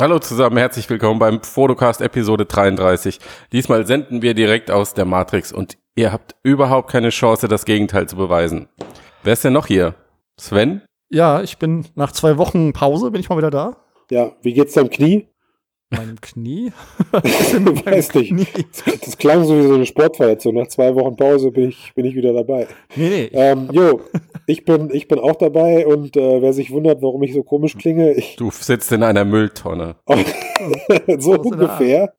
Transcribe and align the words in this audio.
Hallo 0.00 0.18
zusammen, 0.18 0.56
herzlich 0.56 0.90
willkommen 0.90 1.20
beim 1.20 1.40
Fotocast 1.40 2.00
Episode 2.00 2.46
33. 2.46 3.20
Diesmal 3.52 3.86
senden 3.86 4.22
wir 4.22 4.34
direkt 4.34 4.72
aus 4.72 4.92
der 4.92 5.04
Matrix 5.04 5.52
und 5.52 5.78
ihr 5.94 6.10
habt 6.10 6.34
überhaupt 6.42 6.90
keine 6.90 7.10
Chance, 7.10 7.46
das 7.46 7.64
Gegenteil 7.64 8.08
zu 8.08 8.16
beweisen. 8.16 8.68
Wer 9.22 9.34
ist 9.34 9.44
denn 9.44 9.52
noch 9.52 9.68
hier? 9.68 9.94
Sven? 10.36 10.82
Ja, 11.10 11.42
ich 11.42 11.58
bin 11.58 11.86
nach 11.94 12.10
zwei 12.10 12.38
Wochen 12.38 12.72
Pause, 12.72 13.12
bin 13.12 13.20
ich 13.20 13.28
mal 13.28 13.38
wieder 13.38 13.52
da. 13.52 13.76
Ja, 14.10 14.32
wie 14.42 14.52
geht's 14.52 14.74
deinem 14.74 14.90
Knie? 14.90 15.28
Meinem 15.90 16.20
Knie? 16.20 16.72
weiß 17.12 18.14
nicht. 18.14 18.30
Knie? 18.30 18.46
Das 19.04 19.16
klang 19.18 19.44
so 19.44 19.58
wie 19.58 19.66
so 19.66 19.74
eine 19.74 19.86
Sportverletzung. 19.86 20.54
Nach 20.54 20.68
zwei 20.68 20.94
Wochen 20.94 21.16
Pause 21.16 21.50
bin 21.50 21.68
ich, 21.68 21.92
bin 21.94 22.04
ich 22.04 22.14
wieder 22.14 22.32
dabei. 22.32 22.66
Nee, 22.96 23.08
nee. 23.08 23.30
Ähm, 23.32 23.68
jo, 23.72 24.00
ich 24.46 24.64
bin, 24.64 24.90
ich 24.92 25.08
bin 25.08 25.18
auch 25.18 25.36
dabei 25.36 25.86
und 25.86 26.16
äh, 26.16 26.42
wer 26.42 26.52
sich 26.52 26.70
wundert, 26.70 27.02
warum 27.02 27.22
ich 27.22 27.32
so 27.32 27.42
komisch 27.42 27.76
klinge, 27.76 28.12
ich. 28.12 28.36
Du 28.36 28.50
sitzt 28.50 28.92
in 28.92 29.02
einer 29.02 29.24
Mülltonne. 29.24 29.96
so 31.18 31.32
ungefähr. 31.32 32.14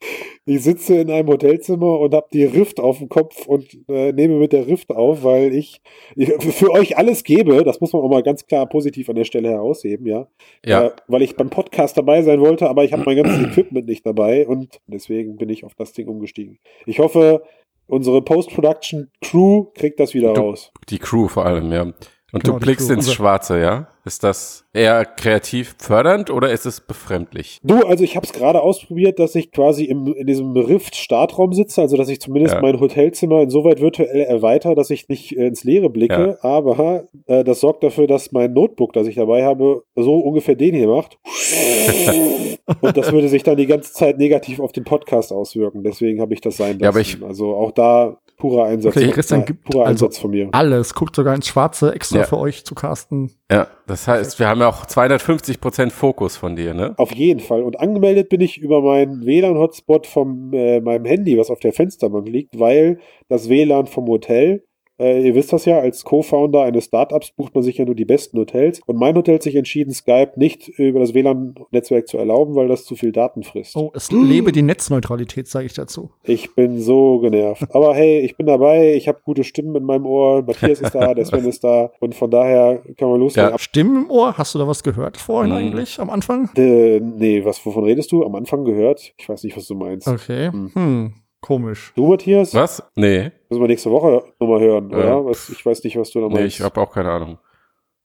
Ich 0.48 0.64
sitze 0.64 0.98
in 0.98 1.10
einem 1.10 1.28
Hotelzimmer 1.28 2.00
und 2.00 2.14
habe 2.14 2.28
die 2.32 2.44
Rift 2.44 2.80
auf 2.80 3.00
dem 3.00 3.10
Kopf 3.10 3.48
und 3.48 3.66
äh, 3.90 4.12
nehme 4.12 4.36
mit 4.36 4.54
der 4.54 4.68
Rift 4.68 4.92
auf, 4.92 5.24
weil 5.24 5.52
ich, 5.54 5.82
ich, 6.16 6.30
für 6.54 6.72
euch 6.72 6.98
alles 6.98 7.24
gebe. 7.24 7.64
Das 7.64 7.82
muss 7.82 7.94
man 7.94 8.04
auch 8.04 8.10
mal 8.10 8.22
ganz 8.22 8.46
klar 8.46 8.68
positiv 8.68 9.10
an 9.10 9.16
der 9.16 9.24
Stelle 9.24 9.50
herausheben, 9.50 10.06
ja. 10.06 10.28
ja. 10.64 10.86
Äh, 10.86 10.92
weil 11.08 11.24
ich 11.24 11.36
beim 11.36 11.50
Podcast 11.50 11.98
dabei 11.98 12.22
sein 12.22 12.40
wollte, 12.42 12.70
aber 12.70 12.84
ich 12.84 12.94
habe 12.94 13.04
mein 13.08 13.18
ganzes 13.18 13.40
Equipment 13.52 13.88
nicht 13.88 14.06
dabei 14.06 14.48
und 14.48 14.82
deswegen 14.86 15.38
bin 15.38 15.50
ich 15.50 15.64
auf 15.64 15.74
das 15.74 15.94
Ding 15.94 16.08
umgestiegen. 16.08 16.60
Ich 16.86 17.00
hoffe, 17.00 17.42
unsere 17.88 18.22
Post-Production-Crew 18.22 19.72
kriegt 19.74 20.00
das 20.00 20.14
wieder 20.14 20.34
du, 20.34 20.42
raus. 20.42 20.72
Die 20.90 21.00
Crew 21.00 21.28
vor 21.28 21.48
allem, 21.48 21.72
ja. 21.72 21.92
Und 22.36 22.44
genau, 22.44 22.60
du 22.60 22.66
blickst 22.66 22.90
ins 22.90 23.14
Schwarze, 23.14 23.62
ja? 23.62 23.88
Ist 24.04 24.26
das 24.26 24.66
eher 24.74 25.06
kreativ 25.06 25.74
fördernd 25.80 26.30
oder 26.30 26.52
ist 26.52 26.66
es 26.66 26.82
befremdlich? 26.82 27.62
Du, 27.64 27.78
also 27.86 28.04
ich 28.04 28.18
habe 28.18 28.26
es 28.26 28.34
gerade 28.34 28.62
ausprobiert, 28.62 29.20
dass 29.20 29.36
ich 29.36 29.54
quasi 29.54 29.86
im, 29.86 30.14
in 30.14 30.28
diesem 30.28 30.52
Rift-Startraum 30.52 31.54
sitze, 31.54 31.82
also 31.82 31.96
dass 31.96 32.10
ich 32.10 32.20
zumindest 32.20 32.56
ja. 32.56 32.62
mein 32.62 32.78
Hotelzimmer 32.78 33.42
insoweit 33.42 33.80
virtuell 33.80 34.20
erweitere, 34.24 34.76
dass 34.76 34.90
ich 34.90 35.08
nicht 35.08 35.32
äh, 35.38 35.48
ins 35.48 35.64
Leere 35.64 35.90
blicke, 35.90 36.38
ja. 36.38 36.38
aber 36.42 37.06
äh, 37.28 37.46
das 37.46 37.62
sorgt 37.62 37.86
dafür, 37.86 38.06
dass 38.06 38.34
mein 38.34 38.52
Notebook, 38.52 38.92
das 38.92 39.08
ich 39.08 39.16
dabei 39.16 39.46
habe, 39.46 39.84
so 39.96 40.18
ungefähr 40.20 40.56
den 40.56 40.76
hier 40.76 40.90
macht. 40.90 41.18
Und 42.82 42.98
das 42.98 43.14
würde 43.14 43.30
sich 43.30 43.44
dann 43.44 43.56
die 43.56 43.68
ganze 43.68 43.94
Zeit 43.94 44.18
negativ 44.18 44.60
auf 44.60 44.74
den 44.74 44.84
Podcast 44.84 45.32
auswirken. 45.32 45.84
Deswegen 45.84 46.20
habe 46.20 46.34
ich 46.34 46.42
das 46.42 46.58
sein 46.58 46.80
lassen. 46.80 46.84
Ja, 46.84 46.90
aber 46.90 47.00
ich, 47.00 47.24
also 47.24 47.56
auch 47.56 47.72
da 47.72 48.18
purer 48.38 48.66
Einsatz. 48.66 48.96
Okay, 48.96 49.10
Christian 49.10 49.46
gibt 49.46 49.64
purer 49.64 49.86
also 49.86 50.06
Einsatz 50.06 50.20
von 50.20 50.32
mir. 50.32 50.50
Alles, 50.52 50.94
guckt 50.94 51.16
sogar 51.16 51.36
ins 51.36 51.48
Schwarze 51.48 51.94
extra 51.94 52.20
ja. 52.20 52.24
für 52.26 52.38
euch 52.38 52.66
zu 52.66 52.76
casten. 52.76 53.32
Ja, 53.52 53.68
das 53.88 54.08
heißt, 54.08 54.40
wir 54.40 54.48
haben 54.48 54.62
ja 54.62 54.70
auch 54.70 54.86
250 54.86 55.62
Prozent 55.62 55.92
Fokus 55.94 56.38
von 56.38 56.56
dir, 56.56 56.74
ne? 56.74 56.94
Auf 56.98 57.14
jeden 57.14 57.40
Fall. 57.40 57.64
Und 57.64 57.80
angemeldet 57.80 58.30
bin 58.30 58.42
ich 58.42 58.58
über 58.58 58.82
meinen 58.82 59.26
WLAN-Hotspot 59.26 60.08
von 60.08 60.52
äh, 60.54 60.82
meinem 60.82 61.06
Handy, 61.06 61.38
was 61.38 61.50
auf 61.50 61.60
der 61.60 61.74
Fensterbank 61.74 62.28
liegt, 62.28 62.60
weil 62.60 63.00
das 63.28 63.50
WLAN 63.50 63.88
vom 63.88 64.08
Hotel 64.08 64.64
äh, 65.00 65.28
ihr 65.28 65.36
wisst 65.36 65.52
das 65.54 65.66
ja, 65.66 65.80
als 65.80 66.04
Co-Founder 66.04 66.64
eines 66.64 66.86
Startups 66.86 67.32
bucht 67.32 67.54
man 67.54 67.64
sich 67.64 67.78
ja 67.78 67.86
nur 67.86 67.96
die 67.96 68.06
besten 68.06 68.38
Hotels. 68.38 68.82
Und 68.86 68.98
mein 68.98 69.16
Hotel 69.16 69.36
hat 69.36 69.44
sich 69.44 69.56
entschieden, 69.56 69.94
Skype 69.94 70.34
nicht 70.36 70.70
über 70.70 71.00
das 71.00 71.14
WLAN-Netzwerk 71.14 72.08
zu 72.08 72.18
erlauben, 72.18 72.56
weil 72.56 72.68
das 72.68 72.86
zu 72.86 72.96
viel 72.96 73.12
Daten 73.12 73.44
frisst. 73.44 73.76
Oh, 73.76 73.92
es 73.94 74.12
lebe 74.12 74.52
die 74.52 74.62
Netzneutralität, 74.62 75.48
sage 75.48 75.66
ich 75.66 75.74
dazu. 75.74 76.12
Ich 76.24 76.56
bin 76.56 76.80
so 76.80 77.20
genervt. 77.20 77.64
Aber 77.74 77.94
hey, 77.94 78.20
ich 78.20 78.38
bin 78.38 78.46
dabei, 78.46 78.96
ich 78.96 79.08
habe 79.08 79.20
gute 79.24 79.44
Stimmen 79.44 79.76
in 79.76 79.84
meinem 79.84 80.06
Ohr. 80.06 80.44
Matthias 80.44 80.82
ist 80.82 80.96
da, 80.96 81.14
der 81.14 81.26
Sven 81.26 81.46
ist 81.46 81.64
da. 81.64 81.92
Und 82.00 82.16
von 82.16 82.32
daher 82.32 82.82
kann 82.98 83.10
man 83.10 83.20
loslegen. 83.20 83.52
Ja, 83.52 83.60
Stimmen 83.60 84.06
im 84.06 84.10
Ohr? 84.10 84.38
Hast 84.38 84.56
du 84.56 84.60
da 84.60 84.68
was 84.68 84.84
gehört 84.84 85.18
vorhin 85.18 85.52
hm. 85.52 85.58
eigentlich 85.58 86.00
am 86.00 86.10
Anfang? 86.10 86.50
Äh, 86.56 87.00
nee, 87.00 87.44
was, 87.44 87.66
wovon 87.66 87.84
redest 87.84 88.12
du? 88.12 88.24
Am 88.24 88.36
Anfang 88.36 88.64
gehört? 88.64 89.14
Ich 89.18 89.28
weiß 89.28 89.44
nicht, 89.44 89.58
was 89.58 89.68
du 89.68 89.76
meinst. 89.76 90.08
Okay. 90.08 90.48
Hm. 90.52 90.72
hm. 90.74 91.14
Komisch. 91.46 91.94
Du, 91.96 92.08
Matthias? 92.08 92.56
Was? 92.56 92.82
Nee. 92.96 93.32
Müssen 93.50 93.62
wir 93.62 93.68
nächste 93.68 93.92
Woche 93.92 94.24
nochmal 94.40 94.62
hören, 94.62 94.90
äh, 94.90 94.96
oder? 94.96 95.26
Was, 95.26 95.48
ich 95.50 95.64
weiß 95.64 95.84
nicht, 95.84 95.96
was 95.96 96.10
du 96.10 96.20
da 96.20 96.26
meinst. 96.26 96.42
Nee, 96.42 96.48
ich 96.48 96.62
habe 96.62 96.82
auch 96.82 96.92
keine 96.92 97.12
Ahnung. 97.12 97.38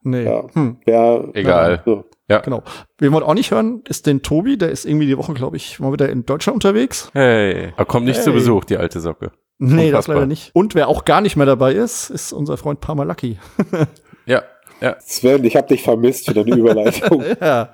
Nee. 0.02 0.24
Ja. 0.24 0.44
Hm. 0.52 0.76
Ja, 0.84 1.24
Egal. 1.32 1.82
Ja. 1.86 2.04
ja. 2.28 2.38
Genau. 2.40 2.62
Wen 2.98 3.12
wir 3.12 3.26
auch 3.26 3.32
nicht 3.32 3.50
hören, 3.50 3.82
ist 3.88 4.06
den 4.06 4.20
Tobi. 4.20 4.58
Der 4.58 4.70
ist 4.70 4.84
irgendwie 4.84 5.06
die 5.06 5.16
Woche, 5.16 5.32
glaube 5.32 5.56
ich, 5.56 5.80
mal 5.80 5.90
wieder 5.90 6.10
in 6.10 6.26
Deutschland 6.26 6.56
unterwegs. 6.56 7.10
Hey. 7.14 7.72
Er 7.74 7.84
kommt 7.86 8.04
nicht 8.04 8.18
hey. 8.18 8.24
zu 8.24 8.32
Besuch, 8.34 8.66
die 8.66 8.76
alte 8.76 9.00
Socke. 9.00 9.32
Nee, 9.56 9.86
Unfassbar. 9.86 9.92
das 9.92 10.06
leider 10.08 10.26
nicht. 10.26 10.50
Und 10.54 10.74
wer 10.74 10.88
auch 10.88 11.06
gar 11.06 11.22
nicht 11.22 11.36
mehr 11.36 11.46
dabei 11.46 11.72
ist, 11.72 12.10
ist 12.10 12.34
unser 12.34 12.58
Freund 12.58 12.82
Parmalaki. 12.82 13.38
ja. 14.26 14.42
Ja. 14.80 14.96
Sven, 15.00 15.44
ich 15.44 15.56
habe 15.56 15.68
dich 15.68 15.82
vermisst 15.82 16.26
für 16.26 16.34
deine 16.34 16.50
Überleitung. 16.56 17.22
ja, 17.40 17.70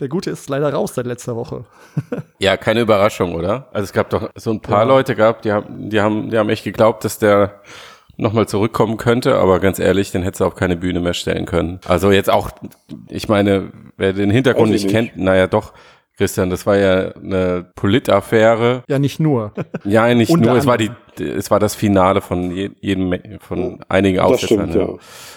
der 0.00 0.08
Gute 0.08 0.30
ist 0.30 0.48
leider 0.48 0.72
raus 0.72 0.94
seit 0.94 1.06
letzter 1.06 1.36
Woche. 1.36 1.64
ja, 2.38 2.56
keine 2.56 2.80
Überraschung, 2.80 3.34
oder? 3.34 3.68
Also 3.72 3.84
es 3.84 3.92
gab 3.92 4.10
doch 4.10 4.30
so 4.34 4.50
ein 4.50 4.60
paar 4.60 4.82
ja. 4.82 4.88
Leute 4.88 5.14
gehabt, 5.14 5.44
die 5.44 5.52
haben, 5.52 5.88
die 5.90 6.00
haben, 6.00 6.30
die 6.30 6.38
haben 6.38 6.48
echt 6.48 6.64
geglaubt, 6.64 7.04
dass 7.04 7.18
der 7.18 7.60
nochmal 8.16 8.48
zurückkommen 8.48 8.96
könnte, 8.96 9.36
aber 9.36 9.60
ganz 9.60 9.78
ehrlich, 9.78 10.10
den 10.10 10.22
hätte 10.22 10.34
es 10.34 10.42
auf 10.42 10.56
keine 10.56 10.76
Bühne 10.76 11.00
mehr 11.00 11.14
stellen 11.14 11.46
können. 11.46 11.80
Also 11.86 12.10
jetzt 12.10 12.30
auch, 12.30 12.50
ich 13.08 13.28
meine, 13.28 13.70
wer 13.96 14.12
den 14.12 14.30
Hintergrund 14.30 14.72
nicht, 14.72 14.84
nicht 14.84 14.92
kennt, 14.92 15.16
naja 15.16 15.46
doch, 15.46 15.72
Christian, 16.18 16.50
das 16.50 16.66
war 16.66 16.76
ja 16.76 17.12
eine 17.12 17.70
Politaffäre. 17.76 18.82
Ja, 18.88 18.98
nicht 18.98 19.20
nur. 19.20 19.52
Ja, 19.84 20.12
nicht 20.12 20.36
nur. 20.36 20.56
Es 20.56 20.66
war 20.66 20.76
die, 20.76 20.90
es 21.20 21.50
war 21.50 21.60
das 21.60 21.76
Finale 21.76 22.20
von 22.20 22.50
jedem, 22.50 23.14
von 23.40 23.78
einigen 23.88 24.18
Aussetzern. 24.18 24.72
Ja. 24.72 24.88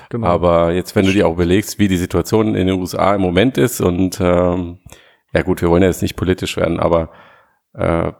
Genau. 0.09 0.27
Aber 0.27 0.71
jetzt, 0.71 0.95
wenn 0.95 1.05
du 1.05 1.13
dir 1.13 1.27
auch 1.27 1.33
überlegst, 1.33 1.77
wie 1.77 1.87
die 1.87 1.97
Situation 1.97 2.55
in 2.55 2.65
den 2.65 2.79
USA 2.79 3.13
im 3.13 3.21
Moment 3.21 3.59
ist 3.59 3.79
und 3.79 4.19
ähm, 4.19 4.79
ja 5.33 5.43
gut, 5.43 5.61
wir 5.61 5.69
wollen 5.69 5.83
ja 5.83 5.87
jetzt 5.87 6.01
nicht 6.01 6.15
politisch 6.15 6.57
werden, 6.57 6.79
aber 6.79 7.11
äh, 7.73 8.11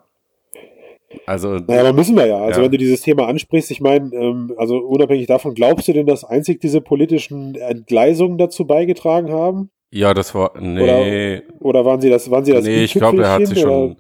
also. 1.26 1.56
Naja, 1.56 1.82
aber 1.82 1.94
müssen 1.94 2.16
wir 2.16 2.28
ja. 2.28 2.38
Also 2.38 2.60
ja. 2.60 2.66
wenn 2.66 2.72
du 2.72 2.78
dieses 2.78 3.02
Thema 3.02 3.28
ansprichst, 3.28 3.72
ich 3.72 3.82
meine, 3.82 4.14
ähm, 4.16 4.54
also 4.58 4.78
unabhängig 4.78 5.26
davon, 5.26 5.56
glaubst 5.56 5.88
du 5.88 5.94
denn, 5.94 6.06
dass 6.06 6.24
einzig 6.24 6.62
diese 6.62 6.80
politischen 6.80 7.56
Entgleisungen 7.56 8.38
dazu 8.38 8.66
beigetragen 8.66 9.32
haben? 9.32 9.72
Ja, 9.92 10.14
das 10.14 10.34
war, 10.34 10.54
nee. 10.58 11.42
Oder, 11.42 11.60
oder 11.60 11.86
waren 11.86 12.02
sie 12.02 12.10
das, 12.10 12.32
waren 12.32 12.46
sie 12.46 12.54
das 12.54 12.64
Nee, 12.64 12.86
ich 12.86 12.94
glaube, 12.94 13.24
er 13.24 13.34
hat 13.34 13.46
sich 13.46 13.60
schon, 13.60 13.98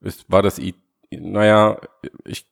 ist, 0.00 0.24
war 0.30 0.42
das 0.42 0.58
I, 0.58 0.74
naja, 1.10 1.78
ich 2.24 2.46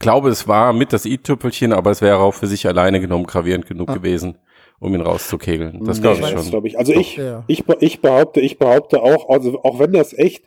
glaube, 0.00 0.28
es 0.28 0.48
war 0.48 0.72
mit 0.72 0.92
das 0.92 1.06
i-Tüpfelchen, 1.06 1.72
aber 1.72 1.92
es 1.92 2.02
wäre 2.02 2.18
auch 2.18 2.34
für 2.34 2.48
sich 2.48 2.66
alleine 2.66 3.00
genommen 3.00 3.24
gravierend 3.24 3.66
genug 3.66 3.90
ah. 3.90 3.94
gewesen, 3.94 4.36
um 4.80 4.94
ihn 4.94 5.00
rauszukegeln. 5.00 5.84
Das 5.84 6.02
glaube 6.02 6.20
ich 6.20 6.28
schon. 6.28 6.50
Glaub 6.50 6.64
ich. 6.64 6.76
Also 6.76 6.92
ich, 6.92 7.16
ja. 7.16 7.44
ich, 7.46 7.64
ich 7.80 8.00
behaupte, 8.00 8.40
ich 8.40 8.58
behaupte 8.58 9.00
auch, 9.00 9.28
also 9.28 9.62
auch 9.62 9.78
wenn 9.78 9.92
das 9.92 10.12
echt 10.12 10.44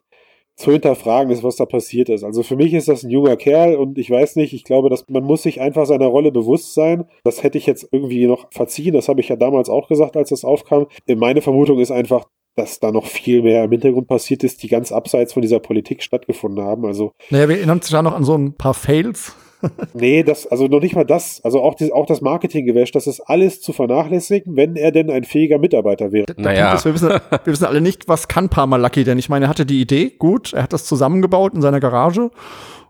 zu 0.62 0.72
hinterfragen 0.72 1.32
ist, 1.32 1.44
was 1.44 1.58
da 1.58 1.66
passiert 1.66 2.10
ist. 2.10 2.24
Also 2.24 2.44
für 2.44 2.56
mich 2.56 2.74
ist 2.74 2.88
das 2.88 3.04
ein 3.04 3.10
junger 3.10 3.36
Kerl 3.36 3.76
und 3.76 3.98
ich 3.98 4.10
weiß 4.10 4.36
nicht, 4.38 4.54
ich 4.54 4.64
glaube, 4.64 4.90
dass 4.90 5.10
man 5.10 5.24
muss 5.24 5.44
sich 5.44 5.60
einfach 5.60 5.86
seiner 5.86 6.08
Rolle 6.08 6.32
bewusst 6.32 6.74
sein. 6.74 7.06
Das 7.24 7.44
hätte 7.44 7.58
ich 7.58 7.66
jetzt 7.66 7.90
irgendwie 7.92 8.26
noch 8.28 8.48
verziehen. 8.52 8.94
Das 8.94 9.10
habe 9.10 9.20
ich 9.20 9.30
ja 9.30 9.36
damals 9.36 9.70
auch 9.70 9.88
gesagt, 9.88 10.16
als 10.16 10.30
das 10.30 10.46
aufkam. 10.46 10.88
Meine 11.08 11.42
Vermutung 11.42 11.80
ist 11.80 11.92
einfach, 11.92 12.26
dass 12.56 12.80
da 12.80 12.92
noch 12.92 13.06
viel 13.06 13.42
mehr 13.42 13.64
im 13.64 13.72
Hintergrund 13.72 14.08
passiert 14.08 14.44
ist, 14.44 14.62
die 14.62 14.68
ganz 14.68 14.92
abseits 14.92 15.34
von 15.34 15.42
dieser 15.42 15.60
Politik 15.60 16.04
stattgefunden 16.04 16.64
haben. 16.64 16.86
Also, 16.86 17.12
naja, 17.30 17.48
wir 17.48 17.58
erinnern 17.58 17.78
uns 17.78 17.90
da 17.90 18.02
noch 18.02 18.14
an 18.14 18.24
so 18.24 18.36
ein 18.36 18.54
paar 18.54 18.74
Fails, 18.74 19.36
nee, 19.94 20.24
das, 20.24 20.48
also 20.48 20.68
noch 20.68 20.82
nicht 20.82 20.96
mal 20.96 21.06
das, 21.06 21.42
also 21.44 21.62
auch, 21.62 21.76
die, 21.76 21.92
auch 21.92 22.06
das 22.06 22.22
Marketinggewäsch, 22.22 22.92
das 22.92 23.08
ist 23.08 23.22
alles 23.22 23.62
zu 23.62 23.74
vernachlässigen, 23.74 24.56
wenn 24.56 24.76
er 24.76 24.92
denn 24.92 25.10
ein 25.10 25.24
fähiger 25.24 25.60
Mitarbeiter 25.60 26.12
wäre. 26.12 26.26
naja. 26.38 26.74
Ist, 26.74 26.86
wir, 26.86 26.94
wissen, 26.94 27.10
wir 27.10 27.46
wissen 27.46 27.66
alle 27.66 27.82
nicht, 27.82 28.08
was 28.08 28.28
kann 28.28 28.50
Parmalaki 28.50 29.04
denn? 29.04 29.20
Ich 29.20 29.30
meine, 29.30 29.46
er 29.46 29.50
hatte 29.50 29.66
die 29.66 29.82
Idee, 29.82 30.12
gut, 30.18 30.54
er 30.54 30.64
hat 30.64 30.74
das 30.74 30.86
zusammengebaut 30.86 31.54
in 31.54 31.62
seiner 31.62 31.80
Garage 31.80 32.32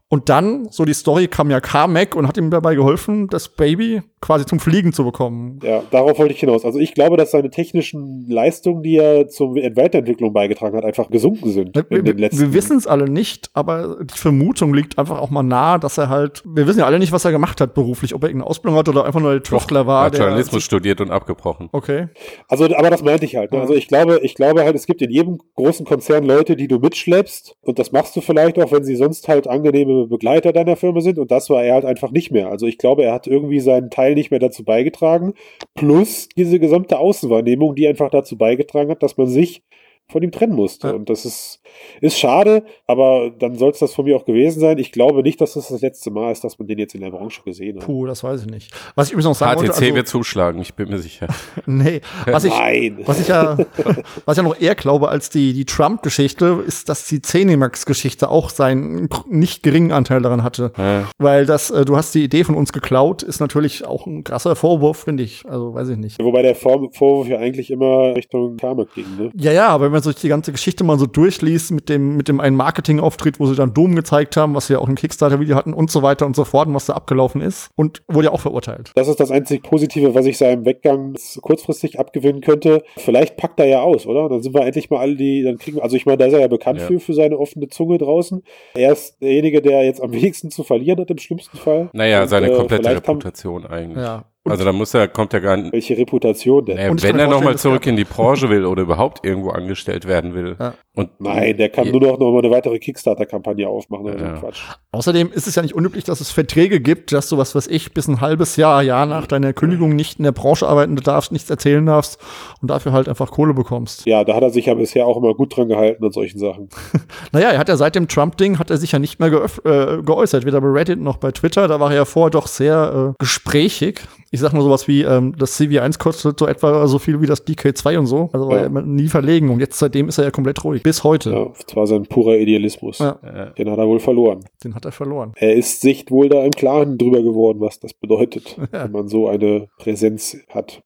und 0.10 0.28
dann, 0.28 0.68
so 0.70 0.84
die 0.84 0.94
Story, 0.94 1.28
kam 1.28 1.50
ja 1.50 1.62
Carmack 1.62 2.16
und 2.16 2.28
hat 2.28 2.38
ihm 2.38 2.52
dabei 2.52 2.76
geholfen, 2.76 3.28
das 3.28 3.48
Baby 3.48 4.02
quasi 4.22 4.46
zum 4.46 4.60
Fliegen 4.60 4.94
zu 4.94 5.04
bekommen. 5.04 5.60
Ja, 5.64 5.84
darauf 5.90 6.20
wollte 6.20 6.34
ich 6.34 6.40
hinaus. 6.40 6.64
Also 6.64 6.80
ich 6.80 6.94
glaube, 6.94 7.18
dass 7.18 7.32
seine 7.32 7.50
technischen 7.50 8.30
Leistungen, 8.30 8.84
die 8.84 8.98
er 8.98 9.28
zur 9.28 9.56
Weiterentwicklung 9.56 10.32
beigetragen 10.32 10.78
hat, 10.78 10.86
einfach 10.86 11.10
gesunken 11.10 11.50
sind 11.50 11.76
wir, 11.76 12.00
in 12.00 12.06
den 12.06 12.18
letzten 12.18 12.40
Wir 12.40 12.54
wissen 12.54 12.78
es 12.78 12.88
alle 12.88 13.10
nicht, 13.10 13.50
aber 13.54 13.98
die 14.04 14.18
Vermutung 14.18 14.74
liegt 14.74 15.00
einfach 15.00 15.20
auch 15.20 15.32
mal 15.32 15.44
nahe, 15.44 15.80
dass 15.80 15.98
er 15.98 16.10
halt, 16.10 16.44
wir 16.46 16.68
wissen 16.68 16.80
ja 16.80 16.86
alle 16.86 17.00
nicht, 17.00 17.12
was 17.12 17.26
er 17.26 17.32
gemacht 17.32 17.60
hat 17.62 17.74
beruflich, 17.74 18.14
ob 18.14 18.24
er 18.24 18.30
irgendeine 18.30 18.50
Ausbildung 18.50 18.78
hat 18.78 18.90
oder 18.90 19.06
einfach 19.06 19.20
nur 19.20 19.32
der 19.32 19.44
Tüftler 19.44 19.88
war. 19.88 20.04
Er 20.04 20.06
hat 20.08 20.18
Journalismus 20.18 20.64
studiert 20.64 21.02
und 21.02 21.10
abgebrochen. 21.10 21.70
Okay. 21.72 22.08
Also, 22.48 22.66
aber 22.66 22.90
das 22.90 23.04
meinte 23.04 23.26
ich 23.26 23.36
halt. 23.36 23.52
Ne? 23.52 23.60
Also 23.60 23.74
ich 23.74 23.88
glaube, 23.88 24.20
ich 24.22 24.36
glaube 24.36 24.64
halt, 24.64 24.76
es 24.76 24.86
gibt 24.86 25.02
in 25.02 25.10
jedem 25.10 25.40
großen 25.56 25.86
Konzern 25.86 26.24
Leute, 26.26 26.56
die 26.56 26.68
du 26.68 26.78
mitschleppst 26.80 27.56
und 27.62 27.80
das 27.80 27.92
machst 27.92 28.16
du 28.16 28.22
vielleicht 28.22 28.60
auch, 28.60 28.72
wenn 28.72 28.84
sie 28.84 28.96
sonst 28.96 29.28
halt 29.28 29.48
angenehme 29.48 30.08
Begleiter 30.08 30.54
deiner 30.54 30.76
Firma 30.76 31.02
sind 31.02 31.18
und 31.18 31.32
das 31.32 31.50
war 31.50 31.64
er 31.64 31.76
halt 31.76 31.86
einfach 31.86 32.12
nicht 32.12 32.32
mehr. 32.32 32.50
Also 32.50 32.68
ich 32.68 32.78
glaube, 32.78 33.04
er 33.04 33.14
hat 33.14 33.26
irgendwie 33.26 33.60
seinen 33.60 33.90
Teil 33.90 34.11
nicht 34.16 34.32
mehr 34.32 34.40
dazu 34.40 34.64
beigetragen, 34.64 35.34
plus 35.76 36.30
diese 36.36 36.60
gesamte 36.60 36.98
Außenwahrnehmung, 36.98 37.76
die 37.76 37.88
einfach 37.88 38.10
dazu 38.10 38.38
beigetragen 38.38 38.92
hat, 38.92 39.04
dass 39.04 39.18
man 39.18 39.28
sich 39.28 39.64
von 40.12 40.22
ihm 40.22 40.32
trennen 40.32 40.54
musste. 40.54 40.90
Ja. 40.90 40.94
Und 40.94 41.10
das 41.10 41.26
ist, 41.26 41.62
ist 42.02 42.20
schade, 42.20 42.64
aber 42.86 43.32
dann 43.32 43.56
soll 43.56 43.72
es 43.72 43.80
das 43.80 43.94
von 43.94 44.06
mir 44.06 44.16
auch 44.16 44.26
gewesen 44.26 44.60
sein. 44.60 44.78
Ich 44.78 44.92
glaube 44.92 45.24
nicht, 45.24 45.40
dass 45.42 45.54
das 45.54 45.70
das 45.70 45.82
letzte 45.82 46.12
Mal 46.12 46.32
ist, 46.32 46.44
dass 46.44 46.60
man 46.60 46.68
den 46.68 46.78
jetzt 46.80 46.94
in 46.94 47.02
der 47.02 47.12
Branche 47.12 47.42
gesehen 47.44 47.78
hat. 47.78 47.86
Puh, 47.86 48.06
das 48.06 48.24
weiß 48.24 48.42
ich 48.42 48.52
nicht. 48.52 48.74
Was 48.96 49.08
ich 49.08 49.14
übrigens 49.14 49.30
noch 49.30 49.36
sagen 49.36 49.60
HTC 49.60 49.70
wollte, 49.70 49.86
also, 49.86 49.96
wird 49.96 50.08
zuschlagen, 50.08 50.62
ich 50.62 50.74
bin 50.74 50.90
mir 50.90 51.00
sicher. 51.00 51.28
nee, 51.66 52.02
was 52.26 52.44
ich, 52.44 52.52
Nein. 52.52 53.00
was 53.06 53.20
ich 53.20 53.30
ja, 53.30 53.58
was 54.26 54.38
ich 54.38 54.38
ja 54.38 54.44
noch 54.44 54.60
eher 54.60 54.76
glaube 54.76 55.10
als 55.10 55.30
die, 55.30 55.54
die 55.54 55.66
Trump-Geschichte, 55.66 56.64
ist, 56.66 56.90
dass 56.90 57.08
die 57.08 57.22
Zenimax-Geschichte 57.22 58.30
auch 58.30 58.50
seinen 58.50 59.10
nicht 59.30 59.64
geringen 59.64 59.92
Anteil 59.92 60.22
daran 60.22 60.44
hatte. 60.44 60.74
Ja. 60.78 61.10
Weil 61.18 61.46
das, 61.46 61.72
äh, 61.72 61.86
du 61.86 61.96
hast 61.96 62.14
die 62.16 62.24
Idee 62.24 62.44
von 62.44 62.56
uns 62.56 62.74
geklaut, 62.74 63.24
ist 63.24 63.40
natürlich 63.40 63.86
auch 63.86 64.06
ein 64.06 64.24
krasser 64.24 64.56
Vorwurf, 64.56 65.04
finde 65.04 65.24
ich. 65.24 65.44
Also 65.48 65.74
weiß 65.74 65.90
ich 65.90 65.98
nicht. 65.98 66.22
Wobei 66.22 66.42
der 66.42 66.56
Vorwurf 66.56 67.28
ja 67.28 67.38
eigentlich 67.38 67.72
immer 67.72 68.16
Richtung 68.16 68.58
Carmack 68.58 68.94
ging, 68.94 69.06
ne? 69.18 69.32
Ja, 69.36 69.52
ja, 69.52 69.68
aber 69.70 69.91
wenn 69.92 69.98
man 69.98 70.04
sich 70.04 70.16
die 70.16 70.30
ganze 70.30 70.52
Geschichte 70.52 70.84
mal 70.84 70.98
so 70.98 71.06
durchliest 71.06 71.72
mit 71.72 71.90
dem, 71.90 72.16
mit 72.16 72.28
dem 72.28 72.40
einen 72.40 72.56
Marketing-Auftritt, 72.56 73.40
wo 73.40 73.46
sie 73.46 73.56
dann 73.56 73.74
Doom 73.74 73.96
gezeigt 73.96 74.38
haben, 74.38 74.56
was 74.56 74.68
sie 74.68 74.74
ja 74.74 74.80
auch 74.80 74.88
im 74.88 74.96
Kickstarter-Video 74.96 75.56
hatten 75.56 75.74
und 75.74 75.92
so 75.92 76.02
weiter 76.02 76.26
und 76.26 76.36
so 76.36 76.46
fort 76.46 76.68
und 76.68 76.74
was 76.74 76.86
da 76.86 76.94
abgelaufen 76.94 77.42
ist 77.42 77.70
und 77.76 78.02
wurde 78.08 78.28
ja 78.28 78.32
auch 78.32 78.40
verurteilt. 78.40 78.92
Das 78.96 79.08
ist 79.08 79.20
das 79.20 79.32
einzig 79.32 79.64
Positive, 79.64 80.16
was 80.16 80.26
ich 80.26 80.38
seinem 80.38 80.66
Weggang 80.66 81.16
kurzfristig 81.42 82.00
abgewinnen 82.00 82.42
könnte. 82.42 82.84
Vielleicht 82.98 83.38
packt 83.38 83.60
er 83.60 83.68
ja 83.68 83.82
aus, 83.82 84.06
oder? 84.06 84.30
Dann 84.30 84.42
sind 84.42 84.54
wir 84.54 84.66
endlich 84.66 84.90
mal 84.90 85.00
alle 85.00 85.16
die, 85.16 85.44
dann 85.44 85.58
kriegen 85.58 85.78
wir, 85.78 85.84
also 85.84 85.96
ich 85.96 86.06
meine, 86.06 86.18
da 86.18 86.26
ist 86.26 86.34
er 86.34 86.40
ja 86.40 86.48
bekannt 86.48 86.80
ja. 86.80 86.88
für, 86.88 87.00
für 87.00 87.14
seine 87.14 87.38
offene 87.38 87.68
Zunge 87.68 87.98
draußen. 87.98 88.44
Er 88.76 88.94
ist 88.94 89.22
derjenige, 89.22 89.62
der 89.62 89.84
jetzt 89.84 90.02
am 90.02 90.14
wenigsten 90.14 90.52
zu 90.52 90.64
verlieren 90.64 91.00
hat 91.00 91.10
im 91.10 91.18
schlimmsten 91.18 91.58
Fall. 91.58 91.90
Naja, 91.94 92.24
und, 92.24 92.30
seine 92.30 92.52
äh, 92.52 92.56
komplette 92.56 92.90
äh, 92.90 92.94
Reputation 92.94 93.64
haben, 93.66 93.74
eigentlich. 93.74 94.04
Ja. 94.04 94.26
Und 94.44 94.52
also 94.52 94.66
da 94.66 94.74
muss 94.74 94.94
er, 94.96 95.08
kommt 95.08 95.34
er 95.34 95.42
gar 95.42 95.56
nicht. 95.56 95.72
Welche 95.72 95.96
Reputation 95.98 96.66
denn? 96.66 96.78
Naja, 96.78 96.94
wenn 97.04 97.20
er 97.20 97.28
nochmal 97.28 97.58
zurück 97.58 97.86
in 97.86 97.96
die 97.96 98.06
Branche 98.06 98.50
will 98.50 98.66
oder 98.66 98.82
überhaupt 98.82 99.24
irgendwo 99.24 99.52
angestellt 99.52 100.08
werden 100.08 100.34
will. 100.34 100.56
Ja. 100.60 100.74
Und 100.94 101.10
Nein, 101.20 101.56
der 101.56 101.70
kann 101.70 101.90
nur 101.90 102.02
noch, 102.02 102.20
noch 102.20 102.32
mal 102.32 102.40
eine 102.40 102.52
weitere 102.52 102.78
Kickstarter-Kampagne 102.78 103.68
aufmachen 103.68 104.08
oder 104.08 104.20
ja. 104.20 104.36
so 104.36 104.42
Quatsch. 104.42 104.62
Außerdem 104.92 105.32
ist 105.32 105.48
es 105.48 105.56
ja 105.56 105.62
nicht 105.62 105.74
unüblich, 105.74 106.04
dass 106.04 106.20
es 106.20 106.32
Verträge 106.32 106.82
gibt, 106.82 107.14
dass 107.14 107.30
du 107.30 107.38
was 107.38 107.56
weiß 107.56 107.68
ich, 107.68 107.94
bis 107.94 108.10
ein 108.10 108.20
halbes 108.20 108.58
Jahr, 108.58 108.84
Jahr 108.84 109.06
nach 109.06 109.26
deiner 109.26 109.54
Kündigung 109.54 109.96
nicht 109.96 110.20
in 110.20 110.24
der 110.24 110.34
Branche 110.34 110.68
arbeiten 110.68 110.98
darfst, 110.98 111.32
nichts 111.32 111.50
erzählen 111.50 111.86
darfst 111.86 112.20
und 112.62 112.70
dafür 112.70 112.92
halt 112.92 113.08
einfach 113.08 113.32
Kohle 113.32 113.54
bekommst. 113.54 114.06
Ja, 114.06 114.26
da 114.26 114.36
hat 114.36 114.44
er 114.44 114.50
sich 114.50 114.66
ja 114.66 114.74
bisher 114.74 115.08
auch 115.08 115.16
immer 115.16 115.34
gut 115.34 115.56
dran 115.56 115.70
gehalten 115.70 116.04
an 116.04 116.12
solchen 116.12 116.40
Sachen. 116.40 116.68
naja, 117.32 117.52
er 117.52 117.60
hat 117.60 117.70
ja 117.70 117.78
seit 117.78 117.96
dem 117.96 118.10
Trump-Ding 118.10 118.60
hat 118.60 118.70
er 118.70 118.76
sich 118.76 118.92
ja 118.92 119.00
nicht 119.00 119.18
mehr 119.22 119.32
äh, 119.32 120.02
geäußert, 120.04 120.46
weder 120.46 120.60
bei 120.60 120.68
Reddit 120.68 121.00
noch 121.00 121.16
bei 121.18 121.32
Twitter. 121.32 121.70
Da 121.70 121.80
war 121.80 121.92
er 121.92 121.96
ja 121.96 122.06
vorher 122.06 122.32
doch 122.32 122.48
sehr 122.48 123.12
äh, 123.12 123.16
gesprächig 123.18 124.02
ich 124.34 124.40
sag 124.40 124.54
nur 124.54 124.64
sowas 124.64 124.88
wie, 124.88 125.02
ähm, 125.02 125.36
das 125.38 125.60
CV1 125.60 126.00
kostet 126.00 126.40
so 126.40 126.48
etwa 126.48 126.88
so 126.88 127.00
viel 127.00 127.20
wie 127.20 127.26
das 127.26 127.46
DK2 127.46 127.98
und 127.98 128.06
so. 128.08 128.30
Also 128.32 128.50
ja. 128.50 128.74
war 128.74 128.82
nie 128.82 129.10
verlegen. 129.10 129.50
Und 129.50 129.60
jetzt 129.60 129.78
seitdem 129.78 130.08
ist 130.08 130.18
er 130.20 130.24
ja 130.24 130.32
komplett 130.32 130.64
ruhig. 130.64 130.81
Bis 130.84 131.04
heute. 131.04 131.32
Ja, 131.32 131.52
das 131.66 131.76
war 131.76 131.88
sein 131.88 132.04
purer 132.04 132.38
Idealismus. 132.38 133.00
Ja. 133.00 133.14
Den 133.58 133.70
hat 133.70 133.78
er 133.78 133.88
wohl 133.88 134.00
verloren. 134.00 134.46
Den 134.64 134.76
hat 134.76 134.86
er 134.86 134.92
verloren. 134.92 135.34
Er 135.36 135.56
ist 135.56 135.82
sich 135.82 136.10
wohl 136.10 136.30
da 136.30 136.44
im 136.44 136.52
Klaren 136.52 136.98
drüber 136.98 137.22
geworden, 137.22 137.60
was 137.60 137.80
das 137.80 137.94
bedeutet, 137.94 138.58
ja. 138.74 138.86
wenn 138.86 138.92
man 138.92 139.08
so 139.08 139.28
eine 139.28 139.68
Präsenz 139.78 140.38
hat. 140.50 140.82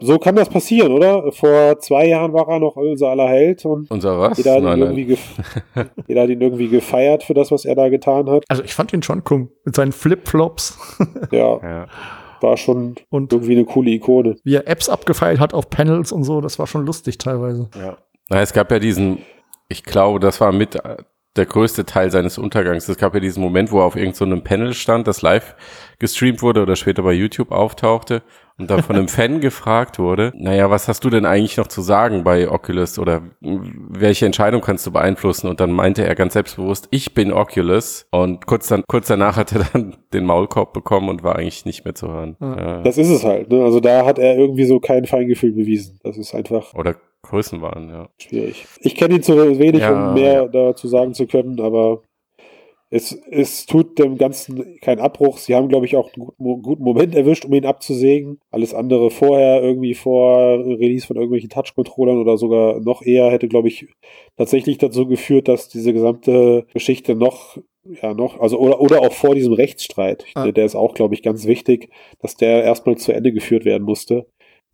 So 0.00 0.18
kann 0.18 0.34
das 0.34 0.48
passieren, 0.48 0.90
oder? 0.92 1.30
Vor 1.30 1.78
zwei 1.78 2.08
Jahren 2.08 2.32
war 2.32 2.48
er 2.48 2.58
noch 2.58 2.76
unser 2.76 3.10
aller 3.10 3.28
Held 3.28 3.64
und 3.64 3.90
unser 3.90 4.18
was? 4.18 4.38
Jeder, 4.38 4.54
hat 4.54 4.62
nein, 4.62 4.96
ihn 4.96 5.16
nein. 5.74 5.90
jeder 6.08 6.22
hat 6.22 6.30
ihn 6.30 6.40
irgendwie 6.40 6.68
gefeiert 6.68 7.22
für 7.22 7.34
das, 7.34 7.52
was 7.52 7.64
er 7.64 7.74
da 7.76 7.88
getan 7.88 8.28
hat. 8.28 8.44
Also 8.48 8.64
ich 8.64 8.74
fand 8.74 8.92
ihn 8.92 9.02
schon 9.02 9.22
cool 9.30 9.48
mit 9.64 9.76
seinen 9.76 9.92
Flipflops. 9.92 10.78
ja. 11.30 11.60
ja 11.62 11.86
war 12.40 12.56
schon 12.56 12.94
und 13.10 13.32
irgendwie 13.32 13.52
eine 13.52 13.64
coole 13.64 13.90
Ikone. 13.90 14.36
Wie 14.44 14.54
er 14.54 14.68
Apps 14.68 14.88
abgefeilt 14.88 15.40
hat 15.40 15.54
auf 15.54 15.70
Panels 15.70 16.12
und 16.12 16.24
so, 16.24 16.40
das 16.40 16.58
war 16.58 16.66
schon 16.66 16.84
lustig 16.86 17.18
teilweise. 17.18 17.70
Ja. 17.74 17.96
Na, 18.28 18.40
es 18.40 18.52
gab 18.52 18.70
ja 18.70 18.78
diesen, 18.78 19.18
ich 19.68 19.84
glaube, 19.84 20.20
das 20.20 20.40
war 20.40 20.52
mit 20.52 20.78
der 21.36 21.46
größte 21.46 21.84
Teil 21.84 22.10
seines 22.10 22.38
Untergangs. 22.38 22.88
Es 22.88 22.96
gab 22.96 23.14
ja 23.14 23.20
diesen 23.20 23.42
Moment, 23.42 23.72
wo 23.72 23.80
er 23.80 23.84
auf 23.84 23.96
irgendeinem 23.96 24.38
so 24.38 24.44
Panel 24.44 24.72
stand, 24.72 25.08
das 25.08 25.20
live 25.22 25.56
gestreamt 25.98 26.42
wurde 26.42 26.62
oder 26.62 26.76
später 26.76 27.02
bei 27.02 27.12
YouTube 27.12 27.50
auftauchte 27.50 28.22
und 28.56 28.70
dann 28.70 28.84
von 28.84 28.94
einem 28.94 29.08
Fan 29.14 29.40
gefragt 29.40 29.98
wurde, 29.98 30.32
naja, 30.36 30.70
was 30.70 30.86
hast 30.86 31.04
du 31.04 31.10
denn 31.10 31.26
eigentlich 31.26 31.56
noch 31.56 31.66
zu 31.66 31.82
sagen 31.82 32.22
bei 32.22 32.48
Oculus 32.48 33.00
oder 33.00 33.22
welche 33.40 34.26
Entscheidung 34.26 34.60
kannst 34.60 34.86
du 34.86 34.92
beeinflussen? 34.92 35.48
Und 35.48 35.58
dann 35.58 35.72
meinte 35.72 36.04
er 36.04 36.14
ganz 36.14 36.34
selbstbewusst, 36.34 36.86
ich 36.92 37.14
bin 37.14 37.32
Oculus 37.32 38.06
und 38.12 38.46
kurz, 38.46 38.68
dann, 38.68 38.84
kurz 38.86 39.08
danach 39.08 39.36
hat 39.36 39.52
er 39.52 39.66
dann 39.72 39.96
den 40.12 40.24
Maulkorb 40.24 40.72
bekommen 40.72 41.08
und 41.08 41.24
war 41.24 41.36
eigentlich 41.36 41.64
nicht 41.64 41.84
mehr 41.84 41.96
zu 41.96 42.08
hören. 42.08 42.36
Ja. 42.40 42.82
Das 42.82 42.96
ist 42.96 43.10
es 43.10 43.24
halt, 43.24 43.50
ne? 43.50 43.64
Also 43.64 43.80
da 43.80 44.06
hat 44.06 44.20
er 44.20 44.36
irgendwie 44.36 44.66
so 44.66 44.78
kein 44.78 45.04
Feingefühl 45.04 45.52
bewiesen. 45.52 45.98
Das 46.04 46.16
ist 46.16 46.32
einfach. 46.32 46.74
Oder 46.74 46.94
Größenwahn, 47.24 47.88
ja. 47.88 48.08
Schwierig. 48.18 48.66
Ich 48.80 48.94
kenne 48.94 49.16
ihn 49.16 49.22
zu 49.22 49.36
wenig, 49.58 49.80
ja, 49.80 50.08
um 50.08 50.14
mehr 50.14 50.32
ja. 50.32 50.46
dazu 50.48 50.88
sagen 50.88 51.14
zu 51.14 51.26
können, 51.26 51.60
aber 51.60 52.02
es, 52.90 53.12
es 53.30 53.66
tut 53.66 53.98
dem 53.98 54.18
Ganzen 54.18 54.78
keinen 54.80 55.00
Abbruch. 55.00 55.38
Sie 55.38 55.54
haben, 55.56 55.68
glaube 55.68 55.84
ich, 55.86 55.96
auch 55.96 56.12
einen 56.14 56.26
guten, 56.26 56.62
guten 56.62 56.84
Moment 56.84 57.14
erwischt, 57.14 57.44
um 57.44 57.52
ihn 57.52 57.66
abzusägen. 57.66 58.38
Alles 58.52 58.72
andere 58.72 59.10
vorher, 59.10 59.62
irgendwie 59.62 59.94
vor 59.94 60.64
Release 60.64 61.04
von 61.04 61.16
irgendwelchen 61.16 61.50
Touch-Controllern 61.50 62.18
oder 62.18 62.38
sogar 62.38 62.78
noch 62.80 63.02
eher, 63.02 63.32
hätte, 63.32 63.48
glaube 63.48 63.66
ich, 63.66 63.88
tatsächlich 64.36 64.78
dazu 64.78 65.08
geführt, 65.08 65.48
dass 65.48 65.68
diese 65.68 65.92
gesamte 65.92 66.66
Geschichte 66.72 67.16
noch 67.16 67.58
ja 68.00 68.14
noch, 68.14 68.40
also 68.40 68.58
oder, 68.58 68.80
oder 68.80 69.00
auch 69.00 69.12
vor 69.12 69.34
diesem 69.34 69.52
Rechtsstreit, 69.52 70.24
ah. 70.34 70.50
der 70.50 70.64
ist 70.64 70.74
auch, 70.74 70.94
glaube 70.94 71.14
ich, 71.14 71.22
ganz 71.22 71.46
wichtig, 71.46 71.90
dass 72.20 72.36
der 72.36 72.62
erstmal 72.64 72.96
zu 72.96 73.12
Ende 73.12 73.32
geführt 73.32 73.64
werden 73.64 73.84
musste. 73.84 74.26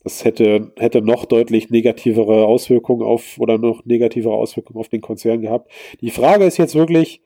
Das 0.02 0.24
hätte, 0.24 0.72
hätte 0.78 1.02
noch 1.02 1.26
deutlich 1.26 1.70
negativere 1.70 2.46
Auswirkungen 2.46 3.02
auf 3.02 3.38
oder 3.38 3.58
noch 3.58 3.84
negativere 3.84 4.32
Auswirkungen 4.32 4.80
auf 4.80 4.88
den 4.88 5.02
Konzern 5.02 5.42
gehabt. 5.42 5.70
Die 6.00 6.10
Frage 6.10 6.44
ist 6.44 6.56
jetzt 6.56 6.74
wirklich, 6.74 7.20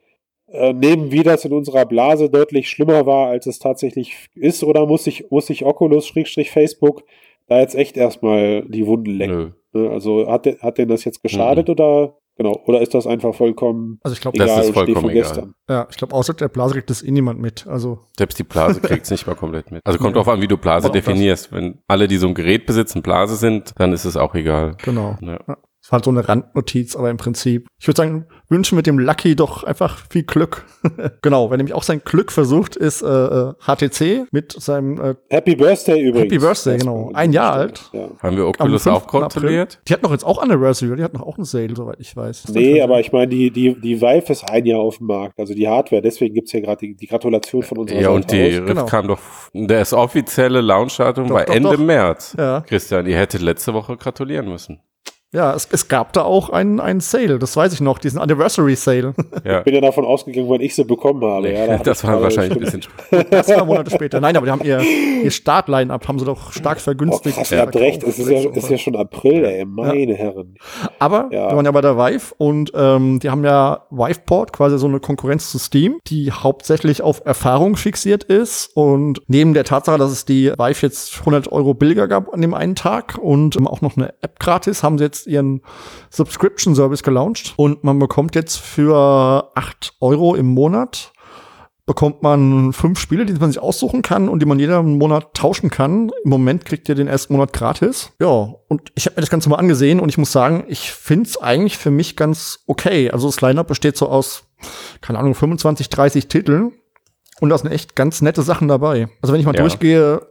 äh, 0.48 0.72
nehmen, 0.72 1.10
wie 1.12 1.22
das 1.22 1.44
in 1.44 1.52
unserer 1.52 1.86
Blase 1.86 2.30
deutlich 2.30 2.68
schlimmer 2.68 3.06
war, 3.06 3.28
als 3.28 3.46
es 3.46 3.58
tatsächlich 3.58 4.28
ist, 4.34 4.64
oder 4.64 4.86
muss 4.86 5.04
sich, 5.04 5.30
muss 5.30 5.46
sich 5.46 5.64
Oculus-Facebook 5.64 7.04
da 7.46 7.60
jetzt 7.60 7.74
echt 7.74 7.96
erstmal 7.96 8.62
die 8.62 8.86
Wunden 8.86 9.10
lecken? 9.10 9.54
Nö. 9.72 9.82
Ne, 9.82 9.90
also 9.90 10.28
hat, 10.28 10.46
hat 10.60 10.78
denn 10.78 10.88
das 10.88 11.04
jetzt 11.04 11.22
geschadet 11.22 11.68
mhm. 11.68 11.72
oder 11.72 12.16
Genau, 12.36 12.60
oder 12.66 12.80
ist 12.80 12.94
das 12.94 13.06
einfach 13.06 13.32
vollkommen 13.34 14.00
also 14.02 14.14
ich 14.14 14.20
glaub, 14.20 14.34
egal, 14.34 14.48
das 14.48 14.66
ist 14.66 14.74
vollkommen 14.74 15.10
egal. 15.10 15.54
Ja, 15.68 15.86
ich 15.88 15.96
glaube, 15.96 16.14
außer 16.14 16.34
der 16.34 16.48
Blase 16.48 16.74
kriegt 16.74 16.90
das 16.90 17.02
eh 17.02 17.10
niemand 17.12 17.40
mit. 17.40 17.66
Also 17.66 18.00
Selbst 18.18 18.38
die 18.38 18.44
Blase 18.44 18.80
kriegt 18.82 19.04
es 19.04 19.10
nicht 19.10 19.26
mal 19.26 19.36
komplett 19.36 19.70
mit. 19.70 19.82
Also 19.84 19.98
kommt 19.98 20.16
ja. 20.16 20.22
drauf 20.22 20.32
an, 20.32 20.40
wie 20.40 20.48
du 20.48 20.56
Blase 20.56 20.90
definierst. 20.90 21.52
Wenn 21.52 21.78
alle, 21.86 22.08
die 22.08 22.16
so 22.16 22.26
ein 22.26 22.34
Gerät 22.34 22.66
besitzen, 22.66 23.02
Blase 23.02 23.36
sind, 23.36 23.72
dann 23.76 23.92
ist 23.92 24.04
es 24.04 24.16
auch 24.16 24.34
egal. 24.34 24.76
Genau. 24.82 25.16
Ja. 25.20 25.58
Das 25.84 25.92
war 25.92 25.98
halt 25.98 26.06
so 26.06 26.10
eine 26.12 26.26
Randnotiz, 26.26 26.96
aber 26.96 27.10
im 27.10 27.18
Prinzip, 27.18 27.66
ich 27.78 27.86
würde 27.86 27.98
sagen, 27.98 28.26
wünschen 28.48 28.74
mit 28.74 28.86
dem 28.86 28.98
Lucky 28.98 29.36
doch 29.36 29.64
einfach 29.64 29.98
viel 30.08 30.22
Glück. 30.22 30.64
genau, 31.20 31.50
wer 31.50 31.58
nämlich 31.58 31.74
auch 31.74 31.82
sein 31.82 32.00
Glück 32.02 32.32
versucht, 32.32 32.74
ist 32.74 33.02
äh, 33.02 33.52
HTC 33.60 34.00
äh, 34.00 34.24
mit 34.30 34.52
seinem 34.52 34.98
äh, 34.98 35.14
Happy 35.28 35.54
Birthday 35.54 36.00
übrigens. 36.00 36.32
Happy 36.32 36.38
Birthday, 36.38 36.78
genau. 36.78 37.10
Ein 37.12 37.34
Jahr 37.34 37.52
alt. 37.52 37.90
Ja. 37.92 38.08
Haben 38.22 38.36
wir 38.38 38.46
Oculus 38.46 38.86
auch 38.86 39.06
kontrolliert? 39.06 39.78
Die 39.86 39.92
hat 39.92 40.02
noch 40.02 40.10
jetzt 40.10 40.24
auch 40.24 40.38
Anniversary, 40.38 40.96
die 40.96 41.02
hat 41.02 41.12
noch 41.12 41.20
auch 41.20 41.36
einen 41.36 41.44
Sale, 41.44 41.76
soweit 41.76 42.00
ich 42.00 42.16
weiß. 42.16 42.48
Nee, 42.54 42.80
aber 42.80 43.00
ich 43.00 43.12
meine, 43.12 43.28
die, 43.28 43.50
die, 43.50 43.78
die 43.78 44.00
Vive 44.00 44.32
ist 44.32 44.48
ein 44.48 44.64
Jahr 44.64 44.80
auf 44.80 44.96
dem 44.96 45.08
Markt, 45.08 45.38
also 45.38 45.52
die 45.52 45.68
Hardware, 45.68 46.00
deswegen 46.00 46.34
gibt's 46.34 46.52
ja 46.52 46.60
gerade 46.60 46.78
die, 46.78 46.94
die, 46.94 47.06
Gratulation 47.06 47.62
von 47.62 47.76
unserer 47.76 48.00
Ja, 48.00 48.08
und 48.08 48.32
die 48.32 48.40
Rift 48.40 48.66
genau. 48.68 48.86
kam 48.86 49.08
doch, 49.08 49.20
das 49.52 49.92
offizielle 49.92 50.62
Launchdatum 50.62 51.28
war 51.28 51.46
Ende 51.46 51.72
doch. 51.72 51.78
März. 51.78 52.34
Ja. 52.38 52.62
Christian, 52.62 53.04
ihr 53.04 53.18
hättet 53.18 53.42
letzte 53.42 53.74
Woche 53.74 53.98
gratulieren 53.98 54.48
müssen. 54.48 54.80
Ja, 55.34 55.52
es, 55.52 55.68
es 55.72 55.88
gab 55.88 56.12
da 56.12 56.22
auch 56.22 56.48
einen, 56.50 56.78
einen 56.78 57.00
Sale, 57.00 57.40
das 57.40 57.56
weiß 57.56 57.72
ich 57.72 57.80
noch, 57.80 57.98
diesen 57.98 58.20
Anniversary 58.20 58.76
Sale. 58.76 59.14
Ja. 59.44 59.58
Ich 59.58 59.64
bin 59.64 59.74
ja 59.74 59.80
davon 59.80 60.04
ausgegangen, 60.04 60.48
wann 60.48 60.60
ich 60.60 60.76
sie 60.76 60.84
bekommen 60.84 61.24
habe. 61.24 61.50
Ja, 61.50 61.66
da 61.66 61.76
das 61.82 62.04
war 62.04 62.22
wahrscheinlich 62.22 62.52
ein 62.52 62.60
bisschen. 62.60 62.82
Das 63.30 63.48
war 63.48 63.64
Monate 63.64 63.90
später. 63.90 64.20
Nein, 64.20 64.36
aber 64.36 64.46
die 64.46 64.52
haben 64.52 64.62
ihr, 64.62 64.80
ihr 65.24 65.30
Startline-Up, 65.30 66.06
haben 66.06 66.20
sie 66.20 66.24
doch 66.24 66.52
stark 66.52 66.80
vergünstigt. 66.80 67.36
Oh, 67.36 67.40
krass, 67.40 67.50
ihr 67.50 67.58
habt 67.58 67.74
recht, 67.74 68.02
es 68.04 68.18
ist 68.18 68.28
ja, 68.28 68.48
ist 68.48 68.70
ja 68.70 68.78
schon 68.78 68.94
April, 68.94 69.44
ey, 69.44 69.64
meine 69.64 70.12
ja. 70.12 70.16
Herren. 70.16 70.54
Aber 71.00 71.28
ja. 71.32 71.50
wir 71.50 71.56
waren 71.56 71.64
ja 71.64 71.72
bei 71.72 71.80
der 71.80 71.96
Vive 71.96 72.34
und 72.38 72.70
ähm, 72.76 73.18
die 73.18 73.28
haben 73.28 73.44
ja 73.44 73.86
Viveport, 73.90 74.52
quasi 74.52 74.78
so 74.78 74.86
eine 74.86 75.00
Konkurrenz 75.00 75.50
zu 75.50 75.58
Steam, 75.58 75.98
die 76.06 76.30
hauptsächlich 76.30 77.02
auf 77.02 77.22
Erfahrung 77.24 77.76
fixiert 77.76 78.22
ist 78.22 78.70
und 78.74 79.20
neben 79.26 79.52
der 79.52 79.64
Tatsache, 79.64 79.98
dass 79.98 80.12
es 80.12 80.24
die 80.24 80.52
Vive 80.52 80.86
jetzt 80.86 81.18
100 81.20 81.50
Euro 81.50 81.74
billiger 81.74 82.06
gab 82.06 82.32
an 82.32 82.40
dem 82.40 82.54
einen 82.54 82.76
Tag 82.76 83.18
und 83.20 83.56
ähm, 83.56 83.66
auch 83.66 83.80
noch 83.80 83.96
eine 83.96 84.14
App 84.22 84.38
gratis, 84.38 84.82
haben 84.82 84.98
sie 84.98 85.04
jetzt 85.04 85.23
jetzt 85.24 85.32
ihren 85.32 85.62
Subscription 86.10 86.74
Service 86.74 87.02
gelauncht 87.02 87.54
und 87.56 87.84
man 87.84 87.98
bekommt 87.98 88.34
jetzt 88.34 88.56
für 88.56 89.50
acht 89.54 89.94
Euro 90.00 90.34
im 90.34 90.46
Monat 90.46 91.12
bekommt 91.86 92.22
man 92.22 92.72
fünf 92.72 92.98
Spiele, 92.98 93.26
die 93.26 93.34
man 93.34 93.52
sich 93.52 93.60
aussuchen 93.60 94.00
kann 94.00 94.30
und 94.30 94.40
die 94.40 94.46
man 94.46 94.58
jeden 94.58 94.96
Monat 94.96 95.34
tauschen 95.34 95.68
kann. 95.68 96.10
Im 96.24 96.30
Moment 96.30 96.64
kriegt 96.64 96.88
ihr 96.88 96.94
den 96.94 97.08
ersten 97.08 97.34
Monat 97.34 97.52
gratis. 97.52 98.10
Ja, 98.18 98.54
und 98.68 98.90
ich 98.94 99.04
habe 99.04 99.16
mir 99.16 99.20
das 99.20 99.28
Ganze 99.28 99.50
mal 99.50 99.56
angesehen 99.56 100.00
und 100.00 100.08
ich 100.08 100.16
muss 100.16 100.32
sagen, 100.32 100.64
ich 100.68 100.92
finde 100.92 101.28
es 101.28 101.36
eigentlich 101.36 101.76
für 101.76 101.90
mich 101.90 102.16
ganz 102.16 102.60
okay. 102.66 103.10
Also 103.10 103.28
das 103.28 103.42
Lineup 103.42 103.66
besteht 103.66 103.98
so 103.98 104.08
aus, 104.08 104.44
keine 105.02 105.18
Ahnung, 105.18 105.34
25, 105.34 105.90
30 105.90 106.28
Titeln 106.28 106.72
und 107.40 107.50
da 107.50 107.58
sind 107.58 107.70
echt 107.70 107.94
ganz 107.94 108.22
nette 108.22 108.40
Sachen 108.40 108.66
dabei. 108.66 109.08
Also 109.20 109.34
wenn 109.34 109.40
ich 109.40 109.46
mal 109.46 109.54
ja. 109.54 109.60
durchgehe, 109.60 110.22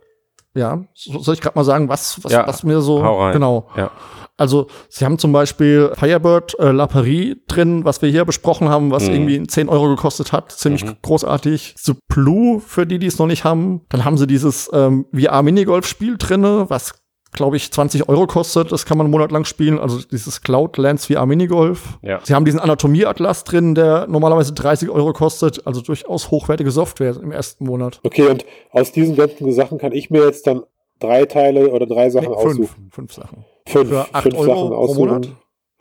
Ja, 0.55 0.85
soll 0.95 1.35
ich 1.35 1.41
gerade 1.41 1.55
mal 1.55 1.65
sagen, 1.65 1.87
was, 1.87 2.23
was, 2.23 2.31
Ja, 2.31 2.47
was 2.47 2.63
mir 2.63 2.81
so 2.81 2.97
genau. 3.31 3.69
Ja. 3.75 3.91
Also, 4.37 4.67
sie 4.89 5.05
haben 5.05 5.19
zum 5.19 5.31
Beispiel 5.31 5.91
Firebird 5.95 6.57
äh, 6.59 6.71
La 6.71 6.87
Paris 6.87 7.35
drin, 7.47 7.85
was 7.85 8.01
wir 8.01 8.09
hier 8.09 8.25
besprochen 8.25 8.67
haben, 8.67 8.89
was 8.91 9.07
Mhm. 9.07 9.13
irgendwie 9.13 9.43
10 9.47 9.69
Euro 9.69 9.89
gekostet 9.89 10.31
hat. 10.31 10.51
Ziemlich 10.51 10.83
Mhm. 10.85 10.95
großartig. 11.03 11.75
The 11.77 11.93
Blue, 12.07 12.59
für 12.59 12.87
die, 12.87 12.97
die 12.99 13.07
es 13.07 13.19
noch 13.19 13.27
nicht 13.27 13.43
haben. 13.43 13.81
Dann 13.89 14.05
haben 14.05 14.17
sie 14.17 14.25
dieses 14.27 14.69
ähm, 14.73 15.05
VR-Minigolf-Spiel 15.13 16.15
drinne, 16.17 16.65
was 16.69 16.95
glaube 17.31 17.57
ich 17.57 17.71
20 17.71 18.07
Euro 18.09 18.27
kostet. 18.27 18.71
Das 18.71 18.85
kann 18.85 18.97
man 18.97 19.05
einen 19.05 19.11
Monat 19.11 19.31
lang 19.31 19.43
spielen. 19.45 19.79
Also 19.79 19.99
dieses 19.99 20.41
Cloudlands 20.41 21.07
VR 21.07 21.25
Minigolf. 21.25 21.97
Ja. 22.03 22.19
Sie 22.23 22.33
haben 22.35 22.45
diesen 22.45 22.59
Anatomie-Atlas 22.59 23.43
drin, 23.43 23.73
der 23.73 24.05
normalerweise 24.07 24.53
30 24.53 24.89
Euro 24.89 25.13
kostet. 25.13 25.65
Also 25.65 25.81
durchaus 25.81 26.29
hochwertige 26.29 26.69
Software 26.69 27.15
im 27.21 27.31
ersten 27.31 27.65
Monat. 27.65 27.99
Okay, 28.03 28.27
und 28.27 28.45
aus 28.71 28.91
diesen 28.91 29.15
ganzen 29.15 29.51
Sachen 29.51 29.79
kann 29.79 29.93
ich 29.93 30.11
mir 30.11 30.23
jetzt 30.25 30.45
dann 30.45 30.61
drei 30.99 31.25
Teile 31.25 31.71
oder 31.71 31.85
drei 31.85 32.09
Sachen 32.09 32.29
Nee, 32.29 32.35
aussuchen. 32.35 32.67
fünf, 32.67 32.93
fünf 32.93 33.13
Sachen. 33.13 33.45
Fünf, 33.67 33.89
Für 33.89 34.07
acht 34.13 34.23
fünf 34.23 34.35
Euro 34.35 34.45
Sachen 34.45 34.67
pro 34.69 34.75
aussuchen. 34.75 34.99
Monat? 35.07 35.29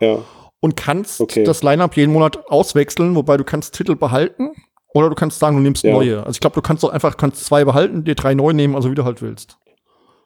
Ja. 0.00 0.19
und 0.61 0.76
kannst 0.76 1.21
Okay. 1.21 1.45
das 1.45 1.62
Lineup 1.62 1.97
jeden 1.97 2.12
Monat 2.12 2.49
auswechseln, 2.50 3.14
wobei 3.16 3.37
du 3.37 3.45
kannst 3.45 3.75
Titel 3.75 3.97
behalten 3.97 4.50
oder 4.95 5.09
du 5.09 5.14
kannst 5.14 5.38
sagen, 5.38 5.57
du 5.57 5.62
nimmst 5.62 5.83
Ja. 5.85 5.92
neue. 5.92 6.19
Also 6.21 6.31
ich 6.37 6.40
glaube, 6.40 6.54
du 6.54 6.62
kannst 6.62 6.83
doch 6.85 6.90
einfach 6.90 7.16
kannst 7.16 7.45
zwei 7.45 7.64
behalten, 7.64 8.04
dir 8.04 8.14
drei 8.14 8.35
neu 8.35 8.52
nehmen, 8.52 8.75
also 8.76 8.90
wie 8.90 8.95
du 8.95 9.04
halt 9.04 9.23
willst. 9.23 9.59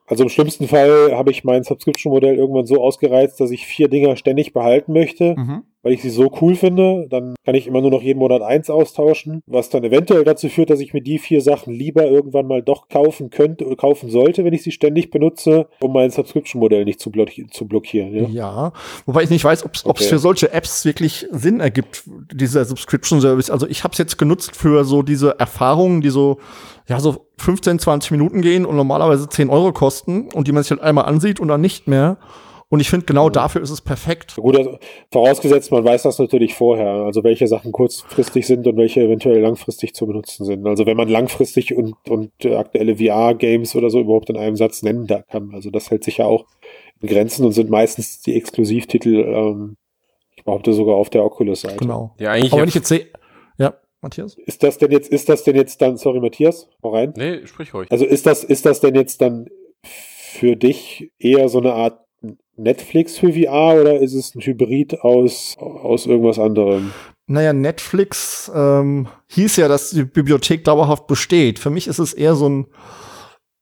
Also 0.06 0.22
im 0.22 0.28
schlimmsten 0.28 0.68
Fall 0.68 1.12
habe 1.16 1.30
ich 1.30 1.42
mein 1.44 1.64
Subscription-Modell 1.64 2.36
irgendwann 2.36 2.64
so 2.66 2.80
ausgereizt, 2.82 3.40
dass 3.40 3.50
ich 3.50 3.66
vier 3.66 3.88
Dinger 3.88 4.14
ständig 4.16 4.52
behalten 4.52 4.92
möchte, 4.92 5.34
Mhm. 5.36 5.64
Weil 5.86 5.92
ich 5.92 6.02
sie 6.02 6.10
so 6.10 6.32
cool 6.40 6.56
finde. 6.56 7.06
Dann 7.08 7.36
kann 7.44 7.54
ich 7.54 7.68
immer 7.68 7.80
nur 7.80 7.92
noch 7.92 8.02
jeden 8.02 8.18
Monat 8.18 8.42
eins 8.42 8.70
austauschen, 8.70 9.44
was 9.46 9.70
dann 9.70 9.84
eventuell 9.84 10.24
dazu 10.24 10.48
führt, 10.48 10.68
dass 10.68 10.80
ich 10.80 10.92
mir 10.92 11.00
die 11.00 11.20
vier 11.20 11.40
Sachen 11.40 11.72
lieber 11.72 12.04
irgendwann 12.06 12.48
mal 12.48 12.60
doch 12.60 12.88
kaufen 12.88 13.30
könnte 13.30 13.64
oder 13.64 13.76
kaufen 13.76 14.10
sollte, 14.10 14.44
wenn 14.44 14.52
ich 14.52 14.64
sie 14.64 14.72
ständig 14.72 15.12
benutze, 15.12 15.68
um 15.80 15.92
mein 15.92 16.10
Subscription-Modell 16.10 16.84
nicht 16.84 16.98
zu, 16.98 17.12
blocki 17.12 17.46
zu 17.52 17.68
blockieren. 17.68 18.12
Ja? 18.16 18.26
Ja, 18.28 18.72
wobei 19.06 19.22
ich 19.22 19.30
nicht 19.30 19.44
weiß, 19.44 19.64
ob 19.64 19.74
es 19.76 19.86
Okay. 19.86 20.02
für 20.02 20.18
solche 20.18 20.52
Apps 20.52 20.84
wirklich 20.84 21.28
Sinn 21.30 21.60
ergibt, 21.60 22.02
dieser 22.32 22.64
Subscription 22.64 23.20
Service. 23.20 23.48
Also 23.48 23.68
ich 23.68 23.84
habe 23.84 23.92
es 23.92 23.98
jetzt 23.98 24.18
genutzt 24.18 24.56
für 24.56 24.84
so 24.84 25.02
diese 25.02 25.38
Erfahrungen, 25.38 26.00
die 26.00 26.10
so 26.10 26.38
ja 26.88 26.98
so 26.98 27.28
15, 27.38 27.78
20 27.78 28.10
Minuten 28.10 28.42
gehen 28.42 28.66
und 28.66 28.74
normalerweise 28.74 29.28
10 29.28 29.50
Euro 29.50 29.72
kosten 29.72 30.30
und 30.34 30.48
die 30.48 30.52
man 30.52 30.64
sich 30.64 30.72
halt 30.72 30.80
einmal 30.80 31.04
ansieht 31.04 31.38
und 31.38 31.46
dann 31.46 31.60
nicht 31.60 31.86
mehr. 31.86 32.16
Und 32.68 32.80
ich 32.80 32.90
finde, 32.90 33.06
genau 33.06 33.30
dafür 33.30 33.62
ist 33.62 33.70
es 33.70 33.80
perfekt. 33.80 34.34
Gut, 34.36 34.56
also, 34.56 34.78
vorausgesetzt, 35.12 35.70
man 35.70 35.84
weiß 35.84 36.02
das 36.02 36.18
natürlich 36.18 36.54
vorher, 36.54 36.88
also 36.88 37.22
welche 37.22 37.46
Sachen 37.46 37.70
kurzfristig 37.70 38.44
sind 38.44 38.66
und 38.66 38.76
welche 38.76 39.02
eventuell 39.02 39.40
langfristig 39.40 39.94
zu 39.94 40.06
benutzen 40.06 40.44
sind. 40.44 40.66
Also 40.66 40.84
wenn 40.84 40.96
man 40.96 41.08
langfristig 41.08 41.76
und, 41.76 41.94
und 42.08 42.32
äh, 42.44 42.56
aktuelle 42.56 42.96
VR-Games 42.96 43.76
oder 43.76 43.88
so 43.88 44.00
überhaupt 44.00 44.30
in 44.30 44.36
einem 44.36 44.56
Satz 44.56 44.82
nennen 44.82 45.06
da 45.06 45.22
kann. 45.22 45.52
Also 45.54 45.70
das 45.70 45.90
hält 45.90 46.02
sich 46.02 46.16
ja 46.18 46.24
auch 46.24 46.44
in 47.00 47.08
Grenzen 47.08 47.44
und 47.44 47.52
sind 47.52 47.70
meistens 47.70 48.20
die 48.22 48.34
Exklusivtitel, 48.34 49.14
ähm, 49.14 49.76
ich 50.34 50.44
behaupte 50.44 50.72
sogar 50.72 50.96
auf 50.96 51.08
der 51.08 51.24
Oculus-Seite. 51.24 51.76
Genau. 51.76 52.14
Ja, 52.18 52.32
eigentlich. 52.32 52.52
Aber 52.52 52.62
wenn 52.62 52.68
ich 52.68 52.74
jetzt 52.74 52.88
sehe, 52.88 53.06
ja, 53.58 53.74
Matthias? 54.00 54.36
Ist 54.44 54.64
das 54.64 54.78
denn 54.78 54.90
jetzt, 54.90 55.08
ist 55.08 55.28
das 55.28 55.44
denn 55.44 55.54
jetzt 55.54 55.80
dann, 55.82 55.96
sorry 55.98 56.18
Matthias, 56.18 56.68
hau 56.82 56.90
rein. 56.90 57.14
nee, 57.16 57.46
sprich 57.46 57.72
ruhig. 57.72 57.90
Also 57.92 58.04
ist 58.04 58.26
das, 58.26 58.42
ist 58.42 58.66
das 58.66 58.80
denn 58.80 58.96
jetzt 58.96 59.20
dann 59.20 59.46
für 59.82 60.56
dich 60.56 61.12
eher 61.18 61.48
so 61.48 61.58
eine 61.58 61.72
Art 61.72 62.05
Netflix 62.56 63.18
für 63.18 63.32
VR 63.32 63.80
oder 63.80 64.00
ist 64.00 64.14
es 64.14 64.34
ein 64.34 64.40
Hybrid 64.40 65.00
aus, 65.00 65.56
aus 65.58 66.06
irgendwas 66.06 66.38
anderem? 66.38 66.92
Naja, 67.26 67.52
Netflix 67.52 68.50
ähm, 68.54 69.08
hieß 69.28 69.56
ja, 69.56 69.68
dass 69.68 69.90
die 69.90 70.04
Bibliothek 70.04 70.64
dauerhaft 70.64 71.06
besteht. 71.06 71.58
Für 71.58 71.70
mich 71.70 71.88
ist 71.88 71.98
es 71.98 72.12
eher 72.12 72.36
so 72.36 72.48
ein, 72.48 72.66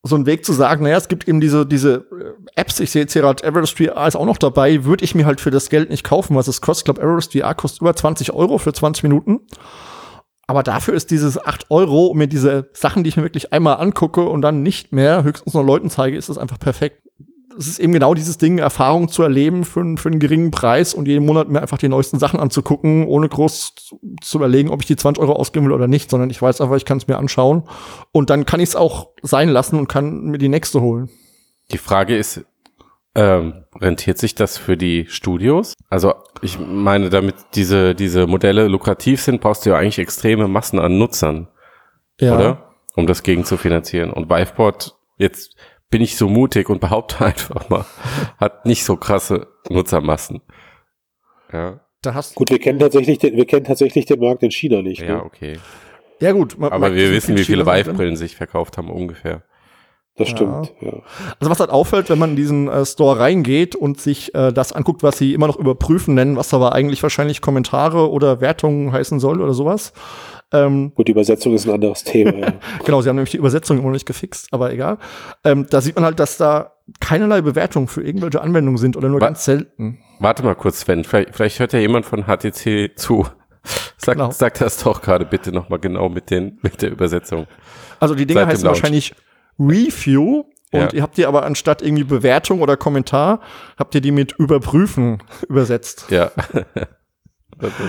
so 0.02 0.16
ein 0.16 0.26
Weg 0.26 0.44
zu 0.44 0.52
sagen, 0.52 0.84
naja, 0.84 0.98
es 0.98 1.08
gibt 1.08 1.26
eben 1.26 1.40
diese, 1.40 1.64
diese 1.64 2.06
äh, 2.12 2.60
Apps, 2.60 2.78
ich 2.80 2.90
sehe 2.90 3.02
jetzt 3.02 3.14
hier 3.14 3.22
gerade 3.22 3.42
Everest 3.42 3.78
VR 3.78 4.06
ist 4.06 4.16
auch 4.16 4.26
noch 4.26 4.36
dabei, 4.36 4.84
würde 4.84 5.02
ich 5.02 5.14
mir 5.14 5.24
halt 5.24 5.40
für 5.40 5.50
das 5.50 5.70
Geld 5.70 5.88
nicht 5.88 6.04
kaufen, 6.04 6.36
was 6.36 6.46
es 6.46 6.60
kostet. 6.60 6.82
Ich 6.82 6.94
glaube, 6.94 7.00
Everest 7.00 7.32
VR 7.32 7.54
kostet 7.54 7.80
über 7.80 7.96
20 7.96 8.32
Euro 8.34 8.58
für 8.58 8.74
20 8.74 9.02
Minuten. 9.02 9.40
Aber 10.46 10.62
dafür 10.62 10.92
ist 10.92 11.10
dieses 11.10 11.42
8 11.42 11.70
Euro, 11.70 12.08
um 12.08 12.18
mir 12.18 12.28
diese 12.28 12.68
Sachen, 12.74 13.02
die 13.02 13.08
ich 13.08 13.16
mir 13.16 13.22
wirklich 13.22 13.54
einmal 13.54 13.78
angucke 13.78 14.24
und 14.28 14.42
dann 14.42 14.62
nicht 14.62 14.92
mehr, 14.92 15.24
höchstens 15.24 15.54
noch 15.54 15.64
Leuten 15.64 15.88
zeige, 15.88 16.18
ist 16.18 16.28
das 16.28 16.36
einfach 16.36 16.58
perfekt. 16.58 17.00
Es 17.56 17.68
ist 17.68 17.78
eben 17.78 17.92
genau 17.92 18.14
dieses 18.14 18.37
Ding, 18.38 18.58
Erfahrung 18.58 19.08
zu 19.08 19.23
erleben 19.23 19.64
für, 19.64 19.80
einen- 19.80 19.96
für 19.96 20.08
einen 20.08 20.18
geringen 20.18 20.50
Preis 20.50 20.92
und 20.94 21.06
jeden 21.06 21.25
Monat 21.25 21.49
mir 21.49 21.61
einfach 21.62 21.78
die 21.78 21.88
neuesten 21.88 22.18
Sachen 22.18 22.40
anzugucken, 22.40 23.06
ohne 23.06 23.28
groß 23.28 23.75
zu, 23.76 24.00
zu 24.20 24.38
überlegen, 24.38 24.70
ob 24.70 24.80
ich 24.80 24.87
die 24.87 24.96
20 24.96 25.23
Euro 25.23 25.34
ausgeben 25.34 25.66
will 25.66 25.73
oder 25.73 25.87
nicht, 25.87 26.11
sondern 26.11 26.30
ich 26.30 26.40
weiß 26.42 26.61
einfach, 26.61 26.76
ich 26.76 26.84
kann 26.84 26.99
es 26.99 27.06
mir 27.06 27.16
anschauen 27.18 27.62
und 28.12 28.30
dann 28.30 28.44
kann 28.46 28.61
ich 28.61 28.70
es 28.70 28.76
auch 28.76 29.11
sein 29.23 29.49
lassen 29.49 29.78
und 29.78 29.88
kann 29.88 30.25
mir 30.25 30.38
die 30.38 30.49
nächste 30.49 30.80
holen. 30.80 31.08
Die 31.73 31.78
Frage 31.78 32.16
ist, 32.16 32.44
ähm, 33.14 33.64
rentiert 33.80 34.18
sich 34.18 34.34
das 34.34 34.58
für 34.58 34.76
die 34.76 35.06
Studios? 35.08 35.75
Also 35.88 36.14
ich 36.42 36.58
meine, 36.58 37.11
damit 37.11 37.37
diese, 37.54 37.94
diese 37.94 38.26
Modelle 38.26 38.66
lukrativ 38.66 39.23
sind, 39.23 39.40
brauchst 39.40 39.64
du 39.64 39.70
ja 39.70 39.76
eigentlich 39.76 40.00
extreme 40.00 40.49
Massen 40.49 40.80
an 40.80 40.99
Nutzern, 40.99 41.46
Ja. 42.20 42.34
oder? 42.34 42.70
Um 42.96 43.06
das 43.06 43.23
gegen 43.23 43.44
zu 43.44 43.56
finanzieren. 43.56 44.11
Und 44.12 44.28
Viveport, 44.30 44.96
jetzt 45.16 45.54
bin 45.94 46.02
ich 46.02 46.16
so 46.16 46.28
mutig 46.28 46.68
und 46.70 46.80
behaupte 46.80 47.24
einfach 47.24 47.68
mal, 47.68 47.84
hat 48.38 48.66
nicht 48.66 48.82
so 48.84 48.96
krasse 48.96 49.46
Nutzermassen. 49.70 50.40
Ja, 51.52 51.78
Da 52.02 52.14
hast 52.14 52.34
Gut, 52.34 52.50
wir 52.50 52.58
kennen 52.58 52.80
tatsächlich 52.80 53.18
den, 53.20 53.36
wir 53.36 53.46
kennen 53.46 53.64
tatsächlich 53.64 54.04
den 54.06 54.18
Markt 54.18 54.42
in 54.42 54.50
China 54.50 54.82
nicht. 54.82 55.00
ja, 55.02 55.14
Ne? 55.18 55.22
okay. 55.24 55.56
ja 56.20 56.32
gut. 56.32 56.58
man- 56.58 56.72
Aber 56.72 56.88
man- 56.88 56.96
wir 56.96 57.12
wissen, 57.12 57.36
wie 57.38 57.44
viele. 57.44 57.64
Vive-Brillen 57.64 58.16
sich 58.16 58.34
verkauft 58.34 58.76
haben 58.76 58.90
ungefähr. 58.90 59.42
Das 60.16 60.30
Ja. 60.30 60.36
stimmt. 60.36 60.72
Ja. 60.80 60.92
Also 61.38 61.48
was 61.50 61.60
halt 61.60 61.70
auffällt, 61.70 62.10
wenn 62.10 62.18
man 62.18 62.30
in 62.30 62.36
diesen 62.36 62.66
äh, 62.68 62.84
Store 62.84 63.18
reingeht 63.20 63.76
und 63.76 64.00
sich 64.00 64.34
äh, 64.34 64.52
das 64.52 64.72
anguckt, 64.72 65.04
was 65.04 65.16
sie 65.18 65.32
immer 65.32 65.46
noch 65.46 65.58
überprüfen 65.58 66.14
nennen, 66.14 66.36
was 66.36 66.52
aber 66.54 66.72
eigentlich 66.72 67.02
wahrscheinlich 67.04 67.40
Kommentare 67.40 68.10
oder 68.10 68.40
Wertungen 68.40 68.90
heißen 68.92 69.20
soll 69.20 69.40
oder 69.40 69.54
sowas. 69.54 69.92
Ähm, 70.52 70.92
Gut, 70.94 71.08
die 71.08 71.12
Übersetzung 71.12 71.54
ist 71.54 71.66
ein 71.66 71.72
anderes 71.74 72.04
Thema. 72.04 72.32
Ja. 72.38 72.52
genau, 72.84 73.00
sie 73.02 73.08
haben 73.08 73.16
nämlich 73.16 73.30
die 73.32 73.38
Übersetzung 73.38 73.78
immer 73.78 73.86
noch 73.88 73.92
nicht 73.94 74.06
gefixt, 74.06 74.48
aber 74.52 74.72
egal. 74.72 74.98
Ähm, 75.44 75.66
da 75.68 75.80
sieht 75.80 75.96
man 75.96 76.04
halt, 76.04 76.20
dass 76.20 76.36
da 76.36 76.72
keinerlei 77.00 77.40
Bewertungen 77.40 77.88
für 77.88 78.02
irgendwelche 78.02 78.40
Anwendungen 78.40 78.78
sind 78.78 78.96
oder 78.96 79.08
nur 79.08 79.20
Wa- 79.20 79.26
ganz 79.26 79.44
selten. 79.44 79.98
Warte 80.20 80.42
mal 80.44 80.54
kurz, 80.54 80.80
Sven. 80.80 81.02
Vielleicht, 81.04 81.34
vielleicht 81.34 81.58
hört 81.58 81.72
ja 81.72 81.78
jemand 81.80 82.06
von 82.06 82.24
HTC 82.26 82.92
zu. 82.96 83.26
Sag, 83.96 84.16
Genau. 84.16 84.30
sag 84.30 84.54
das 84.58 84.76
doch 84.82 85.00
gerade 85.00 85.24
bitte 85.24 85.50
nochmal 85.50 85.78
genau 85.78 86.08
mit, 86.10 86.30
den, 86.30 86.58
mit 86.62 86.82
der 86.82 86.90
Übersetzung. 86.90 87.46
Also 87.98 88.14
die 88.14 88.26
Dinger 88.26 88.40
Seit 88.42 88.48
heißen 88.50 88.68
wahrscheinlich 88.68 89.14
Review 89.58 90.44
und 90.72 90.80
Ja. 90.80 90.88
ihr 90.92 91.02
habt 91.02 91.16
die 91.16 91.24
aber 91.26 91.44
anstatt 91.44 91.80
irgendwie 91.80 92.04
Bewertung 92.04 92.60
oder 92.60 92.76
Kommentar, 92.76 93.40
habt 93.78 93.94
ihr 93.94 94.00
die 94.02 94.10
mit 94.10 94.32
überprüfen 94.32 95.22
übersetzt. 95.48 96.06
Ja. 96.10 96.30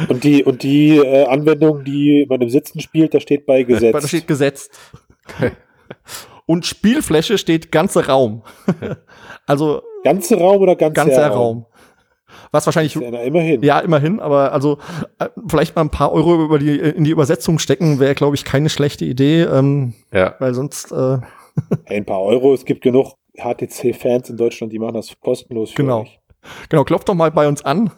Und 0.10 0.24
die, 0.24 0.44
und 0.44 0.64
die 0.64 0.98
äh, 0.98 1.26
Anwendung, 1.26 1.84
die 1.84 2.26
man 2.30 2.42
im 2.42 2.50
Sitzen 2.50 2.80
spielt, 2.80 3.14
da 3.14 3.20
steht 3.20 3.46
bei 3.46 3.68
Weil 3.68 3.92
Da 3.92 4.08
steht 4.08 4.28
gesetzt. 4.28 4.72
Und 6.46 6.66
Spielfläche 6.66 7.38
steht 7.38 7.72
ganzer 7.72 8.08
Raum. 8.08 8.44
also 9.48 9.82
Ganze 10.04 10.38
Raum 10.38 10.62
oder 10.62 10.76
ganzer, 10.76 11.06
ganzer 11.06 11.28
Raum. 11.30 11.66
Was 12.52 12.66
wahrscheinlich, 12.68 12.94
Ja, 12.96 13.10
immerhin. 13.22 13.62
ja, 13.64 13.80
immerhin, 13.80 14.20
aber 14.20 14.54
also 14.54 14.78
äh, 15.20 15.30
vielleicht 15.48 15.76
mal 15.76 15.82
ein 15.82 15.90
paar 15.90 16.12
Euro 16.12 16.44
über 16.44 16.60
die, 16.60 16.78
in 16.78 17.04
die 17.04 17.12
Übersetzung 17.12 17.60
stecken, 17.60 18.00
wäre, 18.00 18.14
glaube 18.16 18.36
ich, 18.36 18.46
keine 18.46 18.70
schlechte 18.70 19.06
Idee, 19.06 19.42
ähm, 19.42 19.94
ja. 20.14 20.36
weil 20.40 20.54
sonst, 20.54 20.92
äh, 20.92 21.18
Ein 21.86 22.06
paar 22.06 22.22
Euro. 22.22 22.54
Es 22.54 22.66
gibt 22.66 22.82
genug 22.82 23.14
HTC-Fans 23.38 24.30
in 24.30 24.38
Deutschland, 24.38 24.74
die 24.74 24.80
machen 24.80 24.94
das 24.96 25.14
kostenlos 25.22 25.72
für 25.72 25.78
Genau. 25.78 26.02
euch. 26.02 26.20
genau, 26.70 26.84
klopft 26.84 27.10
doch 27.10 27.14
mal 27.16 27.32
bei 27.32 27.48
uns 27.48 27.64
an. 27.64 27.92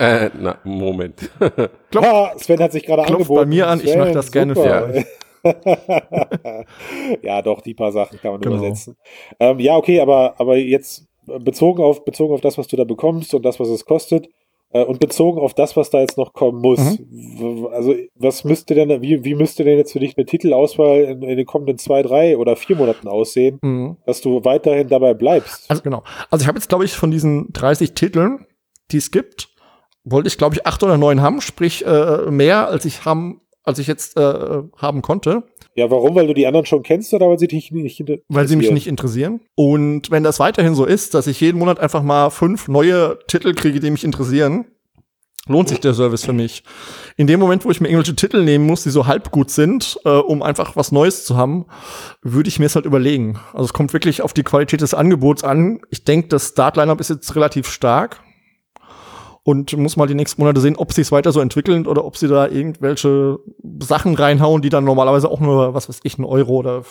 Äh, 0.00 0.30
na, 0.38 0.58
Moment. 0.64 1.30
Klopf- 1.90 2.04
Ah, 2.04 2.32
Sven 2.38 2.58
hat 2.60 2.72
sich 2.72 2.84
gerade 2.84 3.02
klopft 3.02 3.20
angeboten. 3.20 3.40
bei 3.40 3.46
mir 3.46 3.68
an, 3.68 3.80
ich 3.80 3.90
Sven, 3.90 3.98
mach 4.00 4.12
das 4.12 4.32
gerne 4.32 4.54
super. 4.54 4.88
für 4.92 5.04
ja, 7.22 7.42
doch, 7.42 7.60
die 7.60 7.74
paar 7.74 7.92
Sachen 7.92 8.18
kann 8.20 8.32
man 8.32 8.40
Genau. 8.40 8.56
übersetzen. 8.56 8.96
Ähm, 9.38 9.58
ja, 9.60 9.76
okay, 9.76 10.00
aber, 10.00 10.34
aber 10.38 10.56
jetzt 10.56 11.06
bezogen 11.26 11.82
auf, 11.82 12.04
bezogen 12.04 12.34
auf 12.34 12.40
das, 12.40 12.58
was 12.58 12.66
du 12.66 12.76
da 12.76 12.84
bekommst 12.84 13.34
und 13.34 13.44
das, 13.44 13.60
was 13.60 13.68
es 13.68 13.84
kostet, 13.84 14.28
äh, 14.72 14.82
und 14.84 15.00
bezogen 15.00 15.38
auf 15.40 15.54
das, 15.54 15.76
was 15.76 15.90
da 15.90 16.00
jetzt 16.00 16.16
noch 16.18 16.32
kommen 16.32 16.60
muss. 16.60 16.80
Mhm. 16.98 17.68
Also, 17.72 17.94
was 18.14 18.44
müsste 18.44 18.74
denn, 18.74 19.02
wie, 19.02 19.22
wie 19.24 19.34
müsste 19.34 19.64
denn 19.64 19.78
jetzt 19.78 19.92
für 19.92 20.00
dich 20.00 20.16
eine 20.16 20.26
Titelauswahl 20.26 21.00
in, 21.02 21.22
in 21.22 21.36
den 21.36 21.46
kommenden 21.46 21.78
zwei, 21.78 22.02
drei 22.02 22.36
oder 22.36 22.56
vier 22.56 22.76
Monaten 22.76 23.06
aussehen, 23.08 23.58
Mhm. 23.62 23.96
dass 24.06 24.20
du 24.20 24.44
weiterhin 24.44 24.88
dabei 24.88 25.14
bleibst? 25.14 25.70
Also 25.70 25.82
genau. 25.82 26.02
Also 26.30 26.42
ich 26.42 26.48
habe 26.48 26.58
jetzt, 26.58 26.68
glaube 26.68 26.84
ich, 26.84 26.92
von 26.92 27.10
diesen 27.10 27.52
30 27.52 27.92
Titeln, 27.94 28.46
die 28.90 28.96
es 28.98 29.10
gibt, 29.10 29.48
wollte 30.04 30.28
ich, 30.28 30.38
glaube 30.38 30.54
ich, 30.56 30.66
acht 30.66 30.82
oder 30.82 30.96
neun 30.98 31.20
haben, 31.20 31.40
sprich 31.40 31.84
äh, 31.86 32.30
mehr, 32.30 32.68
als 32.68 32.84
ich 32.84 33.04
haben, 33.04 33.40
als 33.62 33.78
ich 33.78 33.86
jetzt 33.86 34.16
äh, 34.18 34.62
haben 34.76 35.00
konnte, 35.02 35.44
Ja, 35.74 35.90
warum? 35.90 36.14
Weil 36.14 36.26
du 36.26 36.34
die 36.34 36.46
anderen 36.46 36.66
schon 36.66 36.82
kennst 36.82 37.12
oder 37.14 37.28
weil 37.28 37.38
sie 37.38 37.48
dich 37.48 37.72
nicht 37.72 37.98
inter- 38.00 38.18
weil 38.28 38.46
sie 38.46 38.56
mich 38.56 38.66
interessieren? 38.66 38.74
nicht 38.74 38.86
interessieren. 38.86 39.40
Und 39.54 40.10
wenn 40.10 40.22
das 40.22 40.38
weiterhin 40.40 40.74
so 40.74 40.84
ist, 40.84 41.14
dass 41.14 41.26
ich 41.26 41.40
jeden 41.40 41.58
Monat 41.58 41.80
einfach 41.80 42.02
mal 42.02 42.30
fünf 42.30 42.68
neue 42.68 43.18
Titel 43.26 43.54
kriege, 43.54 43.80
die 43.80 43.90
mich 43.90 44.04
interessieren, 44.04 44.66
lohnt 45.46 45.68
sich 45.68 45.80
der 45.80 45.92
Service 45.94 46.24
für 46.24 46.32
mich. 46.32 46.62
In 47.16 47.26
dem 47.26 47.38
Moment, 47.40 47.64
wo 47.64 47.70
ich 47.70 47.80
mir 47.80 47.88
irgendwelche 47.88 48.16
Titel 48.16 48.42
nehmen 48.44 48.66
muss, 48.66 48.82
die 48.82 48.90
so 48.90 49.06
halb 49.06 49.30
gut 49.30 49.50
sind, 49.50 49.98
äh, 50.04 50.08
um 50.10 50.42
einfach 50.42 50.74
was 50.76 50.90
Neues 50.92 51.24
zu 51.24 51.36
haben, 51.36 51.66
würde 52.22 52.48
ich 52.48 52.58
mir 52.58 52.66
es 52.66 52.74
halt 52.76 52.86
überlegen. 52.86 53.38
Also 53.52 53.64
es 53.66 53.72
kommt 53.72 53.92
wirklich 53.92 54.22
auf 54.22 54.32
die 54.32 54.42
Qualität 54.42 54.80
des 54.80 54.94
Angebots 54.94 55.44
an. 55.44 55.80
Ich 55.90 56.04
denke, 56.04 56.28
das 56.28 56.48
Start-Lineup 56.48 57.00
ist 57.00 57.10
jetzt 57.10 57.34
relativ 57.36 57.68
stark 57.68 58.20
und 59.44 59.76
muss 59.76 59.96
mal 59.96 60.06
die 60.06 60.14
nächsten 60.14 60.40
Monate 60.40 60.60
sehen, 60.60 60.76
ob 60.76 60.92
sie 60.92 61.02
es 61.02 61.12
weiter 61.12 61.30
so 61.30 61.40
entwickeln 61.40 61.86
oder 61.86 62.04
ob 62.04 62.16
sie 62.16 62.28
da 62.28 62.48
irgendwelche 62.48 63.38
Sachen 63.80 64.14
reinhauen, 64.14 64.62
die 64.62 64.70
dann 64.70 64.84
normalerweise 64.84 65.30
auch 65.30 65.40
nur, 65.40 65.74
was 65.74 65.88
weiß 65.88 66.00
ich, 66.02 66.18
ein 66.18 66.24
Euro 66.24 66.54
oder 66.54 66.82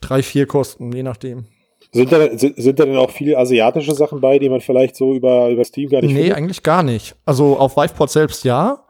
drei, 0.00 0.22
vier 0.22 0.46
kosten, 0.46 0.92
je 0.92 1.02
nachdem. 1.02 1.46
Sind 1.92 2.12
da, 2.12 2.38
sind, 2.38 2.56
sind 2.56 2.78
da 2.78 2.84
denn 2.84 2.96
auch 2.96 3.10
viele 3.10 3.36
asiatische 3.36 3.94
Sachen 3.94 4.20
bei, 4.20 4.38
die 4.38 4.48
man 4.48 4.60
vielleicht 4.60 4.94
so 4.94 5.14
über, 5.14 5.48
über 5.48 5.64
Steam 5.64 5.88
gar 5.88 6.02
nicht 6.02 6.12
Nee, 6.12 6.20
findet? 6.20 6.36
eigentlich 6.36 6.62
gar 6.62 6.82
nicht. 6.82 7.16
Also 7.24 7.56
auf 7.56 7.76
Viveport 7.76 8.10
selbst 8.10 8.44
ja, 8.44 8.84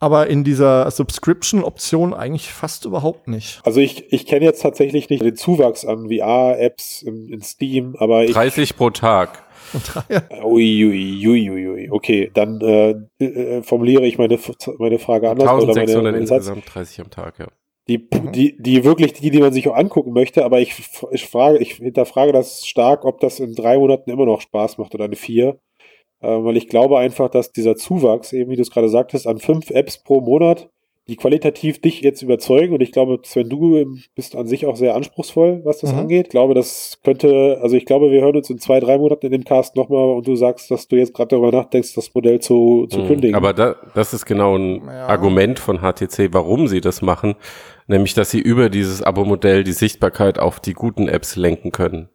aber 0.00 0.28
in 0.28 0.42
dieser 0.42 0.90
Subscription-Option 0.90 2.14
eigentlich 2.14 2.50
fast 2.50 2.86
überhaupt 2.86 3.28
nicht. 3.28 3.60
Also 3.64 3.80
ich, 3.80 4.10
ich 4.10 4.26
kenne 4.26 4.46
jetzt 4.46 4.62
tatsächlich 4.62 5.10
nicht 5.10 5.22
den 5.22 5.36
Zuwachs 5.36 5.84
an 5.84 6.08
VR-Apps 6.08 7.02
in, 7.02 7.28
in, 7.28 7.42
Steam, 7.42 7.94
aber 7.98 8.24
ich, 8.24 8.32
30 8.32 8.76
pro 8.76 8.88
Tag. 8.90 9.44
Uiuiuiui, 10.42 11.28
ui, 11.28 11.50
ui, 11.50 11.68
ui. 11.68 11.90
okay, 11.90 12.30
dann 12.32 12.60
äh, 12.60 13.24
äh, 13.24 13.62
formuliere 13.62 14.06
ich 14.06 14.18
meine, 14.18 14.38
meine 14.78 14.98
Frage 14.98 15.30
anders. 15.30 15.48
1600 15.48 15.96
oder 15.96 16.02
meine, 16.02 16.18
insgesamt 16.18 16.64
30 16.74 17.00
am 17.00 17.10
Tag, 17.10 17.38
ja. 17.38 17.48
Die, 17.88 18.08
die, 18.08 18.56
die 18.56 18.84
wirklich 18.84 19.14
die, 19.14 19.30
die 19.30 19.40
man 19.40 19.52
sich 19.52 19.68
auch 19.68 19.74
angucken 19.74 20.12
möchte, 20.12 20.44
aber 20.44 20.60
ich, 20.60 20.74
ich 21.10 21.26
frage, 21.26 21.58
ich 21.58 21.74
hinterfrage 21.74 22.32
das 22.32 22.66
stark, 22.66 23.04
ob 23.04 23.20
das 23.20 23.40
in 23.40 23.54
drei 23.54 23.78
Monaten 23.78 24.10
immer 24.10 24.26
noch 24.26 24.40
Spaß 24.40 24.78
macht 24.78 24.94
oder 24.94 25.06
in 25.06 25.16
vier. 25.16 25.58
Äh, 26.20 26.28
weil 26.28 26.56
ich 26.56 26.68
glaube 26.68 26.98
einfach, 26.98 27.30
dass 27.30 27.52
dieser 27.52 27.76
Zuwachs, 27.76 28.32
eben 28.32 28.50
wie 28.50 28.56
du 28.56 28.62
es 28.62 28.70
gerade 28.70 28.88
sagtest, 28.88 29.26
an 29.26 29.38
fünf 29.38 29.70
Apps 29.70 29.98
pro 30.02 30.20
Monat 30.20 30.68
die 31.10 31.16
qualitativ 31.16 31.80
dich 31.80 32.02
jetzt 32.02 32.22
überzeugen. 32.22 32.72
Und 32.72 32.80
ich 32.80 32.92
glaube, 32.92 33.18
Sven, 33.24 33.48
du 33.48 33.98
bist 34.14 34.36
an 34.36 34.46
sich 34.46 34.64
auch 34.64 34.76
sehr 34.76 34.94
anspruchsvoll, 34.94 35.60
was 35.64 35.80
das 35.80 35.92
mhm. 35.92 35.98
angeht. 35.98 36.26
Ich 36.26 36.30
glaube, 36.30 36.54
das 36.54 37.00
könnte, 37.02 37.58
also 37.60 37.76
ich 37.76 37.84
glaube, 37.84 38.12
wir 38.12 38.20
hören 38.20 38.36
uns 38.36 38.48
in 38.48 38.60
zwei, 38.60 38.78
drei 38.78 38.96
Monaten 38.96 39.26
in 39.26 39.32
dem 39.32 39.44
Cast 39.44 39.74
nochmal 39.74 40.16
und 40.16 40.26
du 40.26 40.36
sagst, 40.36 40.70
dass 40.70 40.86
du 40.86 40.96
jetzt 40.96 41.12
gerade 41.12 41.28
darüber 41.28 41.50
nachdenkst, 41.50 41.94
das 41.94 42.14
Modell 42.14 42.38
zu, 42.38 42.86
zu 42.88 43.00
mhm. 43.00 43.06
kündigen. 43.08 43.34
Aber 43.34 43.52
da, 43.52 43.74
das 43.94 44.14
ist 44.14 44.24
genau 44.24 44.56
ein 44.56 44.86
ja. 44.86 45.08
Argument 45.08 45.58
von 45.58 45.78
HTC, 45.78 46.28
warum 46.32 46.68
sie 46.68 46.80
das 46.80 47.02
machen. 47.02 47.34
Nämlich, 47.88 48.14
dass 48.14 48.30
sie 48.30 48.38
über 48.38 48.70
dieses 48.70 49.02
Abo-Modell 49.02 49.64
die 49.64 49.72
Sichtbarkeit 49.72 50.38
auf 50.38 50.60
die 50.60 50.74
guten 50.74 51.08
Apps 51.08 51.34
lenken 51.34 51.72
können 51.72 52.08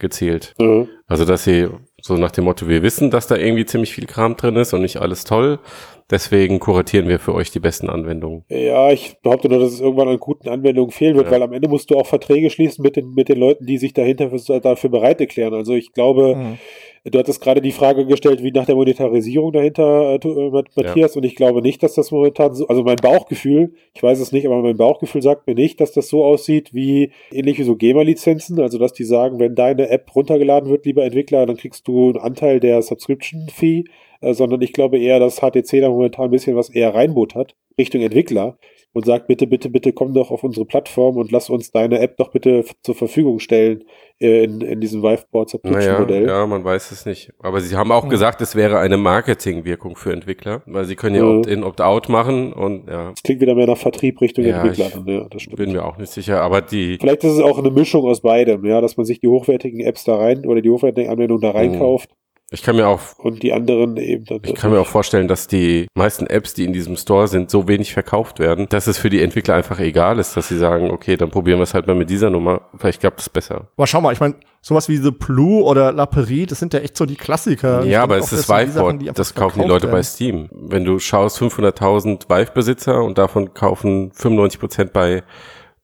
gezielt. 0.00 0.54
Mhm. 0.58 0.88
Also, 1.06 1.24
dass 1.24 1.44
sie 1.44 1.68
so 2.02 2.16
nach 2.16 2.32
dem 2.32 2.44
Motto, 2.44 2.66
wir 2.66 2.82
wissen, 2.82 3.10
dass 3.10 3.28
da 3.28 3.36
irgendwie 3.36 3.66
ziemlich 3.66 3.92
viel 3.92 4.06
Kram 4.06 4.36
drin 4.36 4.56
ist 4.56 4.72
und 4.72 4.82
nicht 4.82 4.96
alles 4.96 5.22
toll. 5.22 5.60
Deswegen 6.10 6.58
kuratieren 6.58 7.08
wir 7.08 7.18
für 7.18 7.34
euch 7.34 7.50
die 7.50 7.60
besten 7.60 7.88
Anwendungen. 7.88 8.44
Ja, 8.48 8.90
ich 8.90 9.16
behaupte 9.22 9.48
nur, 9.48 9.60
dass 9.60 9.72
es 9.72 9.80
irgendwann 9.80 10.08
an 10.08 10.18
guten 10.18 10.48
Anwendungen 10.48 10.90
fehlen 10.90 11.16
wird, 11.16 11.26
ja. 11.26 11.32
weil 11.32 11.42
am 11.42 11.52
Ende 11.52 11.68
musst 11.68 11.90
du 11.90 11.96
auch 11.96 12.06
Verträge 12.06 12.50
schließen 12.50 12.82
mit 12.82 12.96
den, 12.96 13.14
mit 13.14 13.28
den 13.28 13.38
Leuten, 13.38 13.66
die 13.66 13.78
sich 13.78 13.92
dahinter 13.92 14.30
für, 14.30 14.60
dafür 14.60 14.90
bereit 14.90 15.20
erklären. 15.20 15.54
Also 15.54 15.74
ich 15.74 15.92
glaube, 15.92 16.34
mhm. 16.34 16.58
Du 17.04 17.18
hattest 17.18 17.40
gerade 17.40 17.62
die 17.62 17.72
Frage 17.72 18.04
gestellt, 18.04 18.42
wie 18.42 18.50
nach 18.50 18.66
der 18.66 18.74
Monetarisierung 18.74 19.52
dahinter, 19.52 20.18
äh, 20.22 20.28
äh 20.28 20.50
Matthias, 20.50 21.14
ja. 21.14 21.18
und 21.18 21.24
ich 21.24 21.34
glaube 21.34 21.62
nicht, 21.62 21.82
dass 21.82 21.94
das 21.94 22.10
momentan 22.10 22.52
so, 22.52 22.68
also 22.68 22.82
mein 22.82 22.96
Bauchgefühl, 22.96 23.72
ich 23.94 24.02
weiß 24.02 24.20
es 24.20 24.32
nicht, 24.32 24.44
aber 24.44 24.60
mein 24.60 24.76
Bauchgefühl 24.76 25.22
sagt 25.22 25.46
mir 25.46 25.54
nicht, 25.54 25.80
dass 25.80 25.92
das 25.92 26.08
so 26.08 26.22
aussieht 26.22 26.74
wie 26.74 27.10
ähnlich 27.32 27.58
wie 27.58 27.62
so 27.62 27.74
GEMA-Lizenzen, 27.74 28.60
also 28.60 28.76
dass 28.76 28.92
die 28.92 29.04
sagen, 29.04 29.38
wenn 29.38 29.54
deine 29.54 29.88
App 29.88 30.14
runtergeladen 30.14 30.68
wird, 30.68 30.84
lieber 30.84 31.02
Entwickler, 31.02 31.46
dann 31.46 31.56
kriegst 31.56 31.88
du 31.88 32.10
einen 32.10 32.18
Anteil 32.18 32.60
der 32.60 32.82
Subscription-Fee, 32.82 33.84
äh, 34.20 34.34
sondern 34.34 34.60
ich 34.62 34.72
glaube 34.72 34.98
eher, 34.98 35.18
dass 35.18 35.40
HTC 35.40 35.80
da 35.80 35.88
momentan 35.88 36.26
ein 36.26 36.30
bisschen 36.30 36.56
was 36.56 36.70
eher 36.70 36.94
reinbuttert, 36.94 37.56
Richtung 37.78 38.02
Entwickler 38.02 38.58
und 38.92 39.06
sagt, 39.06 39.28
bitte, 39.28 39.46
bitte, 39.46 39.70
bitte 39.70 39.92
komm 39.92 40.14
doch 40.14 40.30
auf 40.30 40.42
unsere 40.42 40.66
Plattform 40.66 41.16
und 41.16 41.30
lass 41.30 41.48
uns 41.48 41.70
deine 41.70 42.00
App 42.00 42.16
doch 42.16 42.32
bitte 42.32 42.64
zur 42.82 42.94
Verfügung 42.96 43.38
stellen 43.38 43.84
äh, 44.20 44.44
in, 44.44 44.60
in 44.60 44.80
diesem 44.80 45.02
Viveboard 45.02 45.48
Subscription 45.48 46.00
Modell. 46.00 46.22
Naja, 46.22 46.40
ja, 46.40 46.46
man 46.46 46.64
weiß 46.64 46.90
es 46.90 47.06
nicht. 47.06 47.32
Aber 47.38 47.60
sie 47.60 47.76
haben 47.76 47.92
auch 47.92 48.04
mhm. 48.04 48.10
gesagt, 48.10 48.40
es 48.40 48.56
wäre 48.56 48.80
eine 48.80 48.96
Marketingwirkung 48.96 49.94
für 49.94 50.12
Entwickler, 50.12 50.62
weil 50.66 50.86
sie 50.86 50.96
können 50.96 51.14
ja 51.14 51.22
mhm. 51.22 51.38
Opt-in, 51.38 51.62
Opt-out 51.62 52.08
machen 52.08 52.52
und 52.52 52.88
ja. 52.88 53.10
Das 53.10 53.22
klingt 53.22 53.40
wieder 53.40 53.54
mehr 53.54 53.68
nach 53.68 53.78
Vertrieb 53.78 54.20
Richtung 54.20 54.44
ja, 54.44 54.60
Entwickler. 54.60 54.88
Ich 54.88 55.06
ja, 55.06 55.28
das 55.30 55.42
stimmt. 55.42 55.56
bin 55.56 55.72
mir 55.72 55.84
auch 55.84 55.96
nicht 55.96 56.10
sicher, 56.10 56.42
aber 56.42 56.60
die. 56.60 56.98
Vielleicht 57.00 57.22
ist 57.22 57.34
es 57.34 57.40
auch 57.40 57.58
eine 57.58 57.70
Mischung 57.70 58.04
aus 58.04 58.22
beidem, 58.22 58.64
ja, 58.64 58.80
dass 58.80 58.96
man 58.96 59.06
sich 59.06 59.20
die 59.20 59.28
hochwertigen 59.28 59.80
Apps 59.80 60.02
da 60.02 60.16
rein 60.16 60.44
oder 60.46 60.62
die 60.62 60.70
hochwertigen 60.70 61.10
Anwendungen 61.10 61.42
da 61.42 61.52
reinkauft. 61.52 62.10
Mhm 62.10 62.19
ich 62.52 62.62
kann 62.62 62.74
mir 62.74 62.88
auch 62.88 63.00
und 63.18 63.42
die 63.42 63.52
anderen 63.52 63.96
eben 63.96 64.24
dann. 64.24 64.40
Ich 64.42 64.54
kann 64.54 64.72
mir 64.72 64.80
auch 64.80 64.86
vorstellen, 64.86 65.28
dass 65.28 65.46
die 65.46 65.86
meisten 65.94 66.26
Apps, 66.26 66.52
die 66.52 66.64
in 66.64 66.72
diesem 66.72 66.96
Store 66.96 67.28
sind, 67.28 67.48
so 67.48 67.68
wenig 67.68 67.92
verkauft 67.92 68.40
werden, 68.40 68.66
dass 68.68 68.88
es 68.88 68.98
für 68.98 69.08
die 69.08 69.22
Entwickler 69.22 69.54
einfach 69.54 69.78
egal 69.78 70.18
ist, 70.18 70.36
dass 70.36 70.48
sie 70.48 70.58
sagen, 70.58 70.90
okay, 70.90 71.16
dann 71.16 71.30
probieren 71.30 71.58
wir 71.58 71.62
es 71.62 71.74
halt 71.74 71.86
mal 71.86 71.94
mit 71.94 72.10
dieser 72.10 72.28
Nummer. 72.28 72.62
Vielleicht 72.76 73.00
klappt 73.00 73.20
es 73.20 73.28
besser. 73.28 73.68
Aber 73.76 73.86
schau 73.86 74.00
mal, 74.00 74.12
ich 74.12 74.18
meine, 74.20 74.34
sowas 74.60 74.88
wie 74.88 74.96
The 74.96 75.12
Blue 75.12 75.62
oder 75.62 75.92
La 75.92 76.06
Perie, 76.06 76.46
das 76.46 76.58
sind 76.58 76.74
ja 76.74 76.80
echt 76.80 76.96
so 76.96 77.06
die 77.06 77.16
Klassiker. 77.16 77.84
Ja, 77.84 78.02
aber 78.02 78.18
es 78.18 78.32
ist 78.32 78.48
Viveboard, 78.48 79.16
das 79.16 79.34
kaufen 79.34 79.62
die 79.62 79.68
Leute 79.68 79.84
werden. 79.84 79.98
bei 79.98 80.02
Steam. 80.02 80.48
Wenn 80.52 80.84
du 80.84 80.98
schaust, 80.98 81.40
500.000 81.40 82.28
Vive-Besitzer 82.28 83.02
und 83.02 83.16
davon 83.16 83.54
kaufen 83.54 84.10
95 84.12 84.60
Prozent 84.60 84.92
bei 84.92 85.22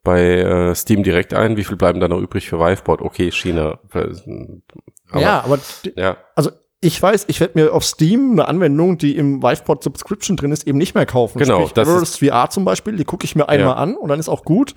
bei 0.07 0.23
äh, 0.23 0.75
Steam 0.77 1.03
direkt 1.03 1.35
ein. 1.35 1.57
Wie 1.57 1.65
viel 1.65 1.77
bleiben 1.77 1.99
da 1.99 2.07
noch 2.07 2.21
übrig 2.21 2.49
für 2.49 2.61
Viveboard? 2.61 3.03
Okay, 3.03 3.33
China. 3.33 3.81
Aber, 5.11 5.21
ja, 5.21 5.43
aber 5.45 5.59
ja. 5.97 6.17
also 6.37 6.51
ich 6.81 7.03
weiß, 7.03 7.25
ich 7.29 7.41
werde 7.41 7.59
mir 7.59 7.73
auf 7.73 7.85
Steam 7.85 8.33
eine 8.33 8.47
Anwendung, 8.47 8.99
die 8.99 9.17
im 9.17 9.43
Vivepod 9.43 9.83
Subscription 9.83 10.37
drin 10.37 10.53
ist, 10.53 10.67
eben 10.67 10.79
nicht 10.79 10.95
mehr 10.95 11.07
kaufen. 11.07 11.41
Genau. 11.41 11.57
Sprich, 11.57 11.73
das 11.73 11.89
Everest 11.89 12.21
ist 12.21 12.29
VR 12.29 12.51
zum 12.51 12.65
Beispiel, 12.65 12.95
die 12.97 13.05
gucke 13.05 13.25
ich 13.25 13.35
mir 13.35 13.49
einmal 13.49 13.75
ja. 13.75 13.75
an 13.75 13.97
und 13.97 14.09
dann 14.09 14.21
ist 14.21 14.29
auch 14.29 14.45
gut. 14.45 14.75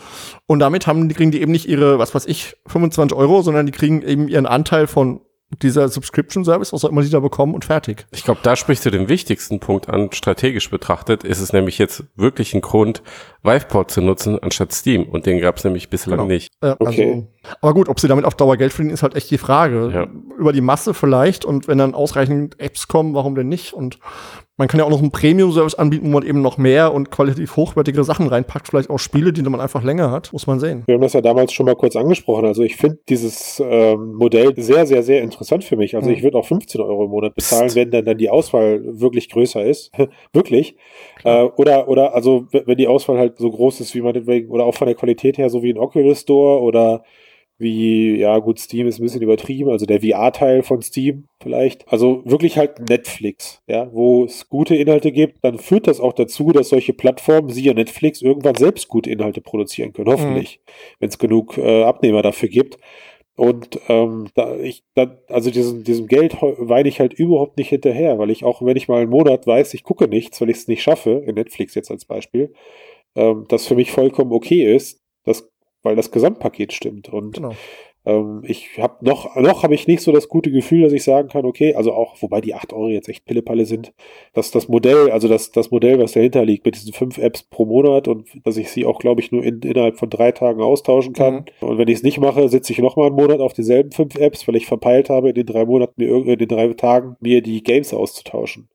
Und 0.47 0.59
damit 0.59 0.87
haben, 0.87 1.07
die 1.09 1.15
kriegen 1.15 1.29
die 1.29 1.41
eben 1.41 1.51
nicht 1.51 1.67
ihre, 1.67 1.99
was 1.99 2.15
weiß 2.15 2.25
ich, 2.25 2.57
25 2.65 3.15
Euro, 3.15 3.43
sondern 3.43 3.67
die 3.67 3.71
kriegen 3.71 4.01
eben 4.01 4.27
ihren 4.27 4.47
Anteil 4.47 4.87
von 4.87 5.21
dieser 5.61 5.89
Subscription 5.89 6.45
Service, 6.45 6.71
was 6.73 6.85
auch 6.85 6.89
immer 6.89 7.01
sie 7.01 7.09
da 7.09 7.19
bekommen 7.19 7.55
und 7.55 7.65
fertig. 7.65 8.05
Ich 8.11 8.23
glaube, 8.23 8.39
da 8.43 8.55
sprichst 8.55 8.85
du 8.85 8.91
den 8.91 9.09
wichtigsten 9.09 9.59
Punkt 9.59 9.89
an, 9.89 10.11
strategisch 10.11 10.69
betrachtet, 10.69 11.23
ist 11.23 11.39
es 11.39 11.53
nämlich 11.53 11.77
jetzt 11.77 12.03
wirklich 12.15 12.53
ein 12.53 12.61
Grund, 12.61 13.01
Viveport 13.43 13.89
zu 13.89 14.01
nutzen 14.01 14.37
anstatt 14.39 14.73
Steam 14.73 15.03
und 15.03 15.25
den 15.25 15.39
gab 15.39 15.57
es 15.57 15.63
nämlich 15.63 15.89
bislang 15.89 16.17
genau. 16.17 16.27
nicht. 16.27 16.51
Äh, 16.61 16.75
okay. 16.77 16.85
Also, 16.85 17.27
aber 17.61 17.73
gut, 17.73 17.89
ob 17.89 17.99
sie 17.99 18.07
damit 18.07 18.25
auf 18.25 18.35
Dauer 18.35 18.57
Geld 18.57 18.73
verdienen, 18.73 18.93
ist 18.93 19.03
halt 19.03 19.15
echt 19.15 19.31
die 19.31 19.37
Frage. 19.37 19.91
Ja. 19.93 20.07
Über 20.37 20.53
die 20.53 20.61
Masse 20.61 20.93
vielleicht 20.93 21.45
und 21.45 21.67
wenn 21.67 21.77
dann 21.77 21.93
ausreichend 21.93 22.59
Apps 22.59 22.87
kommen, 22.87 23.13
warum 23.13 23.35
denn 23.35 23.49
nicht? 23.49 23.73
Und 23.73 23.99
man 24.59 24.67
kann 24.67 24.77
ja 24.77 24.85
auch 24.85 24.89
noch 24.89 25.01
einen 25.01 25.11
Premium-Service 25.11 25.75
anbieten, 25.75 26.07
wo 26.07 26.15
man 26.15 26.27
eben 26.27 26.41
noch 26.41 26.57
mehr 26.57 26.93
und 26.93 27.11
qualitativ 27.11 27.55
hochwertigere 27.55 28.03
Sachen 28.03 28.27
reinpackt, 28.27 28.67
vielleicht 28.67 28.89
auch 28.89 28.97
Spiele, 28.97 29.31
die 29.31 29.41
man 29.41 29.61
einfach 29.61 29.83
länger 29.83 30.11
hat, 30.11 30.33
muss 30.33 30.47
man 30.47 30.59
sehen. 30.59 30.83
Wir 30.85 30.95
haben 30.95 31.01
das 31.01 31.13
ja 31.13 31.21
damals 31.21 31.53
schon 31.53 31.65
mal 31.65 31.77
kurz 31.77 31.95
angesprochen. 31.95 32.45
Also 32.45 32.63
ich 32.63 32.75
finde 32.75 32.99
dieses 33.07 33.63
ähm, 33.65 34.15
Modell 34.15 34.53
sehr, 34.57 34.85
sehr, 34.85 35.01
sehr 35.01 35.21
interessant 35.21 35.63
für 35.63 35.77
mich. 35.77 35.95
Also 35.95 36.09
mhm. 36.09 36.15
ich 36.15 36.23
würde 36.23 36.37
auch 36.37 36.45
15 36.45 36.81
Euro 36.81 37.05
im 37.05 37.11
Monat 37.11 37.35
bezahlen, 37.35 37.73
wenn 37.73 37.89
dann, 37.89 38.03
dann 38.03 38.17
die 38.17 38.29
Auswahl 38.29 38.81
wirklich 38.83 39.29
größer 39.29 39.63
ist. 39.63 39.91
wirklich. 40.33 40.75
Äh, 41.23 41.43
oder, 41.43 41.87
oder 41.87 42.13
also 42.13 42.47
wenn 42.51 42.77
die 42.77 42.87
Auswahl 42.87 43.17
halt 43.17 43.37
so 43.37 43.49
groß 43.49 43.81
ist, 43.81 43.95
wie 43.95 44.01
man 44.01 44.13
deswegen, 44.13 44.49
oder 44.49 44.65
auch 44.65 44.75
von 44.75 44.87
der 44.87 44.95
Qualität 44.95 45.37
her, 45.37 45.49
so 45.49 45.63
wie 45.63 45.71
ein 45.71 45.77
Oculus 45.77 46.21
Store 46.21 46.61
oder 46.61 47.03
wie, 47.59 48.15
ja 48.17 48.37
gut, 48.39 48.57
Steam 48.57 48.87
ist 48.87 48.99
ein 48.99 49.03
bisschen 49.03 49.21
übertrieben, 49.21 49.69
also 49.69 49.85
der 49.85 49.99
VR-Teil 49.99 50.63
von 50.63 50.81
Steam 50.81 51.25
vielleicht. 51.41 51.85
Also 51.91 52.21
wirklich 52.23 52.57
halt 52.57 52.79
Netflix, 52.87 53.61
ja, 53.67 53.89
wo 53.91 54.23
es 54.23 54.47
gute 54.47 54.75
Inhalte 54.75 55.11
gibt, 55.11 55.43
dann 55.43 55.59
führt 55.59 55.87
das 55.87 55.99
auch 55.99 56.13
dazu, 56.13 56.53
dass 56.53 56.69
solche 56.69 56.93
Plattformen, 56.93 57.49
siehe 57.49 57.75
Netflix, 57.75 58.21
irgendwann 58.21 58.55
selbst 58.55 58.87
gute 58.87 59.09
Inhalte 59.09 59.41
produzieren 59.41 59.91
können, 59.91 60.09
hoffentlich, 60.09 60.61
mhm. 60.65 60.71
wenn 61.01 61.09
es 61.09 61.17
genug 61.17 61.57
äh, 61.57 61.83
Abnehmer 61.83 62.21
dafür 62.21 62.47
gibt. 62.47 62.77
Und 63.39 63.79
ähm, 63.87 64.27
da 64.35 64.55
ich, 64.57 64.83
da, 64.95 65.17
also 65.27 65.49
diesem, 65.49 65.83
diesem 65.83 66.07
Geld 66.07 66.37
weine 66.41 66.89
ich 66.89 66.99
halt 66.99 67.13
überhaupt 67.13 67.57
nicht 67.57 67.69
hinterher, 67.69 68.19
weil 68.19 68.29
ich 68.29 68.43
auch, 68.43 68.61
wenn 68.61 68.75
ich 68.75 68.87
mal 68.87 69.01
einen 69.01 69.09
Monat 69.09 69.47
weiß, 69.47 69.73
ich 69.73 69.83
gucke 69.83 70.07
nichts, 70.07 70.41
weil 70.41 70.49
ich 70.49 70.57
es 70.57 70.67
nicht 70.67 70.83
schaffe, 70.83 71.23
in 71.25 71.35
Netflix 71.35 71.73
jetzt 71.73 71.89
als 71.89 72.05
Beispiel, 72.05 72.53
ähm, 73.15 73.45
das 73.47 73.65
für 73.65 73.75
mich 73.75 73.91
vollkommen 73.91 74.33
okay 74.33 74.75
ist. 74.75 75.01
Das 75.23 75.49
weil 75.83 75.95
das 75.95 76.11
Gesamtpaket 76.11 76.73
stimmt. 76.73 77.09
Und 77.09 77.35
genau. 77.35 77.55
Ähm, 78.09 78.41
ich 78.43 78.77
habe 78.77 79.05
noch, 79.05 79.35
noch 79.35 79.63
habe 79.63 79.75
ich 79.75 79.87
nicht 79.87 80.01
so 80.01 80.11
das 80.11 80.27
gute 80.27 80.51
Gefühl, 80.51 80.81
dass 80.83 80.93
ich 80.93 81.03
sagen 81.03 81.29
kann, 81.29 81.45
okay, 81.45 81.75
also 81.75 81.93
auch, 81.93 82.15
wobei 82.21 82.41
die 82.41 82.53
8 82.53 82.73
Euro 82.73 82.89
jetzt 82.89 83.09
echt 83.09 83.25
Pillepalle 83.25 83.65
sind, 83.65 83.93
dass 84.33 84.51
das 84.51 84.67
Modell, 84.67 85.11
also 85.11 85.27
das, 85.27 85.51
das 85.51 85.71
Modell, 85.71 85.99
was 85.99 86.13
dahinter 86.13 86.43
liegt, 86.45 86.65
mit 86.65 86.75
diesen 86.75 86.93
fünf 86.93 87.17
Apps 87.17 87.43
pro 87.43 87.65
Monat 87.65 88.07
und 88.07 88.27
dass 88.43 88.57
ich 88.57 88.71
sie 88.71 88.85
auch, 88.85 88.99
glaube 88.99 89.21
ich, 89.21 89.31
nur 89.31 89.43
in, 89.43 89.59
innerhalb 89.61 89.97
von 89.97 90.09
drei 90.09 90.31
Tagen 90.31 90.61
austauschen 90.61 91.13
kann. 91.13 91.45
Mhm. 91.61 91.67
Und 91.67 91.77
wenn 91.77 91.87
ich 91.87 91.95
es 91.95 92.03
nicht 92.03 92.19
mache, 92.19 92.49
sitze 92.49 92.73
ich 92.73 92.79
nochmal 92.79 93.07
einen 93.07 93.15
Monat 93.15 93.39
auf 93.39 93.53
dieselben 93.53 93.91
fünf 93.91 94.15
Apps, 94.15 94.47
weil 94.47 94.55
ich 94.55 94.65
verpeilt 94.65 95.09
habe, 95.09 95.29
in 95.29 95.35
den 95.35 95.45
drei 95.45 95.65
Monaten, 95.65 95.93
mir, 95.97 96.09
in 96.09 96.37
den 96.37 96.47
drei 96.47 96.67
Tagen 96.73 97.15
mir 97.19 97.41
die 97.41 97.63
Games 97.63 97.93
auszutauschen. 97.93 98.69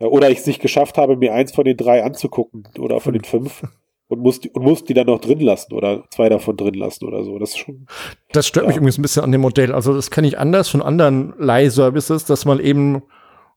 Oder 0.00 0.30
ich 0.30 0.38
es 0.38 0.46
nicht 0.46 0.62
geschafft 0.62 0.96
habe, 0.96 1.16
mir 1.16 1.34
eins 1.34 1.52
von 1.52 1.64
den 1.64 1.76
drei 1.76 2.04
anzugucken 2.04 2.68
oder 2.78 3.00
von 3.00 3.12
den 3.12 3.24
fünf 3.24 3.62
und 4.08 4.20
muss 4.20 4.40
die, 4.40 4.50
und 4.50 4.62
muss 4.62 4.84
die 4.84 4.94
dann 4.94 5.06
noch 5.06 5.20
drin 5.20 5.40
lassen 5.40 5.74
oder 5.74 6.04
zwei 6.10 6.28
davon 6.28 6.56
drin 6.56 6.74
lassen 6.74 7.04
oder 7.04 7.22
so. 7.24 7.38
Das 7.38 7.50
ist 7.50 7.58
schon. 7.58 7.86
Das 8.32 8.46
stört 8.46 8.64
ja. 8.64 8.68
mich 8.68 8.76
übrigens 8.76 8.98
ein 8.98 9.02
bisschen 9.02 9.24
an 9.24 9.32
dem 9.32 9.42
Modell. 9.42 9.72
Also 9.72 9.94
das 9.94 10.10
kenne 10.10 10.26
ich 10.26 10.38
anders 10.38 10.68
von 10.68 10.82
anderen 10.82 11.34
Leihservices, 11.38 12.24
dass 12.24 12.44
man 12.44 12.58
eben 12.58 13.02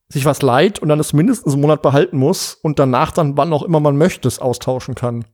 sich 0.09 0.25
was 0.25 0.41
leiht 0.41 0.79
und 0.79 0.89
dann 0.89 0.99
es 0.99 1.13
mindestens 1.13 1.53
einen 1.53 1.61
Monat 1.61 1.81
behalten 1.81 2.17
muss 2.17 2.55
und 2.61 2.79
danach 2.79 3.11
dann, 3.11 3.37
wann 3.37 3.53
auch 3.53 3.63
immer 3.63 3.79
man 3.79 3.97
möchte, 3.97 4.27
es 4.27 4.39
austauschen 4.39 4.93
kann. 4.93 5.25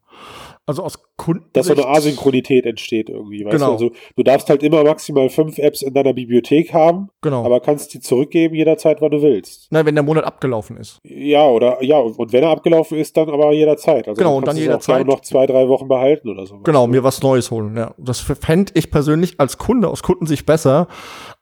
Also 0.68 0.84
aus 0.84 1.00
Kunden. 1.16 1.46
Dass 1.54 1.68
so 1.68 1.74
eine 1.74 1.88
Asynchronität 1.88 2.66
entsteht 2.66 3.10
irgendwie. 3.10 3.44
Weißt 3.46 3.54
Genau. 3.54 3.68
du? 3.68 3.72
Also, 3.74 3.92
du 4.18 4.24
darfst 4.24 4.50
halt 4.50 4.64
immer 4.64 4.84
maximal 4.84 5.30
fünf 5.30 5.58
Apps 5.58 5.82
in 5.82 5.94
deiner 5.94 6.12
Bibliothek 6.14 6.74
haben, 6.74 7.08
Genau. 7.22 7.46
aber 7.46 7.62
kannst 7.62 7.94
die 7.94 8.02
zurückgeben 8.02 8.54
jederzeit, 8.54 9.02
wann 9.02 9.12
du 9.12 9.22
willst. 9.22 9.72
Nein, 9.72 9.86
wenn 9.86 9.96
der 9.96 10.04
Monat 10.04 10.26
abgelaufen 10.26 10.76
ist. 10.78 11.00
Ja, 11.04 11.48
oder 11.48 11.82
ja, 11.84 11.98
und 12.00 12.34
wenn 12.34 12.44
er 12.44 12.50
abgelaufen 12.50 12.98
ist, 12.98 13.16
dann 13.16 13.30
aber 13.30 13.54
jederzeit. 13.54 14.08
Also 14.10 14.20
Genau, 14.20 14.32
du 14.32 14.38
und 14.40 14.48
dann 14.48 14.58
jederzeit. 14.58 15.08
noch 15.08 15.22
zwei, 15.22 15.46
drei 15.46 15.70
Wochen 15.70 15.88
behalten 15.88 16.30
oder 16.30 16.46
so. 16.46 16.60
Genau, 16.60 16.86
mir 16.86 17.02
was 17.04 17.24
Neues 17.24 17.50
holen. 17.50 17.78
Ja, 17.78 17.94
das 17.98 18.20
fände 18.20 18.74
ich 18.76 18.92
persönlich 18.92 19.40
als 19.40 19.58
Kunde 19.58 19.88
aus 19.88 20.04
Kundensicht 20.04 20.46
besser, 20.46 20.88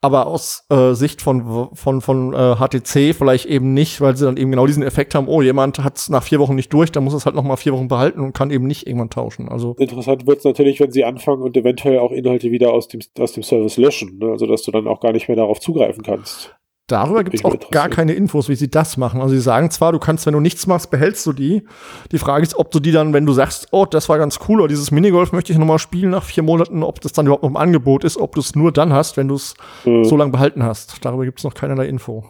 aber 0.05 0.27
aus 0.27 0.65
äh, 0.69 0.93
Sicht 0.93 1.21
von 1.21 1.69
von 1.73 2.01
von 2.01 2.33
äh, 2.33 2.55
HTC 2.55 3.15
vielleicht 3.15 3.47
eben 3.47 3.73
nicht, 3.73 4.01
weil 4.01 4.15
sie 4.15 4.25
dann 4.25 4.37
eben 4.37 4.51
genau 4.51 4.67
diesen 4.67 4.83
Effekt 4.83 5.15
haben. 5.15 5.27
Oh, 5.27 5.41
jemand 5.41 5.79
hat 5.79 5.97
es 5.97 6.09
nach 6.09 6.21
vier 6.21 6.39
Wochen 6.39 6.53
nicht 6.53 6.71
durch, 6.71 6.91
dann 6.91 7.03
muss 7.03 7.15
es 7.15 7.25
halt 7.25 7.35
noch 7.35 7.43
mal 7.43 7.57
vier 7.57 7.73
Wochen 7.73 7.87
behalten 7.87 8.19
und 8.19 8.33
kann 8.33 8.51
eben 8.51 8.67
nicht 8.67 8.85
irgendwann 8.85 9.09
tauschen. 9.09 9.49
Also 9.49 9.75
Interessant 9.79 10.27
wird 10.27 10.37
es 10.37 10.43
natürlich, 10.45 10.79
wenn 10.79 10.91
sie 10.91 11.03
anfangen 11.03 11.41
und 11.41 11.57
eventuell 11.57 11.97
auch 11.99 12.11
Inhalte 12.11 12.51
wieder 12.51 12.71
aus 12.71 12.87
dem, 12.87 13.01
aus 13.17 13.33
dem 13.33 13.41
Service 13.41 13.77
löschen. 13.77 14.19
Ne? 14.19 14.27
Also, 14.27 14.45
dass 14.45 14.61
du 14.61 14.71
dann 14.71 14.87
auch 14.87 14.99
gar 14.99 15.11
nicht 15.11 15.27
mehr 15.27 15.37
darauf 15.37 15.59
zugreifen 15.59 16.03
kannst. 16.03 16.55
Darüber 16.87 17.23
gibt 17.23 17.35
es 17.35 17.45
auch 17.45 17.55
gar 17.71 17.89
keine 17.89 18.13
Infos, 18.13 18.49
wie 18.49 18.55
sie 18.55 18.69
das 18.69 18.97
machen. 18.97 19.21
Also 19.21 19.33
sie 19.35 19.41
sagen 19.41 19.71
zwar, 19.71 19.91
du 19.91 19.99
kannst, 19.99 20.25
wenn 20.25 20.33
du 20.33 20.39
nichts 20.39 20.67
machst, 20.67 20.91
behältst 20.91 21.25
du 21.25 21.33
die. 21.33 21.63
Die 22.11 22.17
Frage 22.19 22.43
ist, 22.43 22.55
ob 22.57 22.71
du 22.71 22.79
die 22.79 22.91
dann, 22.91 23.13
wenn 23.13 23.25
du 23.25 23.33
sagst, 23.33 23.67
oh, 23.71 23.85
das 23.85 24.07
war 24.09 24.17
ganz 24.17 24.39
cool, 24.47 24.59
oder 24.61 24.67
dieses 24.69 24.91
Minigolf 24.91 25.31
möchte 25.31 25.51
ich 25.51 25.57
noch 25.57 25.65
mal 25.65 25.79
spielen 25.79 26.11
nach 26.11 26.23
vier 26.23 26.43
Monaten, 26.43 26.83
ob 26.83 27.01
das 27.01 27.11
dann 27.13 27.25
überhaupt 27.25 27.43
noch 27.43 27.49
im 27.49 27.57
Angebot 27.57 28.03
ist, 28.03 28.17
ob 28.17 28.35
du 28.35 28.41
es 28.41 28.55
nur 28.55 28.71
dann 28.71 28.93
hast, 28.93 29.17
wenn 29.17 29.27
du 29.27 29.35
es 29.35 29.53
Hm. 29.83 30.03
so 30.05 30.15
lange 30.17 30.31
behalten 30.31 30.63
hast. 30.63 31.03
Darüber 31.03 31.25
gibt 31.25 31.39
es 31.39 31.43
noch 31.43 31.53
keinerlei 31.53 31.85
Info. 31.87 32.23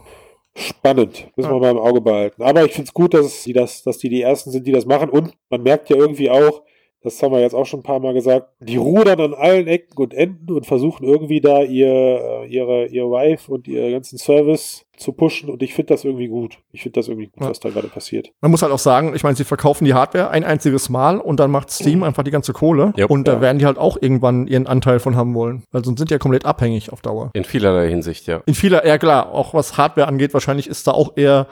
Spannend, 0.58 1.26
müssen 1.36 1.50
Ja. 1.50 1.54
wir 1.54 1.60
mal 1.60 1.70
im 1.72 1.78
Auge 1.78 2.00
behalten. 2.00 2.42
Aber 2.42 2.64
ich 2.64 2.72
finde 2.72 2.88
es 2.88 2.94
gut, 2.94 3.12
dass 3.12 3.42
die, 3.44 3.52
das, 3.52 3.82
dass 3.82 3.98
die 3.98 4.08
die 4.08 4.22
Ersten 4.22 4.50
sind, 4.50 4.66
die 4.66 4.72
das 4.72 4.86
machen. 4.86 5.10
Und 5.10 5.34
man 5.50 5.62
merkt 5.62 5.90
ja 5.90 5.96
irgendwie 5.96 6.30
auch, 6.30 6.62
das 7.06 7.22
haben 7.22 7.32
wir 7.32 7.40
jetzt 7.40 7.54
auch 7.54 7.66
schon 7.66 7.80
ein 7.80 7.84
paar 7.84 8.00
Mal 8.00 8.14
gesagt, 8.14 8.48
die 8.58 8.76
rudern 8.76 9.20
an 9.20 9.34
allen 9.34 9.68
Ecken 9.68 9.96
und 9.96 10.12
Enden 10.12 10.52
und 10.52 10.66
versuchen 10.66 11.04
irgendwie 11.04 11.40
da 11.40 11.62
ihr, 11.62 11.86
äh, 11.86 12.46
ihre, 12.48 12.86
ihr 12.86 13.04
Wife 13.04 13.50
und 13.52 13.68
ihren 13.68 13.92
ganzen 13.92 14.18
Service 14.18 14.85
zu 14.96 15.12
pushen. 15.12 15.50
Und 15.50 15.62
ich 15.62 15.74
finde 15.74 15.94
das 15.94 16.04
irgendwie 16.04 16.28
gut. 16.28 16.58
Ich 16.72 16.82
finde 16.82 16.98
das 17.00 17.08
irgendwie 17.08 17.26
gut, 17.28 17.42
Ja. 17.42 17.50
was 17.50 17.60
da 17.60 17.70
gerade 17.70 17.88
passiert. 17.88 18.32
Man 18.40 18.50
muss 18.50 18.62
halt 18.62 18.72
auch 18.72 18.78
sagen, 18.78 19.14
ich 19.14 19.22
meine, 19.22 19.36
sie 19.36 19.44
verkaufen 19.44 19.84
die 19.84 19.94
Hardware 19.94 20.30
ein 20.30 20.44
einziges 20.44 20.88
Mal 20.88 21.18
und 21.18 21.38
dann 21.40 21.50
macht 21.50 21.70
Steam 21.70 22.02
einfach 22.02 22.22
die 22.22 22.30
ganze 22.30 22.52
Kohle. 22.52 22.92
Ja. 22.96 23.06
und 23.06 23.28
da 23.28 23.34
Ja. 23.34 23.40
werden 23.40 23.58
die 23.58 23.66
halt 23.66 23.78
auch 23.78 23.96
irgendwann 24.00 24.46
ihren 24.46 24.66
Anteil 24.66 24.98
von 25.00 25.16
haben 25.16 25.34
wollen. 25.34 25.62
Weil 25.72 25.84
sonst 25.84 25.98
sind 25.98 26.10
die 26.10 26.14
ja 26.14 26.18
komplett 26.18 26.44
abhängig 26.46 26.92
auf 26.92 27.02
Dauer. 27.02 27.30
In 27.34 27.44
vielerlei 27.44 27.88
Hinsicht, 27.88 28.26
ja. 28.26 28.40
In 28.46 28.54
vieler, 28.54 28.86
ja 28.86 28.98
klar, 28.98 29.32
auch 29.32 29.54
was 29.54 29.76
Hardware 29.76 30.08
angeht, 30.08 30.32
wahrscheinlich 30.34 30.66
ist 30.68 30.86
da 30.86 30.92
auch 30.92 31.16
eher 31.16 31.46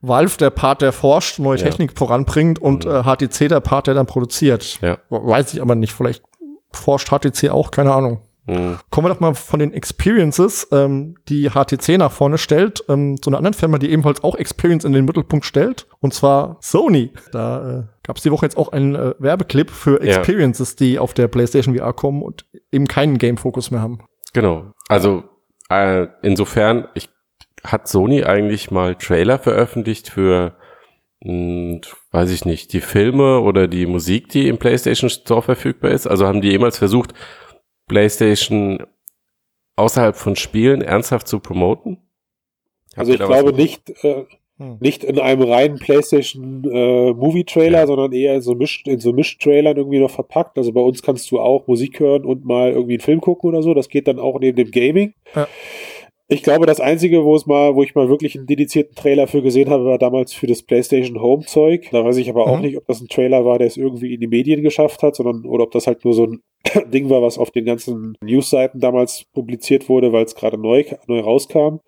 Valve 0.00 0.36
der 0.38 0.50
Part, 0.50 0.82
der 0.82 0.92
forscht, 0.92 1.38
neue 1.38 1.58
Ja. 1.58 1.64
Technik 1.64 1.96
voranbringt 1.96 2.58
und 2.58 2.84
Mhm. 2.84 2.90
äh, 2.90 3.02
HTC 3.04 3.48
der 3.48 3.60
Part, 3.60 3.86
der 3.86 3.94
dann 3.94 4.06
produziert. 4.06 4.78
Ja. 4.82 4.98
Weiß 5.10 5.52
ich 5.54 5.60
aber 5.62 5.74
nicht. 5.74 5.92
Vielleicht 5.92 6.22
forscht 6.72 7.08
HTC 7.10 7.50
auch, 7.50 7.70
keine 7.70 7.92
Ahnung. 7.92 8.20
Hm. 8.50 8.78
Kommen 8.90 9.06
wir 9.06 9.14
doch 9.14 9.20
mal 9.20 9.34
von 9.34 9.60
den 9.60 9.72
Experiences, 9.72 10.66
ähm, 10.72 11.14
die 11.28 11.50
HTC 11.50 11.98
nach 11.98 12.10
vorne 12.10 12.36
stellt, 12.36 12.84
ähm, 12.88 13.20
zu 13.22 13.30
einer 13.30 13.38
anderen 13.38 13.54
Firma, 13.54 13.78
die 13.78 13.90
ebenfalls 13.90 14.24
auch 14.24 14.34
Experience 14.34 14.84
in 14.84 14.92
den 14.92 15.04
Mittelpunkt 15.04 15.44
stellt, 15.44 15.86
und 16.00 16.12
zwar 16.14 16.58
Sony. 16.60 17.12
Da 17.32 17.78
äh, 17.78 17.82
gab 18.02 18.16
es 18.16 18.22
die 18.24 18.32
Woche 18.32 18.46
jetzt 18.46 18.56
auch 18.56 18.72
einen 18.72 18.96
äh, 18.96 19.14
Werbeclip 19.18 19.70
für 19.70 20.04
Ja. 20.04 20.16
Experiences, 20.16 20.74
die 20.74 20.98
auf 20.98 21.14
der 21.14 21.28
PlayStation 21.28 21.76
VR 21.76 21.92
kommen 21.92 22.22
und 22.22 22.44
eben 22.72 22.86
keinen 22.88 23.18
Game-Fokus 23.18 23.70
mehr 23.70 23.82
haben. 23.82 24.00
Genau. 24.32 24.72
Also 24.88 25.24
äh, 25.68 26.08
insofern, 26.22 26.88
ich, 26.94 27.08
hat 27.62 27.86
Sony 27.88 28.24
eigentlich 28.24 28.70
mal 28.70 28.96
Trailer 28.96 29.38
veröffentlicht 29.38 30.08
für, 30.08 30.56
mh, 31.20 31.82
weiß 32.10 32.32
ich 32.32 32.44
nicht, 32.44 32.72
die 32.72 32.80
Filme 32.80 33.40
oder 33.40 33.68
die 33.68 33.86
Musik, 33.86 34.28
die 34.30 34.48
im 34.48 34.58
PlayStation 34.58 35.10
Store 35.10 35.42
verfügbar 35.42 35.92
ist? 35.92 36.06
Also 36.08 36.26
haben 36.26 36.40
die 36.40 36.50
jemals 36.50 36.78
versucht, 36.78 37.14
PlayStation 37.90 38.84
außerhalb 39.76 40.14
von 40.16 40.36
Spielen 40.36 40.80
ernsthaft 40.80 41.26
zu 41.26 41.40
promoten? 41.40 41.98
Habt 42.90 42.98
Also 43.00 43.12
ich 43.12 43.18
glaube 43.18 43.52
nicht, 43.52 43.90
äh, 44.04 44.24
Hm. 44.58 44.76
nicht 44.78 45.04
in 45.04 45.18
einem 45.18 45.42
reinen 45.42 45.78
PlayStation 45.78 46.62
äh, 46.70 47.12
Movie 47.14 47.44
Trailer, 47.44 47.80
Ja. 47.80 47.86
sondern 47.86 48.12
eher 48.12 48.34
in 48.34 48.42
so 48.42 48.54
Misch, 48.54 48.82
in 48.86 49.00
so 49.00 49.12
Mischtrailern 49.14 49.76
irgendwie 49.76 49.98
noch 49.98 50.10
verpackt. 50.10 50.58
Also 50.58 50.70
bei 50.72 50.82
uns 50.82 51.02
kannst 51.02 51.30
du 51.30 51.40
auch 51.40 51.66
Musik 51.66 51.98
hören 51.98 52.24
und 52.26 52.44
mal 52.44 52.70
irgendwie 52.72 52.92
einen 52.94 53.00
Film 53.00 53.20
gucken 53.22 53.48
oder 53.48 53.62
so. 53.62 53.72
Das 53.74 53.88
geht 53.88 54.06
dann 54.06 54.18
auch 54.18 54.38
neben 54.38 54.56
dem 54.56 54.70
Gaming. 54.70 55.14
Ja. 55.34 55.48
Ich 56.32 56.44
glaube, 56.44 56.64
das 56.64 56.78
einzige, 56.80 57.24
wo 57.24 57.34
es 57.34 57.46
mal, 57.46 57.74
wo 57.74 57.82
ich 57.82 57.96
mal 57.96 58.08
wirklich 58.08 58.36
einen 58.36 58.46
dedizierten 58.46 58.94
Trailer 58.94 59.26
für 59.26 59.42
gesehen 59.42 59.68
habe, 59.68 59.84
war 59.84 59.98
damals 59.98 60.32
für 60.32 60.46
das 60.46 60.62
PlayStation 60.62 61.20
Home 61.20 61.44
Zeug. 61.44 61.88
Da 61.90 62.04
weiß 62.04 62.16
ich 62.18 62.30
aber 62.30 62.46
auch 62.46 62.56
Mhm. 62.58 62.62
nicht, 62.62 62.76
ob 62.76 62.86
das 62.86 63.00
ein 63.00 63.08
Trailer 63.08 63.44
war, 63.44 63.58
der 63.58 63.66
es 63.66 63.76
irgendwie 63.76 64.14
in 64.14 64.20
die 64.20 64.28
Medien 64.28 64.62
geschafft 64.62 65.02
hat, 65.02 65.16
sondern 65.16 65.44
oder 65.44 65.64
ob 65.64 65.72
das 65.72 65.88
halt 65.88 66.04
nur 66.04 66.14
so 66.14 66.26
ein 66.26 66.40
Ding 66.92 67.10
war, 67.10 67.20
was 67.20 67.36
auf 67.36 67.50
den 67.50 67.64
ganzen 67.64 68.16
Newsseiten 68.22 68.80
damals 68.80 69.24
publiziert 69.34 69.88
wurde, 69.88 70.12
weil 70.12 70.24
es 70.24 70.36
gerade 70.36 70.56
neu, 70.56 70.84
neu 71.08 71.18
rauskam. 71.20 71.80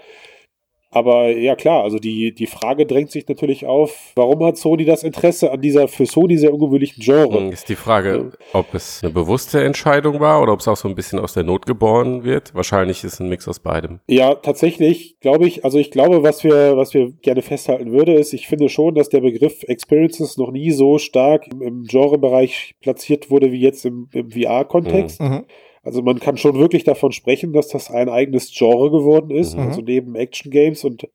Aber 0.95 1.31
ja 1.31 1.57
klar, 1.57 1.83
also 1.83 1.99
die, 1.99 2.35
die 2.35 2.47
Frage 2.47 2.85
drängt 2.85 3.11
sich 3.11 3.27
natürlich 3.27 3.65
auf, 3.65 4.13
warum 4.15 4.45
hat 4.45 4.59
Sony 4.59 4.85
das 4.85 5.03
Interesse 5.03 5.51
an 5.51 5.63
dieser 5.63 5.89
für 5.89 6.05
Sony 6.05 6.37
sehr 6.37 6.53
ungewöhnlichen 6.53 7.03
Genre? 7.03 7.39
Hm, 7.39 7.51
Ist 7.51 7.71
die 7.71 7.77
Frage, 7.77 8.33
ob 8.53 8.75
es 8.75 9.03
eine 9.03 9.11
bewusste 9.11 9.65
Entscheidung 9.65 10.21
war 10.21 10.43
oder 10.43 10.53
ob 10.53 10.61
es 10.61 10.69
auch 10.69 10.77
so 10.77 10.89
ein 10.89 10.95
bisschen 10.95 11.19
aus 11.19 11.33
der 11.33 11.45
Not 11.45 11.65
geboren 11.65 12.25
wird. 12.25 12.55
Wahrscheinlich 12.55 13.05
ist 13.05 13.21
ein 13.21 13.31
Mix 13.31 13.49
aus 13.49 13.59
beidem. 13.59 14.01
Ja, 14.07 14.35
tatsächlich 14.35 15.19
glaube 15.21 15.47
ich, 15.47 15.65
also 15.65 15.79
ich 15.79 15.91
glaube, 15.91 16.23
was 16.23 16.45
wir, 16.45 16.77
was 16.77 16.93
wir 16.93 17.11
gerne 17.11 17.41
festhalten 17.41 17.91
würde, 17.91 18.13
ist, 18.13 18.35
ich 18.35 18.47
finde 18.47 18.69
schon, 18.69 18.95
dass 18.95 19.09
der 19.09 19.23
Begriff 19.23 19.63
Experiences 19.63 20.37
noch 20.37 20.51
nie 20.51 20.73
so 20.73 20.99
stark 20.99 21.47
im, 21.51 21.63
im 21.63 21.85
Genrebereich 21.85 22.75
platziert 22.83 23.31
wurde 23.31 23.51
wie 23.51 23.61
jetzt 23.61 23.87
im, 23.87 24.09
im 24.13 24.31
VR-Kontext. 24.31 25.23
Mhm. 25.23 25.45
Also 25.83 26.01
man 26.03 26.21
kann 26.21 26.37
schon 26.37 26.59
wirklich 26.59 26.85
davon 26.85 27.13
sprechen, 27.13 27.53
dass 27.53 27.69
das 27.69 27.91
ein 27.91 28.09
eigenes 28.09 28.53
Genre 28.57 28.91
geworden 28.91 29.31
ist. 29.31 29.57
Mhm. 29.57 29.63
Also 29.63 29.81
neben 29.81 30.15
Action 30.15 30.51
Games 30.51 30.85
und 30.85 31.09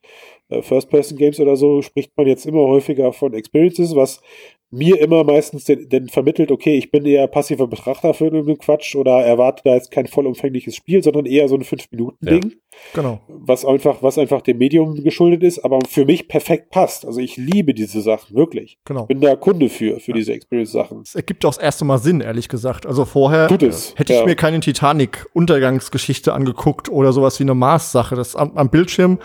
äh, 0.49 0.61
First-Person 0.61 1.17
Games 1.17 1.39
oder 1.39 1.55
so 1.55 1.81
spricht 1.81 2.11
man 2.17 2.27
jetzt 2.27 2.45
immer 2.45 2.67
häufiger 2.67 3.13
von 3.13 3.33
Experiences, 3.33 3.95
was 3.95 4.21
mir 4.69 4.99
immer 4.99 5.23
meistens 5.23 5.63
den, 5.63 5.87
den 5.87 6.09
vermittelt, 6.09 6.51
okay, 6.51 6.77
ich 6.77 6.91
bin 6.91 7.05
eher 7.05 7.27
passiver 7.27 7.67
Betrachter 7.67 8.13
für 8.13 8.25
irgendeinen 8.25 8.57
Quatsch 8.57 8.95
oder 8.95 9.23
erwarte 9.23 9.61
da 9.63 9.75
jetzt 9.75 9.91
kein 9.91 10.07
vollumfängliches 10.07 10.75
Spiel, 10.75 11.01
sondern 11.01 11.25
eher 11.25 11.47
so 11.47 11.55
ein 11.55 11.63
5-Minuten-Ding, 11.63 12.55
Genau. 12.93 13.21
was 13.27 13.63
einfach, 13.63 14.03
was 14.03 14.17
einfach 14.17 14.41
dem 14.41 14.57
Medium 14.57 15.03
geschuldet 15.03 15.43
ist, 15.43 15.59
aber 15.59 15.79
für 15.87 16.05
mich 16.05 16.27
perfekt 16.27 16.69
passt. 16.69 17.05
Also 17.05 17.19
ich 17.19 17.37
liebe 17.37 17.73
diese 17.73 18.01
Sachen, 18.01 18.35
wirklich. 18.35 18.77
Genau. 18.85 19.05
Bin 19.05 19.21
da 19.21 19.35
Kunde 19.35 19.69
für, 19.69 19.99
für 19.99 20.13
diese 20.13 20.33
Experience-Sachen. 20.33 21.01
Es 21.01 21.15
ergibt 21.15 21.45
auch 21.45 21.55
das 21.55 21.63
erste 21.63 21.85
Mal 21.85 21.97
Sinn, 21.97 22.21
ehrlich 22.21 22.49
gesagt. 22.49 22.85
Also 22.85 23.05
vorher 23.05 23.47
Tut 23.47 23.63
es. 23.63 23.93
hätte 23.95 24.13
ich 24.13 24.19
ja. 24.19 24.25
mir 24.25 24.35
keine 24.35 24.59
Titanic-Untergangsgeschichte 24.59 26.33
angeguckt 26.33 26.89
oder 26.89 27.13
sowas 27.13 27.39
wie 27.39 27.43
eine 27.43 27.55
Mars-Sache. 27.55 28.15
Das 28.15 28.35
am, 28.35 28.57
am 28.57 28.69
Bildschirm 28.69 29.19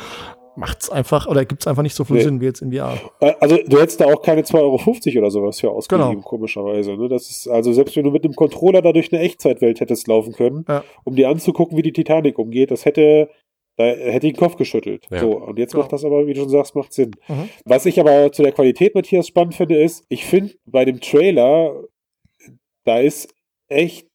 macht's 0.57 0.91
einfach 0.91 1.27
oder 1.27 1.45
gibt's 1.45 1.67
einfach 1.67 1.83
nicht 1.83 1.95
so 1.95 2.05
viel 2.05 2.17
Nee. 2.17 2.23
Sinn 2.23 2.41
wie 2.41 2.45
jetzt 2.47 2.61
in 2.63 2.73
VR. 2.73 2.99
Äh, 3.21 3.33
Also 3.41 3.57
du 3.67 3.81
hättest 3.81 4.01
da 4.01 4.07
auch 4.07 4.23
keine 4.23 4.43
2,50 4.43 5.15
Euro 5.17 5.19
oder 5.21 5.31
sowas 5.31 5.61
für 5.61 5.71
ausgegeben, 5.71 6.11
Genau. 6.11 6.23
komischerweise. 6.23 6.97
Ne? 6.97 7.09
Das 7.09 7.31
ist, 7.31 7.49
also 7.49 7.73
selbst 7.73 7.97
wenn 7.97 8.05
du 8.05 8.11
mit 8.11 8.25
einem 8.25 8.35
Controller 8.35 8.83
da 8.83 8.93
durch 8.93 9.13
eine 9.13 9.23
Echtzeitwelt 9.23 9.81
hättest 9.81 10.09
laufen 10.09 10.33
können, 10.33 10.65
Ja. 10.69 10.85
um 11.05 11.17
dir 11.17 11.29
anzugucken, 11.31 11.77
wie 11.79 11.83
die 11.83 11.93
Titanic 11.93 12.39
umgeht, 12.39 12.71
das 12.71 12.85
hätte, 12.85 13.31
da 13.77 13.85
hätte 13.85 14.27
ich 14.27 14.35
den 14.35 14.39
Kopf 14.39 14.57
geschüttelt. 14.57 15.07
Ja. 15.11 15.21
So, 15.21 15.31
und 15.39 15.59
jetzt 15.59 15.73
Ja. 15.73 15.81
macht 15.81 15.93
das 15.93 16.05
aber, 16.05 16.27
wie 16.27 16.35
du 16.35 16.41
schon 16.41 16.51
sagst, 16.51 16.75
macht 16.75 16.93
Sinn. 16.93 17.13
Mhm. 17.29 17.49
Was 17.65 17.87
ich 17.87 17.99
aber 17.99 18.31
zu 18.33 18.43
der 18.43 18.53
Qualität, 18.53 18.95
Matthias, 18.95 19.29
spannend 19.29 19.55
finde, 19.55 19.83
ist, 19.83 20.05
ich 20.11 20.25
finde 20.27 20.53
bei 20.67 20.85
dem 20.85 21.01
Trailer, 21.01 21.75
da 22.85 22.99
ist 22.99 23.33
echt, 23.69 24.07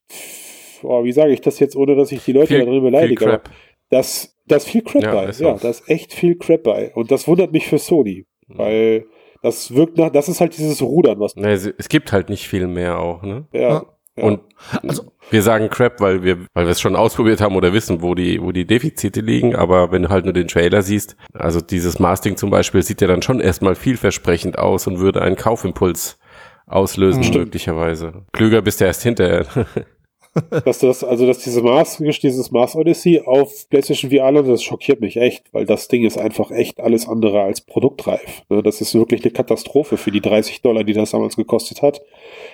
boah, 0.81 1.03
wie 1.03 1.11
sage 1.11 1.33
ich 1.33 1.41
das 1.41 1.59
jetzt, 1.59 1.75
ohne 1.75 1.95
dass 1.95 2.11
ich 2.11 2.23
die 2.23 2.33
Leute 2.33 2.53
da 2.57 2.63
drin 2.65 2.73
viel 2.73 2.81
beleidige, 2.81 3.25
aber 3.25 3.37
Crap. 3.39 3.49
Das, 3.89 4.35
da 4.47 4.55
ist 4.57 4.67
viel 4.67 4.81
Crap 4.83 5.03
Ja, 5.03 5.13
bei. 5.13 5.25
ist 5.25 5.41
Ja, 5.41 5.53
auch. 5.53 5.59
da 5.59 5.69
ist 5.69 5.89
echt 5.89 6.13
viel 6.13 6.37
Crap 6.37 6.63
bei. 6.63 6.91
Und 6.93 7.11
das 7.11 7.27
wundert 7.27 7.51
mich 7.51 7.67
für 7.67 7.77
Sony. 7.77 8.25
Mhm. 8.47 8.57
Weil 8.57 9.05
das 9.43 9.73
wirkt 9.73 9.97
nach, 9.97 10.09
das 10.11 10.29
ist 10.29 10.41
halt 10.41 10.57
dieses 10.57 10.81
Rudern, 10.81 11.19
was. 11.19 11.35
Nee, 11.35 11.51
es, 11.51 11.65
es 11.65 11.89
gibt 11.89 12.11
halt 12.11 12.29
nicht 12.29 12.47
viel 12.47 12.67
mehr 12.67 12.99
auch, 12.99 13.21
ne? 13.23 13.45
Ja, 13.53 13.61
Ja. 13.61 13.85
ja. 14.17 14.23
Und 14.23 14.39
Also- 14.87 15.11
wir 15.29 15.41
sagen 15.43 15.69
Crap, 15.69 15.99
weil 16.01 16.23
wir, 16.23 16.37
weil 16.53 16.65
wir 16.65 16.71
es 16.71 16.79
schon 16.81 16.95
ausprobiert 16.95 17.39
haben 17.41 17.55
oder 17.55 17.71
wissen, 17.73 18.01
wo 18.01 18.15
die, 18.15 18.41
wo 18.41 18.51
die 18.51 18.65
Defizite 18.65 19.19
liegen. 19.21 19.55
Aber 19.55 19.91
wenn 19.91 20.03
du 20.03 20.09
halt 20.09 20.23
nur 20.25 20.33
den 20.33 20.47
Trailer 20.47 20.81
siehst, 20.81 21.15
also 21.33 21.61
dieses 21.61 21.99
Masting 21.99 22.35
zum 22.37 22.49
Beispiel 22.49 22.81
sieht 22.81 23.01
ja 23.01 23.07
dann 23.07 23.21
schon 23.21 23.39
erstmal 23.41 23.75
vielversprechend 23.75 24.57
aus 24.57 24.87
und 24.87 24.99
würde 24.99 25.21
einen 25.21 25.35
Kaufimpuls 25.35 26.17
auslösen, 26.65 27.23
Stimmt. 27.23 27.45
möglicherweise. 27.45 28.25
Klüger 28.33 28.61
bist 28.61 28.81
du 28.81 28.85
erst 28.85 29.03
hinterher. 29.03 29.45
dass 30.65 30.79
das, 30.79 31.03
also 31.03 31.25
dass 31.25 31.39
diese 31.39 31.61
Mars, 31.61 31.97
dieses 31.97 32.51
Mars 32.51 32.75
Odyssey 32.75 33.21
auf 33.25 33.69
PlayStation 33.69 34.11
VR 34.11 34.31
landet, 34.31 34.53
das 34.53 34.63
schockiert 34.63 35.01
mich 35.01 35.17
echt, 35.17 35.45
weil 35.53 35.65
das 35.65 35.87
Ding 35.87 36.05
ist 36.05 36.17
einfach 36.17 36.51
echt 36.51 36.79
alles 36.79 37.07
andere 37.07 37.41
als 37.41 37.61
produktreif. 37.61 38.43
Ne, 38.49 38.63
Das 38.63 38.81
ist 38.81 38.93
wirklich 38.95 39.23
eine 39.23 39.31
Katastrophe 39.31 39.97
für 39.97 40.11
die 40.11 40.21
30 40.21 40.61
Dollar, 40.61 40.83
die 40.83 40.93
das 40.93 41.11
damals 41.11 41.35
gekostet 41.35 41.81
hat. 41.81 42.01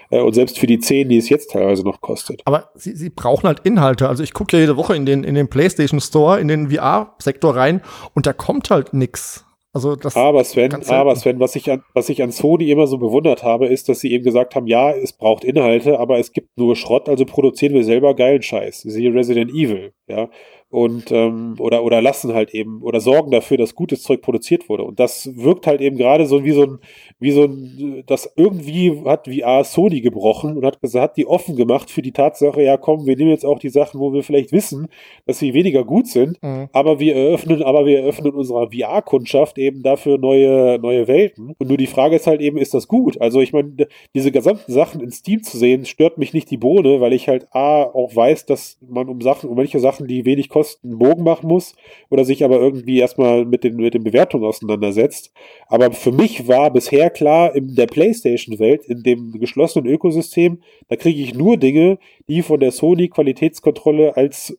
Äh, 0.09 0.19
Und 0.19 0.33
selbst 0.33 0.59
für 0.59 0.67
die 0.67 0.79
10, 0.79 1.09
die 1.09 1.17
es 1.17 1.29
jetzt 1.29 1.51
teilweise 1.51 1.83
noch 1.83 2.01
kostet. 2.01 2.41
Aber 2.45 2.69
sie, 2.75 2.95
sie 2.95 3.09
brauchen 3.09 3.47
halt 3.47 3.61
Inhalte. 3.63 4.09
Also 4.09 4.23
ich 4.23 4.33
gucke 4.33 4.55
ja 4.55 4.61
jede 4.61 4.77
Woche 4.77 4.95
in 4.95 5.05
den, 5.05 5.23
in 5.23 5.35
den 5.35 5.47
PlayStation 5.47 5.99
Store, 5.99 6.39
in 6.39 6.47
den 6.47 6.69
VR-Sektor 6.71 7.55
rein 7.55 7.81
und 8.13 8.25
da 8.25 8.33
kommt 8.33 8.69
halt 8.69 8.93
nix. 8.93 9.45
Also 9.75 9.95
das 9.95 10.15
aber 10.15 10.43
Sven, 10.43 10.71
aber 10.87 11.15
Sven, 11.15 11.39
was 11.39 11.55
ich, 11.55 11.71
an, 11.71 11.83
was 11.95 12.07
ich 12.07 12.21
an 12.21 12.31
Sony 12.31 12.69
immer 12.69 12.85
so 12.85 12.99
bewundert 12.99 13.41
habe, 13.41 13.65
ist, 13.65 13.89
dass 13.89 14.01
sie 14.01 14.11
eben 14.11 14.23
gesagt 14.23 14.55
haben, 14.55 14.67
ja, 14.67 14.91
es 14.91 15.13
braucht 15.13 15.43
Inhalte, 15.43 15.99
aber 15.99 16.19
es 16.19 16.31
gibt 16.31 16.55
nur 16.57 16.75
Schrott, 16.75 17.09
also 17.09 17.25
produzieren 17.25 17.73
wir 17.73 17.83
selber 17.83 18.13
geilen 18.13 18.43
Scheiß. 18.43 18.81
Siehe 18.81 19.11
Resident 19.13 19.49
Evil, 19.49 19.93
ja 20.07 20.29
und 20.73 21.11
ähm, 21.11 21.53
oder 21.59 21.83
oder 21.83 22.01
lassen 22.01 22.33
halt 22.33 22.55
eben 22.55 22.81
oder 22.81 22.99
sorgen 22.99 23.29
dafür, 23.29 23.57
dass 23.57 23.75
gutes 23.75 24.01
Zeug 24.01 24.23
produziert 24.23 24.69
wurde. 24.69 24.83
Und 24.83 24.99
das 24.99 25.29
wirkt 25.35 25.67
halt 25.67 25.81
eben 25.81 25.97
gerade 25.97 26.25
so 26.25 26.43
wie 26.43 26.51
so 26.51 26.63
ein 26.63 26.79
wie 27.19 27.29
so 27.29 27.43
ein 27.43 28.03
das 28.07 28.33
irgendwie 28.35 29.03
hat 29.05 29.27
VR 29.27 29.63
Sony 29.65 30.01
gebrochen 30.01 30.57
und 30.57 30.65
hat 30.65 30.81
gesagt, 30.81 31.03
hat 31.03 31.17
die 31.17 31.27
offen 31.27 31.55
gemacht 31.55 31.91
für 31.91 32.01
die 32.01 32.11
Tatsache, 32.11 32.63
ja 32.63 32.77
komm, 32.77 33.05
wir 33.05 33.15
nehmen 33.15 33.29
jetzt 33.29 33.45
auch 33.45 33.59
die 33.59 33.69
Sachen, 33.69 33.99
wo 33.99 34.13
wir 34.13 34.23
vielleicht 34.23 34.51
wissen, 34.51 34.87
dass 35.27 35.37
sie 35.37 35.53
weniger 35.53 35.83
gut 35.83 36.07
sind, 36.07 36.41
mhm. 36.41 36.69
aber 36.73 36.99
wir 36.99 37.15
eröffnen, 37.15 37.61
aber 37.61 37.85
wir 37.85 37.99
eröffnen 37.99 38.33
unserer 38.33 38.71
VR-Kundschaft 38.71 39.59
eben 39.59 39.83
dafür 39.83 40.17
neue 40.17 40.79
neue 40.79 41.07
Welten. 41.07 41.53
Und 41.59 41.67
nur 41.67 41.77
die 41.77 41.85
Frage 41.85 42.15
ist 42.15 42.25
halt 42.25 42.41
eben, 42.41 42.57
ist 42.57 42.73
das 42.73 42.87
gut? 42.87 43.21
Also 43.21 43.41
ich 43.41 43.53
meine, 43.53 43.75
diese 44.15 44.31
gesamten 44.31 44.71
Sachen 44.71 45.01
in 45.01 45.11
Steam 45.11 45.43
zu 45.43 45.55
sehen, 45.55 45.85
stört 45.85 46.17
mich 46.17 46.33
nicht 46.33 46.49
die 46.49 46.57
Bohne, 46.57 46.99
weil 46.99 47.13
ich 47.13 47.27
halt 47.27 47.45
a 47.51 47.83
auch 47.83 48.15
weiß, 48.15 48.47
dass 48.47 48.79
man 48.81 49.07
um 49.07 49.21
Sachen, 49.21 49.51
um 49.51 49.55
manche 49.55 49.79
Sachen, 49.79 50.07
die 50.07 50.25
wenig 50.25 50.49
kosten 50.49 50.62
Kosten 50.63 50.89
einen 50.91 50.99
Bogen 50.99 51.23
machen 51.23 51.47
muss 51.49 51.75
oder 52.09 52.23
sich 52.23 52.43
aber 52.45 52.59
irgendwie 52.59 52.99
erstmal 52.99 53.43
mit 53.45 53.65
den, 53.65 53.75
mit 53.75 53.93
den 53.93 54.03
Bewertungen 54.03 54.45
auseinandersetzt. 54.45 55.33
Aber 55.67 55.91
für 55.91 56.13
mich 56.13 56.47
war 56.47 56.71
bisher 56.71 57.09
klar, 57.09 57.53
in 57.53 57.75
der 57.75 57.87
PlayStation-Welt, 57.87 58.85
in 58.85 59.03
dem 59.03 59.33
geschlossenen 59.33 59.91
Ökosystem, 59.91 60.61
da 60.87 60.95
kriege 60.95 61.21
ich 61.21 61.33
nur 61.33 61.57
Dinge, 61.57 61.97
die 62.29 62.41
von 62.43 62.61
der 62.61 62.71
Sony-Qualitätskontrolle 62.71 64.15
als 64.15 64.57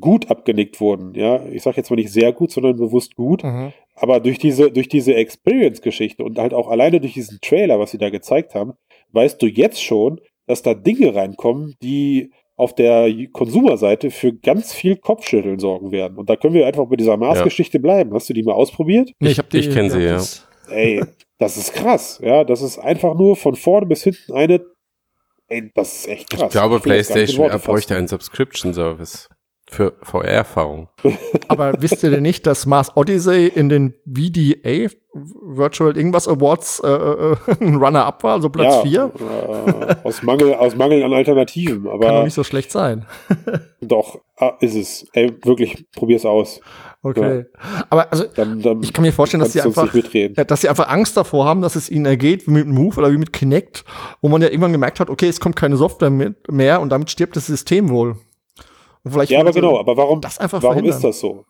gut 0.00 0.30
abgenickt 0.30 0.80
wurden. 0.80 1.14
Ja, 1.14 1.46
ich 1.46 1.62
sage 1.62 1.76
jetzt 1.76 1.90
mal 1.90 1.96
nicht 1.96 2.10
sehr 2.10 2.32
gut, 2.32 2.50
sondern 2.50 2.76
bewusst 2.76 3.14
gut. 3.14 3.44
Mhm. 3.44 3.72
Aber 3.94 4.18
durch 4.18 4.38
diese, 4.38 4.72
durch 4.72 4.88
diese 4.88 5.14
Experience-Geschichte 5.14 6.24
und 6.24 6.38
halt 6.38 6.54
auch 6.54 6.68
alleine 6.68 7.00
durch 7.00 7.14
diesen 7.14 7.38
Trailer, 7.40 7.78
was 7.78 7.92
sie 7.92 7.98
da 7.98 8.10
gezeigt 8.10 8.56
haben, 8.56 8.72
weißt 9.12 9.40
du 9.40 9.46
jetzt 9.46 9.80
schon, 9.80 10.20
dass 10.46 10.62
da 10.62 10.74
Dinge 10.74 11.14
reinkommen, 11.14 11.76
die 11.82 12.32
auf 12.56 12.74
der 12.74 13.10
Konsumerseite 13.32 14.10
für 14.10 14.32
ganz 14.32 14.72
viel 14.72 14.96
Kopfschütteln 14.96 15.58
sorgen 15.58 15.92
werden. 15.92 16.16
Und 16.16 16.30
da 16.30 16.36
können 16.36 16.54
wir 16.54 16.66
einfach 16.66 16.86
bei 16.86 16.96
dieser 16.96 17.16
Maßgeschichte 17.16 17.78
ja. 17.78 17.82
bleiben. 17.82 18.14
Hast 18.14 18.28
du 18.28 18.32
die 18.32 18.42
mal 18.42 18.54
ausprobiert? 18.54 19.12
Nee, 19.20 19.30
ich, 19.30 19.42
ich 19.52 19.70
kenne 19.70 19.90
sie, 19.90 20.00
ja. 20.00 20.22
Ey, 20.68 21.02
das 21.38 21.56
ist 21.58 21.74
krass. 21.74 22.18
Ja, 22.22 22.44
das 22.44 22.62
ist 22.62 22.78
einfach 22.78 23.14
nur 23.14 23.36
von 23.36 23.54
vorne 23.54 23.86
bis 23.86 24.02
hinten 24.02 24.32
eine. 24.32 24.64
Ey, 25.48 25.70
das 25.74 25.94
ist 25.94 26.08
echt 26.08 26.30
krass. 26.30 26.46
Ich 26.46 26.50
glaube, 26.50 26.76
ich 26.76 26.82
PlayStation 26.82 27.48
bräuchte 27.60 27.94
einen 27.94 28.08
Subscription-Service 28.08 29.28
für 29.68 29.94
VR-Erfahrung. 30.02 30.88
Aber 31.48 31.74
wisst 31.80 32.02
ihr 32.02 32.10
denn 32.10 32.22
nicht, 32.22 32.46
dass 32.46 32.66
Mars 32.66 32.96
Odyssey 32.96 33.46
in 33.48 33.68
den 33.68 33.94
VDA 34.06 34.90
Virtual 35.12 35.96
irgendwas 35.96 36.28
Awards 36.28 36.80
äh, 36.84 36.88
äh, 36.88 37.36
ein 37.60 37.76
Runner-up 37.76 38.22
war, 38.22 38.34
also 38.34 38.50
Platz 38.50 38.82
4? 38.82 38.92
Ja, 38.92 39.06
äh, 39.06 39.96
aus, 40.04 40.22
Mangel, 40.22 40.54
aus 40.54 40.76
Mangel 40.76 41.02
an 41.02 41.12
Alternativen. 41.12 41.88
Aber 41.88 42.06
Kann 42.06 42.14
doch 42.16 42.24
nicht 42.24 42.34
so 42.34 42.44
schlecht 42.44 42.70
sein. 42.70 43.06
doch, 43.80 44.20
ah, 44.36 44.52
ist 44.60 44.76
es. 44.76 45.08
Ey, 45.14 45.34
wirklich, 45.42 45.86
probier's 45.94 46.26
aus. 46.26 46.60
Okay. 47.02 47.38
Ja. 47.38 47.84
Aber 47.88 48.12
also, 48.12 48.24
dann, 48.34 48.60
dann 48.60 48.82
ich 48.82 48.92
kann 48.92 49.04
mir 49.04 49.12
vorstellen, 49.12 49.40
dass 49.40 49.52
sie, 49.52 49.60
einfach, 49.60 49.92
ja, 49.94 50.44
dass 50.44 50.60
sie 50.60 50.68
einfach 50.68 50.88
Angst 50.88 51.16
davor 51.16 51.46
haben, 51.46 51.62
dass 51.62 51.76
es 51.76 51.88
ihnen 51.88 52.04
ergeht, 52.04 52.46
wie 52.46 52.52
mit 52.52 52.66
Move 52.66 52.96
oder 52.98 53.12
wie 53.12 53.16
mit 53.16 53.32
Kinect, 53.32 53.84
wo 54.20 54.28
man 54.28 54.42
ja 54.42 54.48
irgendwann 54.48 54.72
gemerkt 54.72 55.00
hat, 55.00 55.08
okay, 55.08 55.28
es 55.28 55.40
kommt 55.40 55.56
keine 55.56 55.76
Software 55.76 56.10
mehr 56.10 56.80
und 56.80 56.90
damit 56.90 57.10
stirbt 57.10 57.36
das 57.36 57.46
System 57.46 57.88
wohl 57.90 58.16
ja, 59.28 59.40
aber 59.40 59.52
genau, 59.52 59.78
aber 59.78 59.96
warum, 59.96 60.20
warum 60.22 60.84
ist 60.84 61.00
das 61.02 61.20
so? 61.20 61.44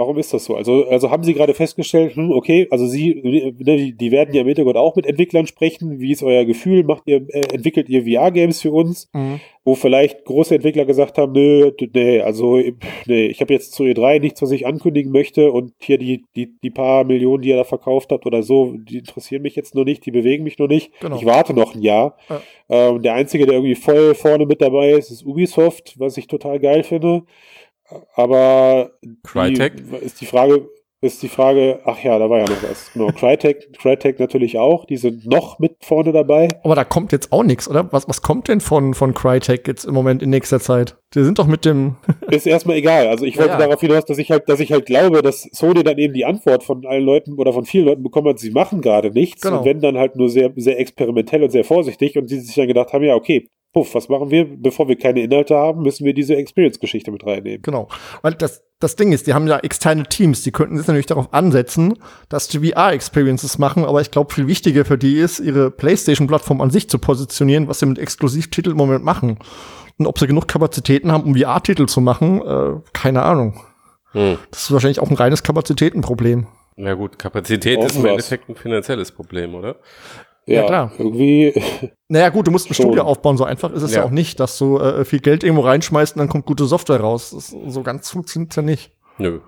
Warum 0.00 0.16
ist 0.16 0.32
das 0.32 0.46
so? 0.46 0.56
Also, 0.56 0.86
also 0.86 1.10
haben 1.10 1.24
Sie 1.24 1.34
gerade 1.34 1.52
festgestellt, 1.52 2.16
hm, 2.16 2.30
okay, 2.32 2.66
also 2.70 2.86
Sie, 2.86 3.20
ne, 3.22 3.92
die 3.92 4.10
werden 4.10 4.34
ja 4.34 4.40
im 4.40 4.46
Hintergrund 4.46 4.78
auch 4.78 4.96
mit 4.96 5.04
Entwicklern 5.04 5.46
sprechen. 5.46 6.00
Wie 6.00 6.10
ist 6.10 6.22
euer 6.22 6.46
Gefühl? 6.46 6.84
Macht 6.84 7.02
ihr, 7.04 7.16
äh, 7.28 7.52
entwickelt 7.52 7.90
ihr 7.90 8.04
VR-Games 8.04 8.62
für 8.62 8.72
uns? 8.72 9.10
Mhm. 9.12 9.40
Wo 9.62 9.74
vielleicht 9.74 10.24
große 10.24 10.54
Entwickler 10.54 10.86
gesagt 10.86 11.18
haben, 11.18 11.32
nö, 11.32 11.70
nee, 11.94 12.20
also, 12.22 12.58
nee, 13.04 13.26
ich 13.26 13.42
habe 13.42 13.52
jetzt 13.52 13.74
zu 13.74 13.82
E3 13.82 14.20
nichts, 14.20 14.40
was 14.40 14.52
ich 14.52 14.66
ankündigen 14.66 15.12
möchte 15.12 15.52
und 15.52 15.74
hier 15.78 15.98
die, 15.98 16.24
die, 16.34 16.58
die 16.62 16.70
paar 16.70 17.04
Millionen, 17.04 17.42
die 17.42 17.50
ihr 17.50 17.56
da 17.56 17.64
verkauft 17.64 18.10
habt 18.10 18.24
oder 18.24 18.42
so, 18.42 18.74
die 18.78 18.96
interessieren 18.96 19.42
mich 19.42 19.54
jetzt 19.54 19.74
noch 19.74 19.84
nicht, 19.84 20.06
die 20.06 20.12
bewegen 20.12 20.44
mich 20.44 20.58
noch 20.58 20.68
nicht. 20.68 20.98
Genau. 21.00 21.16
Ich 21.16 21.26
warte 21.26 21.52
noch 21.52 21.74
ein 21.74 21.82
Jahr. 21.82 22.16
Ja. 22.30 22.40
Ähm, 22.70 23.02
der 23.02 23.12
Einzige, 23.12 23.44
der 23.44 23.56
irgendwie 23.56 23.74
voll 23.74 24.14
vorne 24.14 24.46
mit 24.46 24.62
dabei 24.62 24.92
ist, 24.92 25.10
ist 25.10 25.26
Ubisoft, 25.26 25.98
was 25.98 26.16
ich 26.16 26.26
total 26.26 26.58
geil 26.58 26.84
finde. 26.84 27.24
Aber 28.14 28.92
Crytek? 29.24 29.76
Die, 29.76 29.96
ist 29.96 30.20
die 30.20 30.26
Frage, 30.26 30.68
ist 31.02 31.22
die 31.22 31.28
Frage, 31.28 31.80
ach 31.84 32.02
ja, 32.02 32.18
da 32.18 32.28
war 32.28 32.40
ja 32.40 32.44
noch 32.44 32.62
was. 32.62 32.92
Genau, 32.92 33.06
Crytek, 33.08 33.72
Crytek 33.78 34.20
natürlich 34.20 34.58
auch, 34.58 34.84
die 34.84 34.98
sind 34.98 35.26
noch 35.26 35.58
mit 35.58 35.76
vorne 35.80 36.12
dabei. 36.12 36.48
Aber 36.62 36.74
da 36.74 36.84
kommt 36.84 37.12
jetzt 37.12 37.32
auch 37.32 37.42
nichts, 37.42 37.70
oder? 37.70 37.90
Was, 37.90 38.06
was 38.06 38.20
kommt 38.20 38.48
denn 38.48 38.60
von, 38.60 38.92
von 38.92 39.14
Crytek 39.14 39.66
jetzt 39.66 39.86
im 39.86 39.94
Moment 39.94 40.22
in 40.22 40.28
nächster 40.28 40.60
Zeit? 40.60 40.98
Die 41.14 41.24
sind 41.24 41.38
doch 41.38 41.46
mit 41.46 41.64
dem. 41.64 41.96
ist 42.30 42.46
erstmal 42.46 42.76
egal. 42.76 43.08
Also 43.08 43.24
ich 43.24 43.38
wollte 43.38 43.52
ja, 43.52 43.60
ja. 43.60 43.66
darauf 43.66 43.80
hinaus, 43.80 44.04
dass 44.04 44.18
ich 44.18 44.30
halt, 44.30 44.46
dass 44.50 44.60
ich 44.60 44.72
halt 44.72 44.84
glaube, 44.84 45.22
dass 45.22 45.48
Sony 45.52 45.82
dann 45.82 45.96
eben 45.96 46.12
die 46.12 46.26
Antwort 46.26 46.64
von 46.64 46.84
allen 46.84 47.04
Leuten 47.04 47.32
oder 47.38 47.54
von 47.54 47.64
vielen 47.64 47.86
Leuten 47.86 48.02
bekommen 48.02 48.28
hat, 48.28 48.38
sie 48.38 48.50
machen 48.50 48.82
gerade 48.82 49.10
nichts 49.10 49.40
genau. 49.40 49.60
und 49.60 49.64
wenn 49.64 49.80
dann 49.80 49.96
halt 49.96 50.16
nur 50.16 50.28
sehr, 50.28 50.52
sehr 50.56 50.78
experimentell 50.78 51.42
und 51.42 51.50
sehr 51.50 51.64
vorsichtig 51.64 52.18
und 52.18 52.30
die 52.30 52.40
sich 52.40 52.54
dann 52.54 52.68
gedacht 52.68 52.92
haben, 52.92 53.04
ja, 53.04 53.14
okay, 53.14 53.48
puff, 53.72 53.94
was 53.94 54.08
machen 54.08 54.30
wir? 54.30 54.44
Bevor 54.44 54.88
wir 54.88 54.96
keine 54.96 55.22
Inhalte 55.22 55.54
haben, 55.54 55.82
müssen 55.82 56.04
wir 56.04 56.14
diese 56.14 56.36
Experience-Geschichte 56.36 57.10
mit 57.10 57.24
reinnehmen. 57.24 57.62
Genau. 57.62 57.88
Weil 58.22 58.34
das, 58.34 58.62
das 58.80 58.96
Ding 58.96 59.12
ist, 59.12 59.26
die 59.26 59.34
haben 59.34 59.46
ja 59.46 59.58
externe 59.58 60.04
Teams, 60.04 60.42
die 60.42 60.52
könnten 60.52 60.76
sich 60.76 60.86
natürlich 60.86 61.06
darauf 61.06 61.32
ansetzen, 61.32 61.98
dass 62.28 62.48
die 62.48 62.58
VR-Experiences 62.58 63.58
machen, 63.58 63.84
aber 63.84 64.00
ich 64.00 64.10
glaube, 64.10 64.32
viel 64.32 64.46
wichtiger 64.46 64.84
für 64.84 64.98
die 64.98 65.18
ist, 65.18 65.40
ihre 65.40 65.70
PlayStation-Plattform 65.70 66.60
an 66.60 66.70
sich 66.70 66.88
zu 66.88 66.98
positionieren, 66.98 67.68
was 67.68 67.80
sie 67.80 67.86
mit 67.86 67.98
Exklusivtiteln 67.98 68.72
im 68.72 68.78
Moment 68.78 69.04
machen. 69.04 69.38
Und 69.98 70.06
ob 70.06 70.18
sie 70.18 70.26
genug 70.26 70.48
Kapazitäten 70.48 71.12
haben, 71.12 71.24
um 71.24 71.36
VR-Titel 71.36 71.86
zu 71.86 72.00
machen, 72.00 72.40
äh, 72.40 72.80
keine 72.92 73.22
Ahnung. 73.22 73.60
Hm. 74.12 74.38
Das 74.50 74.62
ist 74.62 74.72
wahrscheinlich 74.72 75.00
auch 75.00 75.10
ein 75.10 75.16
reines 75.16 75.42
Kapazitätenproblem. 75.42 76.46
Ja 76.76 76.94
gut, 76.94 77.18
Kapazität 77.18 77.82
ist 77.84 77.96
im 77.96 78.06
Endeffekt 78.06 78.48
ein 78.48 78.56
finanzielles 78.56 79.12
Problem, 79.12 79.54
oder? 79.54 79.76
Ja, 80.46 80.62
ja, 80.62 80.66
klar. 80.66 80.92
Irgendwie. 80.98 81.54
Naja, 82.12 82.28
gut, 82.30 82.48
du 82.48 82.50
musst 82.50 82.68
ein 82.68 82.74
schon. 82.74 82.86
Studio 82.86 83.04
aufbauen. 83.04 83.36
So 83.36 83.44
einfach 83.44 83.72
ist 83.72 83.82
es 83.82 83.92
ja, 83.92 84.00
ja 84.00 84.04
auch 84.04 84.10
nicht, 84.10 84.40
dass 84.40 84.58
du 84.58 84.78
äh, 84.78 85.04
viel 85.04 85.20
Geld 85.20 85.44
irgendwo 85.44 85.62
reinschmeißt 85.62 86.16
und 86.16 86.18
dann 86.18 86.28
kommt 86.28 86.44
gute 86.44 86.64
Software 86.64 87.00
raus. 87.00 87.30
Das, 87.30 87.54
so 87.68 87.84
ganz 87.84 88.10
funktioniert 88.10 88.56
ja 88.56 88.62
nicht. 88.62 88.90
Nö. 89.18 89.38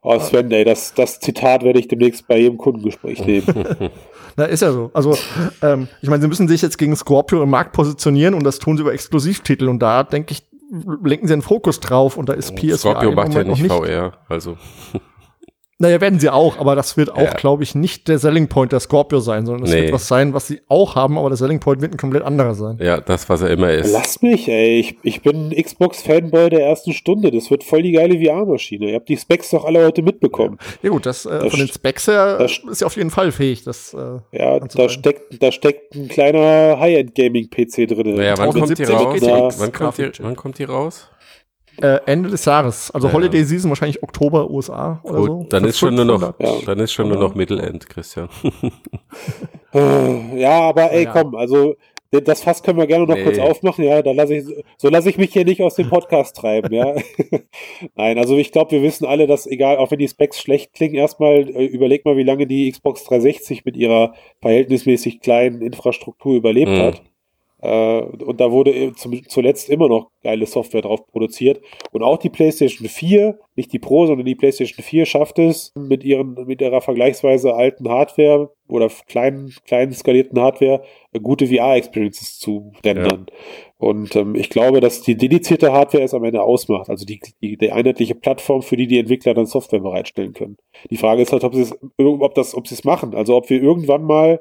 Oh, 0.00 0.18
Sven, 0.20 0.50
ey, 0.52 0.64
das, 0.64 0.94
das 0.94 1.18
Zitat 1.18 1.64
werde 1.64 1.80
ich 1.80 1.88
demnächst 1.88 2.28
bei 2.28 2.38
jedem 2.38 2.56
Kundengespräch 2.56 3.24
nehmen. 3.26 3.46
Na, 4.36 4.44
ist 4.44 4.62
ja 4.62 4.72
so. 4.72 4.90
Also, 4.94 5.16
ähm, 5.62 5.88
ich 6.00 6.08
meine, 6.08 6.22
sie 6.22 6.28
müssen 6.28 6.48
sich 6.48 6.62
jetzt 6.62 6.78
gegen 6.78 6.94
Scorpio 6.96 7.42
im 7.42 7.50
Markt 7.50 7.72
positionieren 7.72 8.34
und 8.34 8.44
das 8.44 8.58
tun 8.58 8.76
sie 8.76 8.82
über 8.82 8.92
Exklusivtitel. 8.92 9.68
Und 9.68 9.80
da, 9.80 10.04
denke 10.04 10.32
ich, 10.32 10.42
lenken 11.02 11.26
sie 11.26 11.34
den 11.34 11.42
Fokus 11.42 11.80
drauf 11.80 12.16
und 12.16 12.28
da 12.28 12.32
ist 12.32 12.54
PSVR 12.54 12.78
Scorpio 12.78 13.12
macht 13.12 13.34
ja 13.34 13.44
nicht, 13.44 13.62
nicht 13.62 13.72
VR, 13.72 14.12
also. 14.28 14.56
Naja, 15.82 16.00
werden 16.00 16.20
sie 16.20 16.30
auch, 16.30 16.60
aber 16.60 16.76
das 16.76 16.96
wird 16.96 17.10
auch, 17.10 17.20
ja. 17.20 17.34
glaube 17.34 17.64
ich, 17.64 17.74
nicht 17.74 18.06
der 18.06 18.20
Selling 18.20 18.46
Point 18.46 18.70
der 18.70 18.78
Scorpio 18.78 19.18
sein, 19.18 19.46
sondern 19.46 19.64
es 19.64 19.74
nee. 19.74 19.82
wird 19.82 19.92
was 19.92 20.06
sein, 20.06 20.32
was 20.32 20.46
sie 20.46 20.60
auch 20.68 20.94
haben, 20.94 21.18
aber 21.18 21.28
der 21.28 21.36
Selling 21.36 21.58
Point 21.58 21.82
wird 21.82 21.92
ein 21.92 21.96
komplett 21.96 22.22
anderer 22.22 22.54
sein. 22.54 22.78
Ja, 22.80 23.00
das, 23.00 23.28
was 23.28 23.42
er 23.42 23.50
immer 23.50 23.72
ist. 23.72 23.90
Lass 23.90 24.22
mich, 24.22 24.48
ey. 24.48 24.78
Ich, 24.78 24.96
ich 25.02 25.22
bin 25.22 25.50
Xbox-Fanboy 25.50 26.50
der 26.50 26.64
ersten 26.68 26.92
Stunde. 26.92 27.32
Das 27.32 27.50
wird 27.50 27.64
voll 27.64 27.82
die 27.82 27.90
geile 27.90 28.14
VR-Maschine. 28.14 28.90
Ihr 28.90 28.94
habt 28.94 29.08
die 29.08 29.16
Specs 29.16 29.50
doch 29.50 29.64
alle 29.64 29.84
heute 29.84 30.02
mitbekommen. 30.02 30.56
Ja, 30.84 30.90
gut, 30.90 31.04
das, 31.04 31.26
äh, 31.26 31.30
das 31.30 31.50
von 31.50 31.58
den 31.58 31.68
Specs 31.68 32.06
her 32.06 32.38
das, 32.38 32.60
ist 32.70 32.82
ja 32.82 32.86
auf 32.86 32.96
jeden 32.96 33.10
Fall 33.10 33.32
fähig. 33.32 33.64
Das, 33.64 33.92
äh, 33.92 34.38
ja, 34.38 34.60
da 34.60 34.88
steckt, 34.88 35.42
da 35.42 35.50
steckt 35.50 35.96
ein 35.96 36.06
kleiner 36.06 36.78
High-End-Gaming-PC 36.78 37.88
drin. 37.88 38.14
Naja, 38.14 38.38
wann 38.38 38.52
kommt 38.52 38.78
die 38.78 38.84
raus? 38.84 39.56
Wann 39.58 39.72
kommt 39.72 39.98
die, 39.98 40.12
wann 40.20 40.36
kommt 40.36 40.58
die 40.60 40.64
raus? 40.64 41.08
Äh, 41.82 42.00
Ende 42.06 42.30
des 42.30 42.44
Jahres. 42.44 42.92
Also 42.92 43.08
ja. 43.08 43.12
Holiday 43.12 43.42
Season 43.42 43.68
wahrscheinlich 43.68 44.02
Oktober 44.04 44.48
USA 44.48 45.00
oder 45.02 45.16
Gut, 45.16 45.26
so. 45.26 45.46
Dann 45.48 45.64
ist 45.64 45.78
schon 45.78 45.96
nur 45.96 46.04
noch, 46.04 46.34
ja. 46.38 46.52
dann 46.64 46.78
ist 46.78 46.92
schon 46.92 47.08
nur 47.08 47.18
noch 47.18 47.34
Mittelend, 47.34 47.88
Christian. 47.88 48.28
ja, 49.74 50.60
aber 50.60 50.92
ey, 50.92 51.06
komm, 51.06 51.34
also 51.34 51.74
das 52.20 52.42
Fass 52.42 52.62
können 52.62 52.78
wir 52.78 52.86
gerne 52.86 53.06
noch 53.06 53.16
nee. 53.16 53.24
kurz 53.24 53.38
aufmachen, 53.38 53.84
ja. 53.84 54.02
Da 54.02 54.12
lasse 54.12 54.36
ich, 54.36 54.44
so 54.76 54.90
lasse 54.90 55.08
ich 55.08 55.16
mich 55.16 55.32
hier 55.32 55.44
nicht 55.44 55.62
aus 55.62 55.76
dem 55.76 55.88
Podcast 55.88 56.36
treiben, 56.36 56.72
ja. 56.72 56.94
Nein, 57.96 58.18
also 58.18 58.36
ich 58.36 58.52
glaube, 58.52 58.70
wir 58.70 58.82
wissen 58.82 59.06
alle, 59.06 59.26
dass 59.26 59.46
egal, 59.46 59.78
auch 59.78 59.90
wenn 59.90 59.98
die 59.98 60.08
Specs 60.08 60.40
schlecht 60.40 60.74
klingen, 60.74 60.94
erstmal 60.94 61.48
äh, 61.48 61.64
überleg 61.64 62.04
mal, 62.04 62.16
wie 62.16 62.22
lange 62.22 62.46
die 62.46 62.70
Xbox 62.70 63.04
360 63.04 63.64
mit 63.64 63.76
ihrer 63.76 64.14
verhältnismäßig 64.40 65.20
kleinen 65.20 65.62
Infrastruktur 65.62 66.36
überlebt 66.36 66.70
mhm. 66.70 66.80
hat. 66.82 67.02
Äh, 67.62 68.00
und 68.02 68.40
da 68.40 68.50
wurde 68.50 68.92
zum, 68.94 69.26
zuletzt 69.28 69.70
immer 69.70 69.88
noch 69.88 70.10
geile 70.22 70.46
Software 70.46 70.82
drauf 70.82 71.06
produziert. 71.06 71.60
Und 71.92 72.02
auch 72.02 72.18
die 72.18 72.28
PlayStation 72.28 72.88
4, 72.88 73.38
nicht 73.54 73.72
die 73.72 73.78
Pro, 73.78 74.06
sondern 74.06 74.26
die 74.26 74.34
PlayStation 74.34 74.84
4 74.84 75.06
schafft 75.06 75.38
es 75.38 75.72
mit 75.76 76.04
ihren, 76.04 76.34
mit 76.46 76.60
ihrer 76.60 76.80
vergleichsweise 76.80 77.54
alten 77.54 77.88
Hardware 77.88 78.50
oder 78.68 78.90
kleinen, 79.06 79.54
kleinen 79.66 79.92
skalierten 79.92 80.40
Hardware 80.40 80.82
gute 81.22 81.46
VR-Experiences 81.46 82.38
zu 82.38 82.72
rendern. 82.84 83.26
Ja. 83.28 83.36
Und 83.78 84.14
ähm, 84.16 84.34
ich 84.34 84.48
glaube, 84.48 84.80
dass 84.80 85.02
die 85.02 85.16
dedizierte 85.16 85.72
Hardware 85.72 86.04
es 86.04 86.14
am 86.14 86.24
Ende 86.24 86.42
ausmacht. 86.42 86.88
Also 86.88 87.04
die, 87.04 87.20
die, 87.42 87.56
die 87.56 87.72
einheitliche 87.72 88.14
Plattform, 88.14 88.62
für 88.62 88.76
die 88.76 88.86
die 88.86 88.98
Entwickler 88.98 89.34
dann 89.34 89.46
Software 89.46 89.80
bereitstellen 89.80 90.32
können. 90.32 90.56
Die 90.90 90.96
Frage 90.96 91.22
ist 91.22 91.32
halt, 91.32 91.44
ob 91.44 91.54
sie 91.54 91.62
es, 91.62 91.74
ob 91.98 92.34
das, 92.34 92.54
ob 92.54 92.66
sie 92.66 92.74
es 92.74 92.84
machen. 92.84 93.14
Also 93.14 93.36
ob 93.36 93.50
wir 93.50 93.60
irgendwann 93.60 94.04
mal 94.04 94.40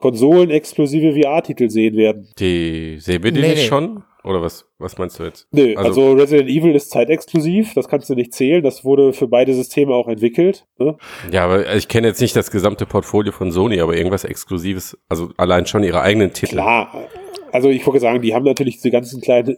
konsolenexklusive 0.00 1.20
VR-Titel 1.20 1.70
sehen 1.70 1.96
werden. 1.96 2.28
Die 2.38 2.96
sehen 2.98 3.22
wir 3.22 3.32
die 3.32 3.40
nee, 3.40 3.50
nicht 3.50 3.66
schon? 3.66 4.02
Oder 4.22 4.42
was, 4.42 4.66
was 4.78 4.98
meinst 4.98 5.18
du 5.18 5.24
jetzt? 5.24 5.48
Nö, 5.50 5.74
also, 5.76 5.88
also, 5.88 6.12
Resident 6.12 6.50
Evil 6.50 6.74
ist 6.74 6.90
zeitexklusiv, 6.90 7.72
das 7.72 7.88
kannst 7.88 8.10
du 8.10 8.14
nicht 8.14 8.34
zählen, 8.34 8.62
das 8.62 8.84
wurde 8.84 9.14
für 9.14 9.28
beide 9.28 9.54
Systeme 9.54 9.94
auch 9.94 10.08
entwickelt. 10.08 10.66
Ne? 10.78 10.96
Ja, 11.32 11.44
aber 11.44 11.74
ich 11.74 11.88
kenne 11.88 12.08
jetzt 12.08 12.20
nicht 12.20 12.36
das 12.36 12.50
gesamte 12.50 12.84
Portfolio 12.84 13.32
von 13.32 13.50
Sony, 13.50 13.80
aber 13.80 13.96
irgendwas 13.96 14.24
Exklusives, 14.24 14.98
also 15.08 15.30
allein 15.38 15.64
schon 15.64 15.84
ihre 15.84 16.02
eigenen 16.02 16.34
Titel. 16.34 16.56
Klar, 16.56 17.08
also 17.50 17.70
ich 17.70 17.86
wollte 17.86 18.00
sagen, 18.00 18.20
die 18.20 18.34
haben 18.34 18.44
natürlich 18.44 18.76
diese 18.76 18.90
ganzen 18.90 19.22
kleinen 19.22 19.56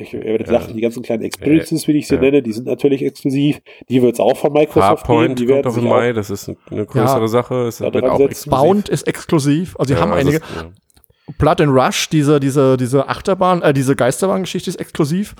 ich 0.00 0.12
werde 0.12 0.44
ja. 0.44 0.60
sagen, 0.60 0.74
die 0.74 0.80
ganzen 0.80 1.02
kleinen 1.02 1.22
Experiences, 1.22 1.86
wie 1.88 1.92
ich 1.92 2.08
sie 2.08 2.14
ja. 2.14 2.20
nenne, 2.20 2.42
die 2.42 2.52
sind 2.52 2.66
natürlich 2.66 3.02
exklusiv. 3.02 3.60
Die 3.88 4.02
wird 4.02 4.14
es 4.14 4.20
auch 4.20 4.36
von 4.36 4.52
Microsoft 4.52 5.06
Farpoint 5.06 5.36
geben. 5.36 5.48
Die 5.48 5.52
kommt 5.52 5.66
doch 5.66 5.76
im 5.76 5.88
Mai, 5.88 6.12
das 6.12 6.30
ist 6.30 6.50
eine 6.70 6.86
größere 6.86 7.20
ja, 7.20 7.28
Sache. 7.28 7.54
Es 7.66 7.80
wird 7.80 7.96
auch 8.04 8.20
exklusiv. 8.20 8.50
Bound 8.50 8.88
ist 8.88 9.06
exklusiv. 9.06 9.76
Also 9.78 9.94
sie 9.94 10.00
haben 10.00 10.12
also 10.12 10.28
einige. 10.28 10.36
Ist, 10.38 11.38
Blood 11.38 11.60
and 11.60 11.72
Rush, 11.72 12.08
diese, 12.08 12.40
diese, 12.40 12.76
diese 12.76 13.08
Achterbahn, 13.08 13.62
äh, 13.62 13.72
diese 13.72 13.94
Geisterbahn-Geschichte 13.94 14.70
ist 14.70 14.76
exklusiv. 14.76 15.34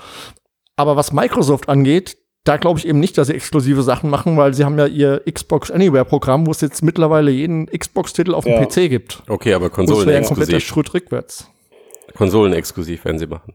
Aber 0.75 0.95
was 0.95 1.11
Microsoft 1.11 1.69
angeht, 1.69 2.17
da 2.43 2.57
glaube 2.57 2.79
ich 2.79 2.87
eben 2.87 2.99
nicht, 2.99 3.17
dass 3.17 3.27
sie 3.27 3.33
exklusive 3.33 3.83
Sachen 3.83 4.09
machen, 4.09 4.37
weil 4.37 4.53
sie 4.53 4.65
haben 4.65 4.77
ja 4.79 4.87
ihr 4.87 5.21
Xbox 5.31 5.69
Anywhere 5.69 6.05
Programm, 6.05 6.47
wo 6.47 6.51
es 6.51 6.61
jetzt 6.61 6.81
mittlerweile 6.81 7.29
jeden 7.29 7.67
Xbox-Titel 7.67 8.33
auf 8.33 8.45
dem 8.45 8.65
PC 8.65 8.89
gibt. 8.89 9.21
Okay, 9.27 9.53
aber 9.53 9.69
Konsolen 9.69 9.99
exklusiv. 9.99 10.05
Das 10.05 10.07
wäre 10.07 10.17
ein 10.17 10.25
kompletter 10.25 10.59
Schritt 10.59 10.93
rückwärts. 10.93 11.47
Konsolen 12.15 12.53
exklusiv 12.53 13.05
werden 13.05 13.19
sie 13.19 13.27
machen. 13.27 13.53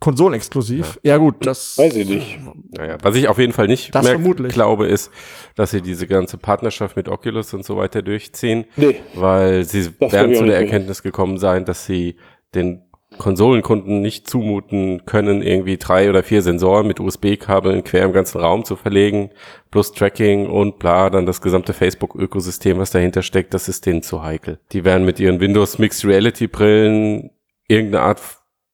Konsolenexklusiv. 0.00 1.00
Ja. 1.02 1.12
ja, 1.12 1.16
gut, 1.18 1.44
das. 1.46 1.76
Weiß 1.76 1.96
ich 1.96 2.08
nicht. 2.08 2.38
Naja, 2.70 2.98
was 3.02 3.16
ich 3.16 3.28
auf 3.28 3.38
jeden 3.38 3.52
Fall 3.52 3.66
nicht 3.66 3.94
das 3.94 4.04
mehr 4.04 4.14
vermutlich. 4.14 4.52
glaube, 4.52 4.86
ist, 4.86 5.10
dass 5.56 5.72
sie 5.72 5.82
diese 5.82 6.06
ganze 6.06 6.38
Partnerschaft 6.38 6.96
mit 6.96 7.08
Oculus 7.08 7.52
und 7.54 7.64
so 7.64 7.76
weiter 7.76 8.02
durchziehen. 8.02 8.66
Nee. 8.76 9.00
Weil 9.14 9.64
sie 9.64 9.90
werden 10.00 10.34
zu 10.34 10.44
der 10.44 10.56
Erkenntnis 10.58 11.02
gekommen 11.02 11.38
sein, 11.38 11.64
dass 11.64 11.84
sie 11.84 12.16
den 12.54 12.82
Konsolenkunden 13.16 14.02
nicht 14.02 14.28
zumuten 14.28 15.04
können, 15.06 15.42
irgendwie 15.42 15.78
drei 15.78 16.10
oder 16.10 16.22
vier 16.22 16.42
Sensoren 16.42 16.86
mit 16.86 17.00
USB-Kabeln 17.00 17.82
quer 17.82 18.04
im 18.04 18.12
ganzen 18.12 18.38
Raum 18.38 18.64
zu 18.64 18.76
verlegen, 18.76 19.30
plus 19.70 19.92
Tracking 19.92 20.46
und 20.46 20.78
bla, 20.78 21.08
dann 21.08 21.24
das 21.24 21.40
gesamte 21.40 21.72
Facebook-Ökosystem, 21.72 22.78
was 22.78 22.90
dahinter 22.90 23.22
steckt, 23.22 23.54
das 23.54 23.68
ist 23.68 23.86
denen 23.86 24.02
zu 24.02 24.22
heikel. 24.22 24.60
Die 24.72 24.84
werden 24.84 25.06
mit 25.06 25.18
ihren 25.20 25.40
Windows 25.40 25.78
Mixed 25.78 26.04
Reality 26.04 26.46
Brillen 26.48 27.30
irgendeine 27.66 28.04
Art 28.04 28.20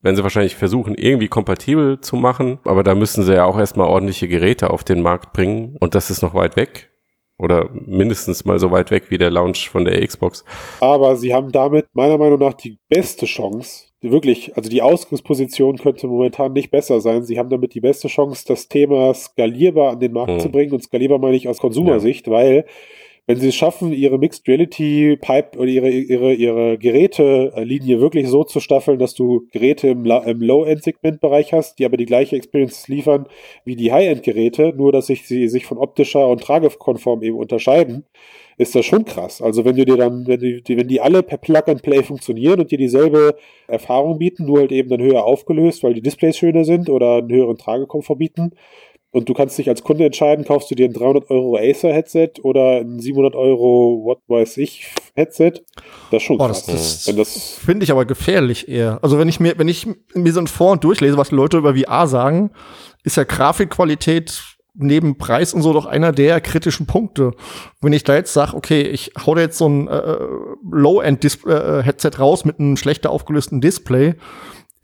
werden 0.04 0.16
sie 0.16 0.22
wahrscheinlich 0.22 0.54
versuchen, 0.54 0.94
irgendwie 0.94 1.28
kompatibel 1.28 2.00
zu 2.00 2.16
machen. 2.16 2.58
Aber 2.64 2.82
da 2.82 2.94
müssen 2.94 3.24
sie 3.24 3.34
ja 3.34 3.46
auch 3.46 3.58
erstmal 3.58 3.88
ordentliche 3.88 4.28
Geräte 4.28 4.70
auf 4.70 4.84
den 4.84 5.00
Markt 5.00 5.32
bringen. 5.32 5.76
Und 5.80 5.94
das 5.94 6.10
ist 6.10 6.22
noch 6.22 6.34
weit 6.34 6.56
weg. 6.56 6.90
Oder 7.36 7.68
mindestens 7.72 8.44
mal 8.44 8.60
so 8.60 8.70
weit 8.70 8.92
weg 8.92 9.04
wie 9.08 9.18
der 9.18 9.30
Launch 9.30 9.68
von 9.68 9.84
der 9.84 10.06
Xbox. 10.06 10.44
Aber 10.80 11.16
sie 11.16 11.34
haben 11.34 11.50
damit 11.50 11.86
meiner 11.92 12.16
Meinung 12.16 12.38
nach 12.38 12.54
die 12.54 12.78
beste 12.88 13.26
Chance, 13.26 13.88
wirklich, 14.02 14.56
also 14.56 14.70
die 14.70 14.82
Ausgangsposition 14.82 15.78
könnte 15.78 16.06
momentan 16.06 16.52
nicht 16.52 16.70
besser 16.70 17.00
sein. 17.00 17.24
Sie 17.24 17.38
haben 17.38 17.48
damit 17.48 17.74
die 17.74 17.80
beste 17.80 18.08
Chance, 18.08 18.44
das 18.46 18.68
Thema 18.68 19.14
skalierbar 19.14 19.92
an 19.92 20.00
den 20.00 20.12
Markt 20.12 20.32
hm. 20.32 20.40
zu 20.40 20.50
bringen. 20.50 20.72
Und 20.72 20.82
skalierbar 20.82 21.18
meine 21.18 21.36
ich 21.36 21.48
aus 21.48 21.58
Konsumersicht, 21.58 22.26
ja. 22.26 22.32
weil 22.32 22.66
wenn 23.26 23.38
sie 23.38 23.48
es 23.48 23.54
schaffen, 23.54 23.92
ihre 23.92 24.18
Mixed 24.18 24.46
Reality 24.46 25.16
Pipe 25.16 25.58
oder 25.58 25.68
ihre, 25.68 25.88
ihre, 25.90 26.34
ihre 26.34 26.78
Gerätelinie 26.78 28.00
wirklich 28.00 28.28
so 28.28 28.44
zu 28.44 28.60
staffeln, 28.60 28.98
dass 28.98 29.14
du 29.14 29.48
Geräte 29.50 29.88
im, 29.88 30.04
im 30.04 30.42
Low-End-Segment-Bereich 30.42 31.52
hast, 31.54 31.78
die 31.78 31.86
aber 31.86 31.96
die 31.96 32.04
gleiche 32.04 32.36
Experience 32.36 32.86
liefern 32.88 33.26
wie 33.64 33.76
die 33.76 33.92
High-End-Geräte, 33.92 34.74
nur 34.76 34.92
dass 34.92 35.06
sich 35.06 35.26
sie 35.26 35.48
sich 35.48 35.64
von 35.64 35.78
optischer 35.78 36.28
und 36.28 36.42
tragekonform 36.42 37.22
eben 37.22 37.38
unterscheiden, 37.38 38.04
ist 38.58 38.74
das 38.74 38.84
schon 38.84 39.04
krass. 39.04 39.40
Also 39.40 39.64
wenn 39.64 39.76
du 39.76 39.84
dir 39.84 39.96
dann, 39.96 40.26
wenn 40.26 40.40
die, 40.40 40.76
wenn 40.76 40.88
die 40.88 41.00
alle 41.00 41.22
per 41.22 41.38
Plug 41.38 41.66
and 41.66 41.82
Play 41.82 42.02
funktionieren 42.02 42.60
und 42.60 42.70
dir 42.70 42.78
dieselbe 42.78 43.36
Erfahrung 43.66 44.18
bieten, 44.18 44.44
nur 44.44 44.60
halt 44.60 44.72
eben 44.72 44.90
dann 44.90 45.00
höher 45.02 45.24
aufgelöst, 45.24 45.82
weil 45.82 45.94
die 45.94 46.02
Displays 46.02 46.36
schöner 46.36 46.64
sind 46.64 46.88
oder 46.90 47.16
einen 47.16 47.32
höheren 47.32 47.56
Tragekomfort 47.56 48.16
bieten, 48.16 48.52
und 49.14 49.28
du 49.28 49.32
kannst 49.32 49.56
dich 49.56 49.68
als 49.68 49.84
Kunde 49.84 50.04
entscheiden, 50.04 50.44
kaufst 50.44 50.68
du 50.72 50.74
dir 50.74 50.86
ein 50.86 50.92
300 50.92 51.30
Euro 51.30 51.56
Acer 51.56 51.92
Headset 51.92 52.32
oder 52.42 52.80
ein 52.80 52.98
700 52.98 53.36
Euro, 53.36 54.02
what 54.02 54.18
weiß 54.26 54.56
ich, 54.56 54.92
Headset. 55.14 55.52
Das 56.10 56.20
ist 56.20 56.22
schon 56.24 56.36
Boah, 56.36 56.48
krass. 56.48 56.66
Das, 56.66 57.04
das, 57.04 57.14
das 57.14 57.58
finde 57.64 57.84
ich 57.84 57.92
aber 57.92 58.06
gefährlich 58.06 58.68
eher. 58.68 58.98
Also 59.02 59.16
wenn 59.16 59.28
ich 59.28 59.38
mir, 59.38 59.56
wenn 59.56 59.68
ich 59.68 59.86
mir 60.14 60.32
so 60.32 60.40
ein 60.40 60.48
Vor- 60.48 60.72
und 60.72 60.82
durchlese, 60.82 61.16
was 61.16 61.30
Leute 61.30 61.58
über 61.58 61.76
VR 61.76 62.08
sagen, 62.08 62.50
ist 63.04 63.16
ja 63.16 63.22
Grafikqualität 63.22 64.42
neben 64.74 65.16
Preis 65.16 65.54
und 65.54 65.62
so 65.62 65.72
doch 65.72 65.86
einer 65.86 66.10
der 66.10 66.40
kritischen 66.40 66.86
Punkte. 66.86 67.30
Wenn 67.80 67.92
ich 67.92 68.02
da 68.02 68.16
jetzt 68.16 68.32
sage, 68.32 68.56
okay, 68.56 68.82
ich 68.82 69.12
hau 69.24 69.36
da 69.36 69.42
jetzt 69.42 69.58
so 69.58 69.68
ein 69.68 69.86
äh, 69.86 70.16
Low-End-Headset 70.68 72.08
äh, 72.08 72.16
raus 72.16 72.44
mit 72.44 72.58
einem 72.58 72.76
schlechter 72.76 73.10
aufgelösten 73.10 73.60
Display, 73.60 74.16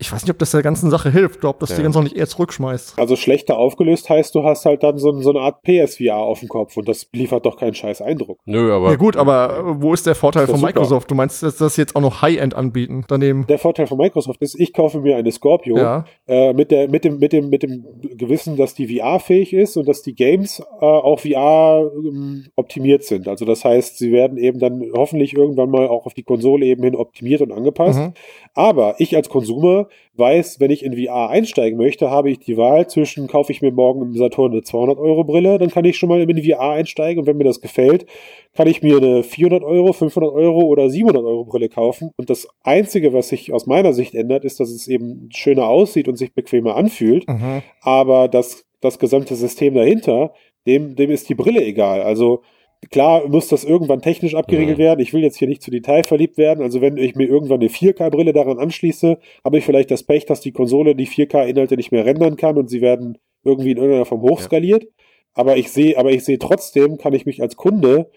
ich 0.01 0.11
weiß 0.11 0.23
nicht, 0.23 0.31
ob 0.31 0.39
das 0.39 0.49
der 0.49 0.63
ganzen 0.63 0.89
Sache 0.89 1.11
hilft 1.11 1.39
oder 1.39 1.49
ob 1.49 1.59
das 1.59 1.69
ja. 1.69 1.75
die 1.75 1.83
ganz 1.83 1.95
noch 1.95 2.01
nicht 2.01 2.17
eher 2.17 2.27
zurückschmeißt. 2.27 2.97
Also 2.97 3.15
schlechter 3.15 3.57
aufgelöst 3.57 4.09
heißt, 4.09 4.33
du 4.33 4.43
hast 4.43 4.65
halt 4.65 4.81
dann 4.81 4.97
so, 4.97 5.21
so 5.21 5.29
eine 5.29 5.41
Art 5.41 5.61
PSVR 5.61 6.17
auf 6.17 6.39
dem 6.39 6.49
Kopf 6.49 6.75
und 6.75 6.89
das 6.89 7.07
liefert 7.13 7.45
doch 7.45 7.55
keinen 7.55 7.75
scheiß 7.75 8.01
Eindruck. 8.01 8.39
Nö, 8.45 8.73
aber. 8.73 8.89
Ja 8.89 8.95
gut, 8.95 9.15
aber 9.15 9.79
wo 9.79 9.93
ist 9.93 10.07
der 10.07 10.15
Vorteil 10.15 10.47
von 10.47 10.59
Microsoft? 10.59 11.11
Du 11.11 11.13
meinst, 11.13 11.43
dass 11.43 11.57
das 11.57 11.77
jetzt 11.77 11.95
auch 11.95 12.01
noch 12.01 12.23
High-End 12.23 12.55
anbieten 12.55 13.05
daneben? 13.07 13.45
Der 13.45 13.59
Vorteil 13.59 13.85
von 13.85 13.99
Microsoft 13.99 14.41
ist, 14.41 14.59
ich 14.59 14.73
kaufe 14.73 15.01
mir 15.01 15.17
eine 15.17 15.31
Scorpio 15.31 15.77
ja. 15.77 16.05
äh, 16.27 16.51
mit, 16.53 16.71
der, 16.71 16.89
mit, 16.89 17.03
dem, 17.03 17.19
mit, 17.19 17.31
dem, 17.31 17.49
mit 17.49 17.61
dem 17.61 17.85
Gewissen, 18.17 18.57
dass 18.57 18.73
die 18.73 18.97
VR-fähig 18.97 19.53
ist 19.53 19.77
und 19.77 19.87
dass 19.87 20.01
die 20.01 20.15
Games 20.15 20.63
äh, 20.81 20.85
auch 20.85 21.19
VR 21.19 21.91
ähm, 21.95 22.47
optimiert 22.55 23.03
sind. 23.03 23.27
Also 23.27 23.45
das 23.45 23.63
heißt, 23.63 23.99
sie 23.99 24.11
werden 24.11 24.39
eben 24.39 24.57
dann 24.57 24.81
hoffentlich 24.95 25.35
irgendwann 25.35 25.69
mal 25.69 25.87
auch 25.87 26.07
auf 26.07 26.15
die 26.15 26.23
Konsole 26.23 26.65
eben 26.65 26.81
hin 26.81 26.95
optimiert 26.95 27.41
und 27.41 27.51
angepasst. 27.51 27.99
Mhm. 27.99 28.13
Aber 28.55 28.95
ich 28.97 29.15
als 29.15 29.29
Konsumer 29.29 29.87
weiß, 30.15 30.59
wenn 30.59 30.71
ich 30.71 30.83
in 30.83 30.93
VR 30.93 31.29
einsteigen 31.29 31.77
möchte, 31.77 32.09
habe 32.09 32.29
ich 32.29 32.39
die 32.39 32.57
Wahl 32.57 32.87
zwischen, 32.87 33.27
kaufe 33.27 33.51
ich 33.51 33.61
mir 33.61 33.71
morgen 33.71 34.01
im 34.01 34.15
Saturn 34.15 34.51
eine 34.51 34.61
200 34.61 34.97
Euro 34.97 35.23
Brille, 35.23 35.57
dann 35.57 35.69
kann 35.69 35.85
ich 35.85 35.97
schon 35.97 36.09
mal 36.09 36.21
in 36.21 36.43
VR 36.43 36.71
einsteigen 36.71 37.19
und 37.21 37.27
wenn 37.27 37.37
mir 37.37 37.43
das 37.43 37.61
gefällt, 37.61 38.05
kann 38.53 38.67
ich 38.67 38.81
mir 38.81 38.97
eine 38.97 39.23
400 39.23 39.63
Euro, 39.63 39.93
500 39.93 40.33
Euro 40.33 40.61
oder 40.61 40.89
700 40.89 41.23
Euro 41.23 41.45
Brille 41.45 41.69
kaufen. 41.69 42.11
Und 42.17 42.29
das 42.29 42.47
Einzige, 42.63 43.13
was 43.13 43.29
sich 43.29 43.53
aus 43.53 43.65
meiner 43.65 43.93
Sicht 43.93 44.15
ändert, 44.15 44.43
ist, 44.45 44.59
dass 44.59 44.69
es 44.69 44.87
eben 44.87 45.29
schöner 45.33 45.67
aussieht 45.67 46.07
und 46.07 46.17
sich 46.17 46.33
bequemer 46.33 46.75
anfühlt. 46.75 47.27
Mhm. 47.27 47.61
Aber 47.81 48.27
das, 48.27 48.65
das 48.81 48.99
gesamte 48.99 49.35
System 49.35 49.73
dahinter, 49.73 50.33
dem, 50.67 50.95
dem 50.95 51.11
ist 51.11 51.29
die 51.29 51.35
Brille 51.35 51.63
egal. 51.63 52.01
Also 52.01 52.41
Klar 52.89 53.27
muss 53.27 53.47
das 53.47 53.63
irgendwann 53.63 54.01
technisch 54.01 54.33
abgeregelt 54.33 54.77
mhm. 54.77 54.81
werden. 54.81 54.99
Ich 55.01 55.13
will 55.13 55.21
jetzt 55.21 55.37
hier 55.37 55.47
nicht 55.47 55.61
zu 55.61 55.69
detailverliebt 55.69 56.37
werden. 56.37 56.63
Also 56.63 56.81
wenn 56.81 56.97
ich 56.97 57.15
mir 57.15 57.27
irgendwann 57.27 57.59
eine 57.59 57.69
4K-Brille 57.69 58.33
daran 58.33 58.57
anschließe, 58.57 59.19
habe 59.45 59.57
ich 59.57 59.65
vielleicht 59.65 59.91
das 59.91 60.03
Pech, 60.03 60.25
dass 60.25 60.41
die 60.41 60.51
Konsole 60.51 60.95
die 60.95 61.07
4K-Inhalte 61.07 61.77
nicht 61.77 61.91
mehr 61.91 62.05
rendern 62.05 62.37
kann 62.37 62.57
und 62.57 62.69
sie 62.69 62.81
werden 62.81 63.19
irgendwie 63.43 63.71
in 63.71 63.77
irgendeiner 63.77 64.05
Form 64.05 64.21
hochskaliert. 64.21 64.83
Ja. 64.83 64.89
Aber 65.33 65.57
ich 65.57 65.71
sehe, 65.71 65.97
aber 65.97 66.11
ich 66.11 66.25
sehe 66.25 66.39
trotzdem, 66.39 66.97
kann 66.97 67.13
ich 67.13 67.25
mich 67.25 67.41
als 67.41 67.55
Kunde 67.55 68.09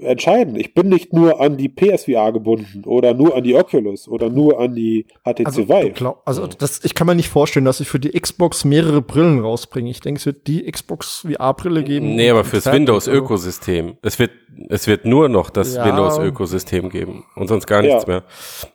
entscheiden. 0.00 0.56
Ich 0.56 0.74
bin 0.74 0.88
nicht 0.88 1.12
nur 1.12 1.40
an 1.40 1.56
die 1.56 1.68
PSVR 1.68 2.32
gebunden 2.32 2.84
oder 2.84 3.14
nur 3.14 3.34
an 3.34 3.42
die 3.42 3.54
Oculus 3.54 4.08
oder 4.08 4.28
nur 4.30 4.60
an 4.60 4.74
die 4.74 5.06
HTC 5.24 5.46
also, 5.46 5.68
Vive. 5.68 5.90
Glaub, 5.90 6.22
also 6.24 6.46
das, 6.46 6.84
ich 6.84 6.94
kann 6.94 7.06
mir 7.06 7.14
nicht 7.14 7.28
vorstellen, 7.28 7.64
dass 7.64 7.80
ich 7.80 7.88
für 7.88 7.98
die 7.98 8.10
Xbox 8.10 8.64
mehrere 8.64 9.02
Brillen 9.02 9.40
rausbringe. 9.40 9.90
Ich 9.90 10.00
denke, 10.00 10.18
es 10.18 10.26
wird 10.26 10.46
die 10.46 10.70
Xbox 10.70 11.26
VR-Brille 11.28 11.82
geben. 11.82 12.14
Nee, 12.14 12.30
aber 12.30 12.44
fürs 12.44 12.66
Windows-Ökosystem. 12.66 13.96
Es 14.02 14.18
wird, 14.18 14.32
es 14.68 14.86
wird 14.86 15.04
nur 15.04 15.28
noch 15.28 15.50
das 15.50 15.74
ja. 15.74 15.84
Windows-Ökosystem 15.84 16.90
geben 16.90 17.24
und 17.34 17.48
sonst 17.48 17.66
gar 17.66 17.82
nichts 17.82 18.04
ja. 18.04 18.08
mehr. 18.08 18.24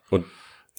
Und 0.09 0.25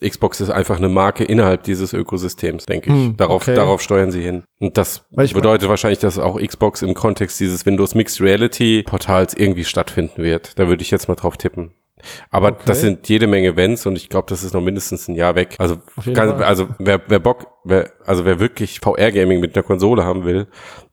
Xbox 0.08 0.40
ist 0.40 0.50
einfach 0.50 0.78
eine 0.78 0.88
Marke 0.88 1.24
innerhalb 1.24 1.62
dieses 1.64 1.92
Ökosystems, 1.92 2.66
denke 2.66 2.90
ich. 2.90 2.96
Hm, 2.96 3.16
darauf, 3.16 3.42
okay. 3.42 3.54
darauf 3.54 3.80
steuern 3.80 4.10
sie 4.10 4.22
hin. 4.22 4.44
Und 4.60 4.76
das 4.76 5.04
bedeutet 5.10 5.68
wahrscheinlich, 5.68 5.98
dass 5.98 6.18
auch 6.18 6.40
Xbox 6.40 6.82
im 6.82 6.94
Kontext 6.94 7.40
dieses 7.40 7.64
Windows 7.66 7.94
Mixed 7.94 8.20
Reality 8.20 8.82
Portals 8.84 9.34
irgendwie 9.34 9.64
stattfinden 9.64 10.22
wird. 10.22 10.58
Da 10.58 10.68
würde 10.68 10.82
ich 10.82 10.90
jetzt 10.90 11.08
mal 11.08 11.14
drauf 11.14 11.36
tippen. 11.36 11.72
Aber 12.30 12.48
Okay. 12.48 12.62
das 12.66 12.80
sind 12.80 13.08
jede 13.08 13.26
Menge 13.26 13.56
Wenns 13.56 13.86
und 13.86 13.96
ich 13.96 14.08
glaube, 14.08 14.26
das 14.28 14.42
ist 14.44 14.54
noch 14.54 14.60
mindestens 14.60 15.08
ein 15.08 15.14
Jahr 15.14 15.34
weg. 15.34 15.54
Also, 15.58 15.76
Fall. 16.00 16.42
also 16.44 16.68
wer, 16.78 17.00
wer 17.08 17.18
Bock, 17.18 17.46
wer, 17.64 17.90
also 18.04 18.24
wer 18.24 18.40
wirklich 18.40 18.80
VR-Gaming 18.80 19.40
mit 19.40 19.54
einer 19.56 19.62
Konsole 19.62 20.04
haben 20.04 20.24
will, 20.24 20.46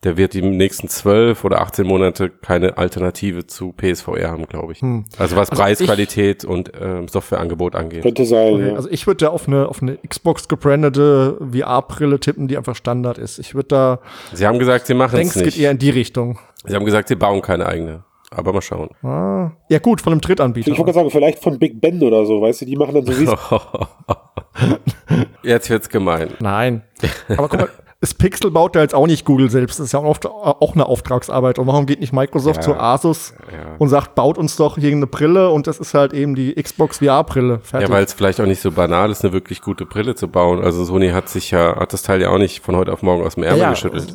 der 0.04 0.18
wird 0.18 0.34
die 0.34 0.42
nächsten 0.42 0.88
zwölf 0.88 1.44
oder 1.44 1.62
18 1.62 1.86
Monate 1.86 2.30
keine 2.30 2.78
Alternative 2.78 3.46
zu 3.48 3.72
PSVR 3.74 4.32
haben, 4.32 4.48
glaube 4.48 4.72
ich. 4.74 4.82
Hm. 4.82 5.06
Also 5.18 5.36
was 5.36 5.50
Also 5.52 5.62
Preis, 5.62 5.80
ich- 5.80 5.88
Qualität 5.88 6.44
und 6.46 6.72
ähm, 6.80 7.08
Softwareangebot 7.08 7.76
angeht. 7.76 8.02
Könnte 8.04 8.26
sein, 8.26 8.54
Okay, 8.56 8.68
ja. 8.70 8.76
Also 8.76 8.90
ich 8.90 9.06
würde 9.08 9.26
da 9.26 9.30
auf 9.30 9.48
eine, 9.48 9.68
auf 9.68 9.82
eine 9.82 9.98
Xbox 9.98 10.48
gebrandete 10.48 11.38
VR-Brille 11.52 12.20
tippen, 12.20 12.48
die 12.48 12.58
einfach 12.58 12.76
Standard 12.76 13.18
ist. 13.18 13.38
Ich 13.40 13.54
würde 13.56 13.68
da, 13.68 14.00
Sie 14.34 14.48
haben 14.48 14.60
gesagt, 14.60 14.88
sie 14.88 14.94
machen 14.94 15.18
denke, 15.18 15.30
es 15.30 15.36
es 15.36 15.44
geht 15.44 15.46
nicht. 15.54 15.60
eher 15.60 15.72
in 15.72 15.78
die 15.78 15.90
Richtung. 15.90 16.40
Sie 16.66 16.76
haben 16.76 16.86
gesagt, 16.86 17.08
sie 17.08 17.16
bauen 17.16 17.42
keine 17.42 17.66
eigene. 17.66 18.04
Aber 18.34 18.54
mal 18.54 18.62
schauen. 18.62 18.90
Ah, 19.04 19.52
ja 19.70 19.80
gut, 19.80 20.00
von 20.02 20.14
einem 20.14 20.22
Drittanbieter. 20.22 20.72
Ich 20.72 20.78
wollte 20.80 20.94
sagen, 20.94 21.10
vielleicht 21.12 21.40
von 21.44 21.60
Big 21.60 21.82
Ben 21.82 22.02
oder 22.02 22.26
so, 22.26 22.42
weißt 22.42 22.62
du, 22.62 22.66
die 22.66 22.78
machen 22.78 22.94
dann 22.96 23.06
so 23.06 23.12
wie 23.20 23.28
Jetzt 25.48 25.70
wird's 25.70 25.90
gemein. 25.90 26.30
Nein. 26.40 26.84
Aber 27.30 27.50
guck 27.50 27.60
mal, 27.60 27.70
das 28.00 28.14
Pixel 28.14 28.50
baut 28.50 28.76
ja 28.76 28.82
jetzt 28.84 28.96
auch 28.96 29.06
nicht 29.08 29.26
Google 29.26 29.50
selbst. 29.50 29.80
Das 29.80 29.88
ist 29.88 29.92
ja 29.92 30.00
auch, 30.00 30.06
oft, 30.06 30.26
auch 30.26 30.74
eine 30.74 30.86
Auftragsarbeit. 30.86 31.60
Und 31.60 31.68
warum 31.68 31.86
geht 31.86 32.00
nicht 32.00 32.14
Microsoft 32.14 32.58
Ja. 32.58 32.62
zu 32.62 32.76
Asus 32.80 33.34
Ja. 33.52 33.76
und 33.80 33.90
sagt, 33.90 34.16
baut 34.16 34.38
uns 34.38 34.56
doch 34.56 34.78
hier 34.78 34.92
eine 34.94 35.08
Brille 35.08 35.50
und 35.50 35.68
das 35.68 35.80
ist 35.80 35.94
halt 35.94 36.14
eben 36.14 36.34
die 36.34 36.54
Xbox 36.54 37.00
VR-Brille. 37.00 37.60
Ja, 37.74 37.90
weil 37.90 38.06
es 38.06 38.14
vielleicht 38.14 38.40
auch 38.40 38.46
nicht 38.46 38.62
so 38.62 38.72
banal 38.72 39.12
ist, 39.12 39.26
eine 39.26 39.34
wirklich 39.34 39.62
gute 39.62 39.86
Brille 39.86 40.16
zu 40.16 40.30
bauen. 40.30 40.64
Also 40.64 40.86
Sony 40.86 41.10
hat 41.10 41.28
sich 41.28 41.52
ja, 41.52 41.76
hat 41.76 41.92
das 41.92 42.04
Teil 42.04 42.22
ja 42.22 42.30
auch 42.30 42.38
nicht 42.38 42.64
von 42.64 42.78
heute 42.78 42.94
auf 42.94 43.02
morgen 43.02 43.26
aus 43.26 43.36
dem 43.36 43.44
Ärmel 43.44 43.60
Ja, 43.62 43.70
geschüttelt. 43.72 44.14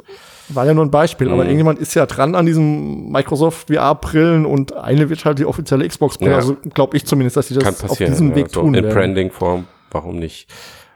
War 0.49 0.66
ja 0.66 0.74
nur 0.74 0.84
ein 0.84 0.90
Beispiel, 0.90 1.28
aber 1.28 1.42
Mhm. 1.42 1.49
irgendjemand 1.49 1.78
ist 1.78 1.94
ja 1.94 2.07
dran 2.07 2.34
an 2.34 2.47
diesen 2.47 3.11
Microsoft 3.11 3.68
VR-Brillen 3.68 4.47
und 4.47 4.74
eine 4.74 5.11
wird 5.11 5.24
halt 5.24 5.38
die 5.38 5.44
offizielle 5.47 5.86
Xbox-Brille. 5.86 6.30
Ja. 6.32 6.36
Also 6.36 6.57
glaube 6.74 6.97
ich 6.97 7.05
zumindest, 7.07 7.36
dass 7.36 7.49
sie 7.49 7.55
das 7.55 7.84
auf 7.84 7.99
diesem 7.99 8.30
ja, 8.30 8.36
Weg 8.36 8.51
so 8.51 8.61
tun 8.61 8.74
in. 8.74 8.88
Branding-Form, 8.88 9.66
warum 9.90 10.16
nicht? 10.18 10.49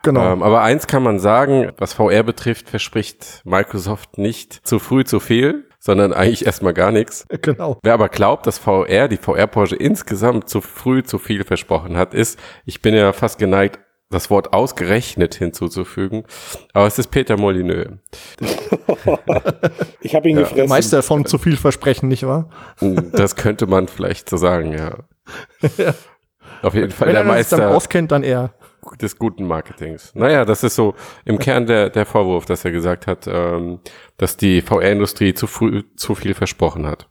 Genau. 0.03 0.33
Ähm, 0.33 0.43
aber 0.43 0.63
eins 0.63 0.87
kann 0.87 1.03
man 1.03 1.19
sagen, 1.19 1.73
was 1.79 1.93
VR 1.93 2.23
betrifft, 2.23 2.71
verspricht 2.71 3.43
Microsoft 3.45 4.17
nicht 4.19 4.67
zu 4.67 4.79
früh 4.79 5.05
zu 5.05 5.21
viel, 5.21 5.67
sondern 5.79 6.13
eigentlich 6.13 6.47
erstmal 6.47 6.73
gar 6.73 6.91
nichts. 6.91 7.27
genau. 7.43 7.79
Wer 7.83 7.95
aber 7.95 8.09
glaubt, 8.09 8.47
dass 8.47 8.59
VR, 8.59 9.09
die 9.09 9.19
VR-Branche 9.19 9.77
insgesamt 9.77 10.49
zu 10.49 10.61
früh 10.61 11.03
zu 11.03 11.19
viel 11.19 11.45
versprochen 11.45 11.97
hat, 11.97 12.15
ist, 12.15 12.39
ich 12.65 12.81
bin 12.81 12.95
ja 12.95 13.13
fast 13.13 13.39
geneigt, 13.39 13.79
das 14.11 14.29
Wort 14.29 14.53
ausgerechnet 14.53 15.35
hinzuzufügen, 15.37 16.25
aber 16.73 16.87
es 16.87 16.99
ist 16.99 17.09
Peter 17.13 17.37
Molyneux. 17.39 17.89
ich 20.01 20.15
habe 20.15 20.29
ihn 20.29 20.37
Ja. 20.37 20.43
gefressen. 20.43 20.69
Meister 20.69 21.03
von 21.03 21.25
zu 21.27 21.39
viel 21.39 21.57
Versprechen, 21.57 22.09
nicht 22.09 22.27
wahr? 22.27 22.51
Das 23.13 23.37
könnte 23.37 23.67
man 23.67 23.89
vielleicht 23.89 24.29
so 24.29 24.37
sagen, 24.37 24.73
ja. 24.73 24.97
Auf 26.63 26.75
jeden 26.75 26.91
Fall 26.91 27.09
Wenn 27.09 27.15
der 27.15 27.25
er 27.25 27.39
sich 27.43 27.51
damit 27.51 27.65
Meister 27.67 27.71
auskennt, 27.77 28.13
dann 28.13 28.23
er. 28.23 28.53
des 29.01 29.17
guten 29.19 29.47
Marketings. 29.47 30.15
Naja, 30.15 30.45
das 30.45 30.63
ist 30.65 30.75
so 30.75 30.95
im 31.25 31.39
Kern 31.39 31.67
der, 31.67 31.89
der 31.91 32.05
Vorwurf, 32.05 32.45
dass 32.47 32.65
er 32.65 32.71
gesagt 32.73 33.07
hat, 33.07 33.27
ähm, 33.27 33.81
dass 34.19 34.37
die 34.37 34.61
VR-Industrie 34.61 35.35
zu 35.35 35.47
früh 35.47 35.83
zu 35.97 36.15
viel 36.15 36.35
versprochen 36.35 36.87
hat. 36.87 37.09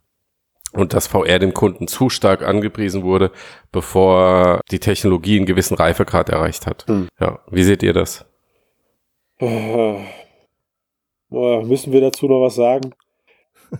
Und 0.71 0.93
dass 0.93 1.07
VR 1.07 1.39
dem 1.39 1.53
Kunden 1.53 1.87
zu 1.87 2.09
stark 2.09 2.43
angepriesen 2.43 3.03
wurde, 3.03 3.31
bevor 3.71 4.61
die 4.69 4.79
Technologie 4.79 5.37
einen 5.37 5.47
gewissen 5.47 5.75
Reifegrad 5.75 6.29
erreicht 6.29 6.67
hat. 6.67 6.85
Hm. 6.87 7.07
Ja, 7.19 7.39
wie 7.49 7.63
seht 7.63 7.81
ihr 7.81 7.93
das? 7.93 8.25
Boah, 11.29 11.63
müssen 11.63 11.93
wir 11.93 12.01
dazu 12.01 12.27
noch 12.27 12.41
was 12.41 12.55
sagen? 12.55 12.91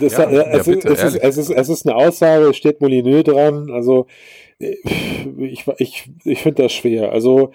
Das, 0.00 0.14
Ja, 0.14 0.24
es, 0.24 0.32
ja, 0.32 0.42
ist, 0.42 0.64
bitte, 0.66 0.88
es, 0.88 1.04
ist, 1.04 1.14
es, 1.14 1.36
ist, 1.36 1.50
es 1.50 1.68
ist 1.68 1.86
eine 1.86 1.94
Aussage, 1.94 2.46
es 2.46 2.56
steht 2.56 2.80
Molyneux 2.80 3.22
dran. 3.22 3.70
Also, 3.70 4.06
äh, 4.58 4.74
ich, 5.38 5.68
ich, 5.78 6.10
ich 6.24 6.42
finde 6.42 6.64
das 6.64 6.72
schwer. 6.72 7.12
Also, 7.12 7.52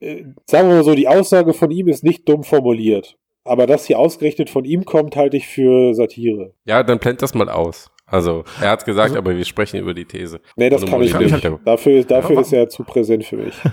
äh, 0.00 0.24
sagen 0.46 0.68
wir 0.68 0.74
mal 0.74 0.82
so, 0.82 0.96
die 0.96 1.06
Aussage 1.06 1.52
von 1.54 1.70
ihm 1.70 1.86
ist 1.86 2.02
nicht 2.02 2.28
dumm 2.28 2.42
formuliert. 2.42 3.16
Aber 3.44 3.68
dass 3.68 3.84
sie 3.84 3.94
ausgerechnet 3.94 4.50
von 4.50 4.64
ihm 4.64 4.84
kommt, 4.84 5.14
halte 5.14 5.36
ich 5.36 5.46
für 5.46 5.94
Satire. 5.94 6.54
Ja, 6.64 6.82
dann 6.82 6.98
blend 6.98 7.22
das 7.22 7.34
mal 7.34 7.48
aus. 7.48 7.92
Also, 8.10 8.44
er 8.60 8.70
hat 8.70 8.84
gesagt, 8.84 9.10
Also- 9.10 9.18
aber 9.18 9.36
wir 9.36 9.44
sprechen 9.44 9.78
über 9.80 9.94
die 9.94 10.04
These. 10.04 10.40
Nee, 10.56 10.68
das 10.70 10.82
Ohne 10.82 10.90
kann 10.90 11.02
ich 11.02 11.12
nicht. 11.14 11.30
Hintergrund. 11.32 11.66
Dafür, 11.66 12.04
dafür 12.04 12.34
Ja, 12.36 12.40
ist 12.42 12.52
er 12.52 12.68
zu 12.68 12.84
präsent 12.84 13.24
für 13.24 13.36
mich. 13.36 13.54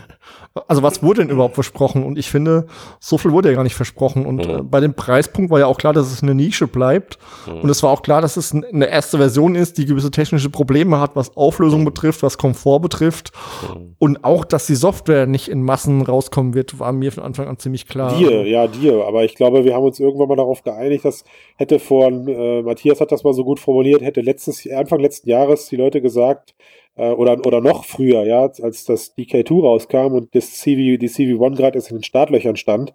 Also 0.67 0.81
was 0.81 1.03
wurde 1.03 1.21
denn 1.21 1.29
überhaupt 1.29 1.53
versprochen? 1.53 2.03
Und 2.03 2.17
ich 2.17 2.31
finde, 2.31 2.65
so 2.99 3.19
viel 3.19 3.31
wurde 3.31 3.49
ja 3.49 3.55
gar 3.55 3.61
nicht 3.63 3.75
versprochen. 3.75 4.25
Und 4.25 4.37
Mhm. 4.47 4.51
äh, 4.55 4.61
bei 4.63 4.79
dem 4.79 4.95
Preispunkt 4.95 5.51
war 5.51 5.59
ja 5.59 5.67
auch 5.67 5.77
klar, 5.77 5.93
dass 5.93 6.11
es 6.11 6.23
eine 6.23 6.33
Nische 6.33 6.65
bleibt. 6.65 7.19
Mhm. 7.45 7.61
Und 7.61 7.69
es 7.69 7.83
war 7.83 7.91
auch 7.91 8.01
klar, 8.01 8.21
dass 8.23 8.37
es 8.37 8.51
eine 8.55 8.87
erste 8.89 9.19
Version 9.19 9.53
ist, 9.53 9.77
die 9.77 9.85
gewisse 9.85 10.09
technische 10.09 10.49
Probleme 10.49 10.99
hat, 10.99 11.15
was 11.15 11.37
Auflösung 11.37 11.85
betrifft, 11.85 12.23
was 12.23 12.39
Komfort 12.39 12.79
betrifft. 12.79 13.31
Mhm. 13.71 13.95
Und 13.99 14.23
auch, 14.23 14.45
dass 14.45 14.65
die 14.65 14.73
Software 14.73 15.27
nicht 15.27 15.47
in 15.47 15.61
Massen 15.61 16.01
rauskommen 16.01 16.55
wird, 16.55 16.79
war 16.79 16.91
mir 16.91 17.11
von 17.11 17.23
Anfang 17.23 17.47
an 17.47 17.59
ziemlich 17.59 17.87
klar. 17.87 18.17
Dir, 18.17 18.47
ja, 18.47 18.65
dir. 18.65 19.05
Aber 19.05 19.25
ich 19.25 19.35
glaube, 19.35 19.63
wir 19.63 19.75
haben 19.75 19.83
uns 19.85 19.99
irgendwann 19.99 20.27
mal 20.27 20.37
darauf 20.37 20.63
geeinigt, 20.63 21.05
dass 21.05 21.23
hätte 21.57 21.77
vor, 21.77 22.07
äh, 22.07 22.63
Matthias 22.63 22.99
hat 22.99 23.11
das 23.11 23.23
mal 23.23 23.33
so 23.33 23.43
gut 23.43 23.59
formuliert, 23.59 24.01
hätte 24.01 24.21
letztes, 24.27 24.67
Anfang 24.69 24.99
letzten 24.99 25.29
Jahres 25.29 25.67
die 25.69 25.75
Leute 25.75 26.01
gesagt, 26.01 26.53
äh, 26.95 27.11
oder, 27.11 27.45
oder 27.45 27.61
noch 27.61 27.85
früher, 27.85 28.23
ja, 28.23 28.41
als 28.41 28.85
das 28.85 29.15
DK2 29.17 29.61
rauskam 29.61 30.13
und 30.13 30.35
das 30.35 30.53
CV, 30.53 30.97
die 30.99 31.09
CV1 31.09 31.55
gerade 31.55 31.77
erst 31.77 31.91
in 31.91 31.97
den 31.97 32.03
Startlöchern 32.03 32.55
stand, 32.55 32.93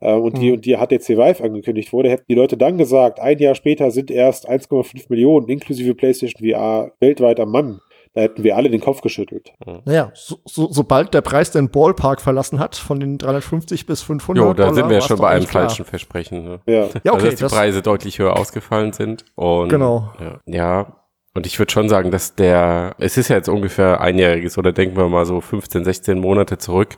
äh, 0.00 0.12
und, 0.12 0.38
die, 0.38 0.48
Mhm. 0.48 0.54
und 0.54 0.66
die 0.66 0.76
HTC 0.76 1.16
Vive 1.16 1.42
angekündigt 1.42 1.92
wurde, 1.92 2.10
hätten 2.10 2.26
die 2.28 2.34
Leute 2.34 2.56
dann 2.56 2.78
gesagt, 2.78 3.20
ein 3.20 3.38
Jahr 3.38 3.54
später 3.54 3.90
sind 3.90 4.10
erst 4.10 4.48
1,5 4.48 5.06
Millionen 5.08 5.48
inklusive 5.48 5.94
PlayStation 5.94 6.46
VR 6.46 6.92
weltweit 7.00 7.40
am 7.40 7.50
Mann. 7.50 7.80
Da 8.14 8.20
hätten 8.20 8.44
wir 8.44 8.56
alle 8.56 8.70
den 8.70 8.80
Kopf 8.80 9.00
geschüttelt. 9.00 9.52
Naja, 9.84 10.12
so, 10.14 10.38
so, 10.44 10.68
sobald 10.70 11.12
der 11.14 11.20
Preis 11.20 11.50
den 11.50 11.68
Ballpark 11.68 12.20
verlassen 12.20 12.60
hat, 12.60 12.76
von 12.76 13.00
den 13.00 13.18
350 13.18 13.86
bis 13.86 14.02
500 14.02 14.44
Jo, 14.44 14.52
da 14.54 14.66
sind 14.66 14.76
Dollar, 14.76 14.88
wir 14.90 14.96
ja 14.98 15.02
schon 15.02 15.18
bei 15.18 15.30
einem 15.30 15.46
klar. 15.46 15.64
falschen 15.64 15.84
Versprechen. 15.84 16.44
Ne? 16.44 16.60
Ja. 16.66 16.74
Ja, 16.74 16.84
also, 16.84 17.14
okay, 17.14 17.24
dass 17.26 17.34
die 17.34 17.42
das, 17.42 17.52
Preise 17.52 17.82
deutlich 17.82 18.20
höher 18.20 18.36
ausgefallen 18.38 18.92
sind. 18.92 19.24
Und, 19.34 19.68
Genau. 19.68 20.12
Ja, 20.20 20.40
ja. 20.46 20.96
Und 21.36 21.46
ich 21.46 21.58
würde 21.58 21.72
schon 21.72 21.88
sagen, 21.88 22.12
dass 22.12 22.36
der, 22.36 22.94
es 22.98 23.16
ist 23.16 23.26
ja 23.28 23.34
jetzt 23.36 23.48
ungefähr 23.48 24.00
einjähriges 24.00 24.56
oder 24.58 24.70
denken 24.72 24.96
wir 24.96 25.08
mal 25.08 25.26
so 25.26 25.40
15, 25.40 25.82
16 25.84 26.20
Monate 26.20 26.58
zurück. 26.58 26.96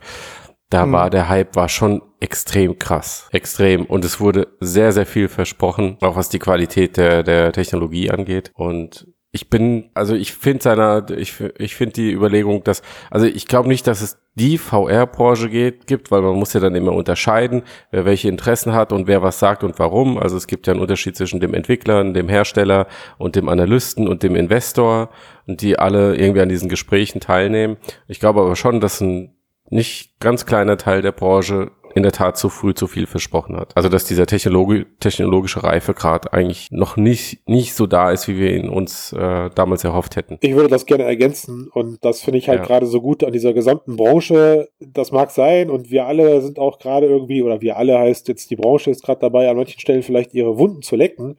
Da 0.69 0.83
Hm. 0.83 0.93
war 0.93 1.09
der 1.09 1.31
Hype 1.31 1.57
war 1.57 1.71
schon 1.71 2.03
extrem 2.21 2.79
krass. 2.79 3.29
Extrem. 3.33 3.87
Und 3.87 4.05
es 4.05 4.21
wurde 4.21 4.49
sehr, 4.61 4.93
sehr 4.93 5.07
viel 5.07 5.29
versprochen, 5.29 5.97
auch 6.03 6.17
was 6.17 6.29
die 6.29 6.41
Qualität 6.41 6.99
der, 6.99 7.23
der 7.23 7.53
Technologie 7.53 8.11
angeht. 8.11 8.51
Und 8.55 9.07
ich 9.37 9.51
bin, 9.51 9.91
also 9.93 10.15
ich 10.15 10.33
finde 10.33 10.63
seiner, 10.63 11.07
ich, 11.11 11.35
ich 11.59 11.77
finde 11.77 11.93
die 11.93 12.11
Überlegung, 12.11 12.65
dass, 12.65 12.81
also 13.11 13.27
ich 13.27 13.47
glaube 13.47 13.69
nicht, 13.69 13.87
dass 13.87 14.01
es 14.01 14.19
die 14.35 14.57
VR-Branche 14.57 15.51
gibt, 15.51 16.11
weil 16.11 16.23
man 16.23 16.37
muss 16.37 16.55
ja 16.55 16.61
dann 16.61 16.75
immer 16.75 16.93
unterscheiden, 16.93 17.63
wer 17.91 18.07
welche 18.07 18.29
Interessen 18.29 18.73
hat 18.73 18.93
und 18.93 19.07
wer 19.07 19.23
was 19.23 19.39
sagt 19.39 19.63
und 19.63 19.79
warum. 19.79 20.17
Also 20.17 20.39
es 20.39 20.47
gibt 20.47 20.67
ja 20.67 20.73
einen 20.73 20.81
Unterschied 20.81 21.17
zwischen 21.17 21.41
dem 21.41 21.53
Entwickler, 21.53 22.03
dem 22.03 22.31
Hersteller 22.31 22.87
und 23.19 23.37
dem 23.37 23.51
Analysten 23.51 24.09
und 24.09 24.23
dem 24.23 24.37
Investor 24.37 25.11
und 25.47 25.61
die 25.61 25.79
alle 25.79 26.17
irgendwie 26.17 26.41
an 26.41 26.49
diesen 26.49 26.71
Gesprächen 26.71 27.21
teilnehmen. 27.21 27.77
Ich 28.09 28.21
glaube 28.21 28.41
aber 28.41 28.57
schon, 28.57 28.81
dass 28.81 29.03
ein 29.03 29.37
nicht 29.69 30.19
ganz 30.19 30.47
kleiner 30.47 30.79
Teil 30.79 31.03
der 31.03 31.13
Branche 31.13 31.73
in 31.97 32.03
der 32.03 32.13
Tat 32.13 32.37
zu 32.37 32.51
früh 32.51 32.75
zu 32.75 32.87
viel 32.87 33.07
versprochen 33.07 33.57
hat. 33.57 33.75
Also 33.75 33.89
dass 33.89 34.05
dieser 34.05 34.27
Technologi 34.27 34.85
technologische 35.01 35.63
Reifegrad 35.63 36.33
eigentlich 36.35 36.69
noch 36.71 36.97
nicht 36.99 37.49
nicht 37.49 37.75
so 37.75 37.87
da 37.87 38.11
ist, 38.13 38.29
wie 38.29 38.37
wir 38.39 38.55
ihn 38.55 38.69
uns 38.69 39.13
äh, 39.15 39.49
damals 39.55 39.83
erhofft 39.83 40.15
hätten. 40.17 40.37
Ich 40.43 40.55
würde 40.55 40.69
das 40.69 40.85
gerne 40.85 41.05
ergänzen 41.05 41.69
und 41.73 42.05
das 42.05 42.21
finde 42.21 42.39
ich 42.39 42.51
halt 42.51 42.61
Ja. 42.61 42.67
gerade 42.67 42.87
so 42.87 43.01
gut 43.01 43.25
an 43.25 43.33
dieser 43.33 43.55
gesamten 43.55 43.97
Branche. 43.97 44.69
Das 44.79 45.11
mag 45.11 45.31
sein 45.31 45.71
und 45.71 45.91
wir 45.91 46.07
alle 46.07 46.43
sind 46.43 46.59
auch 46.59 46.79
gerade 46.79 47.07
irgendwie, 47.07 47.43
oder 47.43 47.63
wir 47.63 47.79
alle 47.79 47.99
heißt 47.99 48.29
jetzt, 48.29 48.51
die 48.51 48.57
Branche 48.57 48.91
ist 48.91 49.03
gerade 49.03 49.21
dabei, 49.21 49.49
an 49.49 49.57
manchen 49.57 49.81
Stellen 49.81 50.03
vielleicht 50.03 50.35
ihre 50.35 50.59
Wunden 50.59 50.83
zu 50.83 50.97
lecken. 50.97 51.39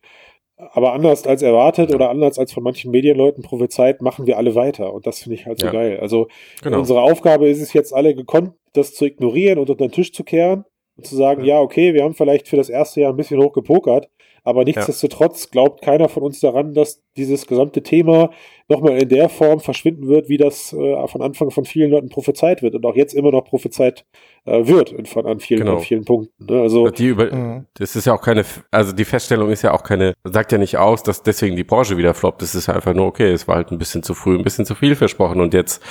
Aber 0.57 0.93
anders 0.93 1.25
als 1.27 1.43
erwartet 1.43 1.93
oder 1.93 2.09
anders 2.09 2.39
als 2.39 2.51
von 2.51 2.63
manchen 2.63 2.89
Medienleuten 2.89 3.43
prophezeit, 3.43 4.01
machen 4.01 4.25
wir 4.25 4.37
alle 4.37 4.55
weiter. 4.55 4.91
Und 4.93 5.05
das 5.05 5.19
finde 5.19 5.35
ich 5.35 5.45
halt 5.45 5.59
so 5.59 5.67
Ja. 5.67 5.71
geil. 5.71 5.99
Also 6.01 6.27
Genau. 6.63 6.79
unsere 6.79 7.01
Aufgabe 7.01 7.47
ist 7.47 7.61
es 7.61 7.73
jetzt 7.73 7.93
alle 7.93 8.15
gekonnt, 8.15 8.53
das 8.73 8.93
zu 8.95 9.05
ignorieren 9.05 9.59
und 9.59 9.69
unter 9.69 9.85
den 9.87 9.91
Tisch 9.91 10.11
zu 10.13 10.23
kehren 10.23 10.65
und 10.97 11.05
zu 11.05 11.15
sagen, 11.15 11.43
ja, 11.45 11.59
okay, 11.61 11.93
wir 11.93 12.03
haben 12.03 12.15
vielleicht 12.15 12.47
für 12.47 12.57
das 12.57 12.69
erste 12.69 13.01
Jahr 13.01 13.13
ein 13.13 13.17
bisschen 13.17 13.39
hoch 13.41 13.53
gepokert, 13.53 14.09
aber 14.47 14.63
nichtsdestotrotz 14.63 15.51
glaubt 15.51 15.81
keiner 15.81 16.09
von 16.09 16.23
uns 16.23 16.39
daran, 16.39 16.73
dass 16.73 17.03
dieses 17.17 17.47
gesamte 17.47 17.83
Thema 17.83 18.29
nochmal 18.69 19.01
in 19.01 19.09
der 19.09 19.29
Form 19.29 19.59
verschwinden 19.59 20.07
wird, 20.07 20.29
wie 20.29 20.37
das 20.37 20.71
äh, 20.73 21.07
von 21.07 21.21
Anfang 21.21 21.51
von 21.51 21.65
vielen 21.65 21.91
Leuten 21.91 22.09
prophezeit 22.09 22.61
wird 22.61 22.75
und 22.75 22.85
auch 22.85 22.95
jetzt 22.95 23.13
immer 23.13 23.31
noch 23.31 23.43
prophezeit 23.45 24.05
äh, 24.45 24.65
wird 24.67 24.91
in, 24.91 25.05
von, 25.05 25.25
an, 25.25 25.39
vielen, 25.39 25.61
Genau. 25.61 25.75
an 25.77 25.79
vielen 25.81 26.05
Punkten. 26.05 26.45
Ne? 26.45 26.61
Also 26.61 26.87
Die 26.89 27.07
über, 27.07 27.25
Mhm. 27.33 27.65
das 27.75 27.95
ist 27.95 28.05
ja 28.05 28.13
auch 28.13 28.21
keine, 28.21 28.45
also 28.71 28.91
die 28.93 29.05
Feststellung 29.05 29.49
ist 29.49 29.61
ja 29.63 29.73
auch 29.73 29.83
keine, 29.83 30.13
sagt 30.23 30.51
ja 30.51 30.57
nicht 30.57 30.77
aus, 30.77 31.03
dass 31.03 31.23
deswegen 31.23 31.55
die 31.55 31.63
Branche 31.63 31.97
wieder 31.97 32.13
floppt. 32.13 32.41
Es 32.41 32.55
ist 32.55 32.69
einfach 32.69 32.93
nur, 32.93 33.05
okay, 33.07 33.31
es 33.31 33.47
war 33.47 33.55
halt 33.55 33.71
ein 33.71 33.77
bisschen 33.77 34.03
zu 34.03 34.13
früh, 34.13 34.35
ein 34.37 34.43
bisschen 34.43 34.65
zu 34.65 34.75
viel 34.75 34.95
versprochen 34.95 35.41
und 35.41 35.53
jetzt 35.53 35.81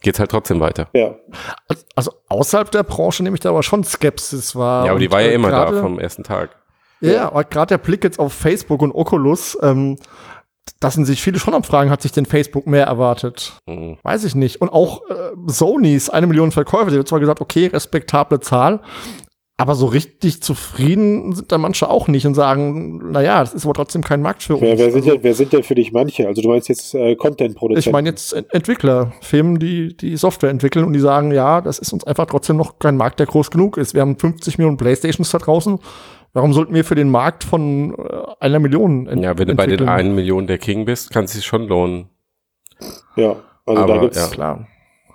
geht's 0.00 0.18
halt 0.18 0.30
trotzdem 0.30 0.60
weiter. 0.60 0.88
ja, 0.94 1.14
Also- 1.68 1.82
Also 1.94 2.12
außerhalb 2.28 2.70
der 2.70 2.82
Branche 2.84 3.22
nehme 3.22 3.34
ich 3.34 3.40
da 3.40 3.50
aber 3.50 3.62
schon 3.62 3.84
Skepsis 3.84 4.56
wahr. 4.56 4.86
Ja, 4.86 4.90
aber 4.92 5.00
die 5.00 5.10
war 5.12 5.20
ja 5.20 5.28
äh, 5.28 5.34
immer 5.34 5.50
da 5.50 5.72
vom 5.72 5.98
ersten 5.98 6.24
Tag. 6.24 6.56
Ja, 7.10 7.26
aber 7.28 7.44
gerade 7.44 7.68
der 7.74 7.78
Blick 7.78 8.04
jetzt 8.04 8.18
auf 8.18 8.32
Facebook 8.32 8.82
und 8.82 8.92
Oculus, 8.92 9.58
ähm, 9.62 9.96
das 10.80 10.94
sind 10.94 11.04
sich 11.06 11.20
viele 11.22 11.38
schon 11.38 11.54
am 11.54 11.64
Fragen, 11.64 11.90
hat 11.90 12.02
sich 12.02 12.12
denn 12.12 12.26
Facebook 12.26 12.66
mehr 12.66 12.86
erwartet? 12.86 13.54
Mhm. 13.66 13.98
Weiß 14.02 14.24
ich 14.24 14.34
nicht. 14.34 14.60
Und 14.60 14.68
auch 14.68 15.02
äh, 15.10 15.14
Sonys, 15.46 16.08
eine 16.10 16.26
Million 16.26 16.52
Verkäufer, 16.52 16.90
die 16.90 16.96
haben 16.96 17.06
zwar 17.06 17.20
gesagt, 17.20 17.40
okay, 17.40 17.66
respektable 17.66 18.40
Zahl, 18.40 18.80
aber 19.58 19.74
so 19.76 19.86
richtig 19.86 20.42
zufrieden 20.42 21.34
sind 21.34 21.52
da 21.52 21.58
manche 21.58 21.88
auch 21.88 22.08
nicht 22.08 22.26
und 22.26 22.34
sagen, 22.34 23.12
naja, 23.12 23.40
das 23.40 23.54
ist 23.54 23.64
aber 23.64 23.74
trotzdem 23.74 24.02
kein 24.02 24.20
Markt 24.22 24.42
für 24.42 24.54
uns. 24.54 24.62
Wer, 24.62 24.78
wer, 24.78 24.90
sind, 24.90 25.02
also, 25.02 25.10
denn, 25.12 25.22
wer 25.22 25.34
sind 25.34 25.52
denn 25.52 25.62
für 25.62 25.74
dich 25.76 25.92
manche? 25.92 26.26
Also 26.26 26.42
du 26.42 26.48
meinst 26.48 26.68
jetzt 26.68 26.94
äh, 26.94 27.14
Content-Produzenten? 27.14 27.88
ich 27.88 27.92
meine 27.92 28.08
jetzt 28.08 28.32
Ent- 28.32 28.52
Entwickler, 28.52 29.12
Firmen, 29.20 29.58
die 29.60 29.96
die 29.96 30.16
Software 30.16 30.50
entwickeln 30.50 30.84
und 30.84 30.94
die 30.94 31.00
sagen, 31.00 31.30
ja, 31.32 31.60
das 31.60 31.78
ist 31.78 31.92
uns 31.92 32.02
einfach 32.04 32.26
trotzdem 32.26 32.56
noch 32.56 32.78
kein 32.80 32.96
Markt, 32.96 33.20
der 33.20 33.26
groß 33.26 33.50
genug 33.52 33.76
ist. 33.76 33.94
Wir 33.94 34.00
haben 34.00 34.18
50 34.18 34.58
Millionen 34.58 34.78
Playstations 34.78 35.30
da 35.30 35.38
draußen. 35.38 35.78
Warum 36.32 36.52
sollten 36.52 36.74
wir 36.74 36.84
für 36.84 36.94
den 36.94 37.10
Markt 37.10 37.44
von 37.44 37.94
äh, 37.94 38.22
einer 38.40 38.58
Million 38.58 39.06
ent 39.06 39.22
Ja, 39.22 39.38
wenn 39.38 39.48
du 39.48 39.54
bei 39.54 39.66
den 39.66 39.88
einen 39.88 40.14
Millionen 40.14 40.46
der 40.46 40.58
King 40.58 40.84
bist, 40.84 41.10
kann 41.10 41.24
es 41.24 41.32
sich 41.32 41.44
schon 41.44 41.68
lohnen. 41.68 42.08
Ja, 43.16 43.36
also 43.66 43.82
Aber, 43.82 43.94
da 43.94 44.00
gibt's 44.00 44.18
ja. 44.18 44.28
Klar. 44.28 44.68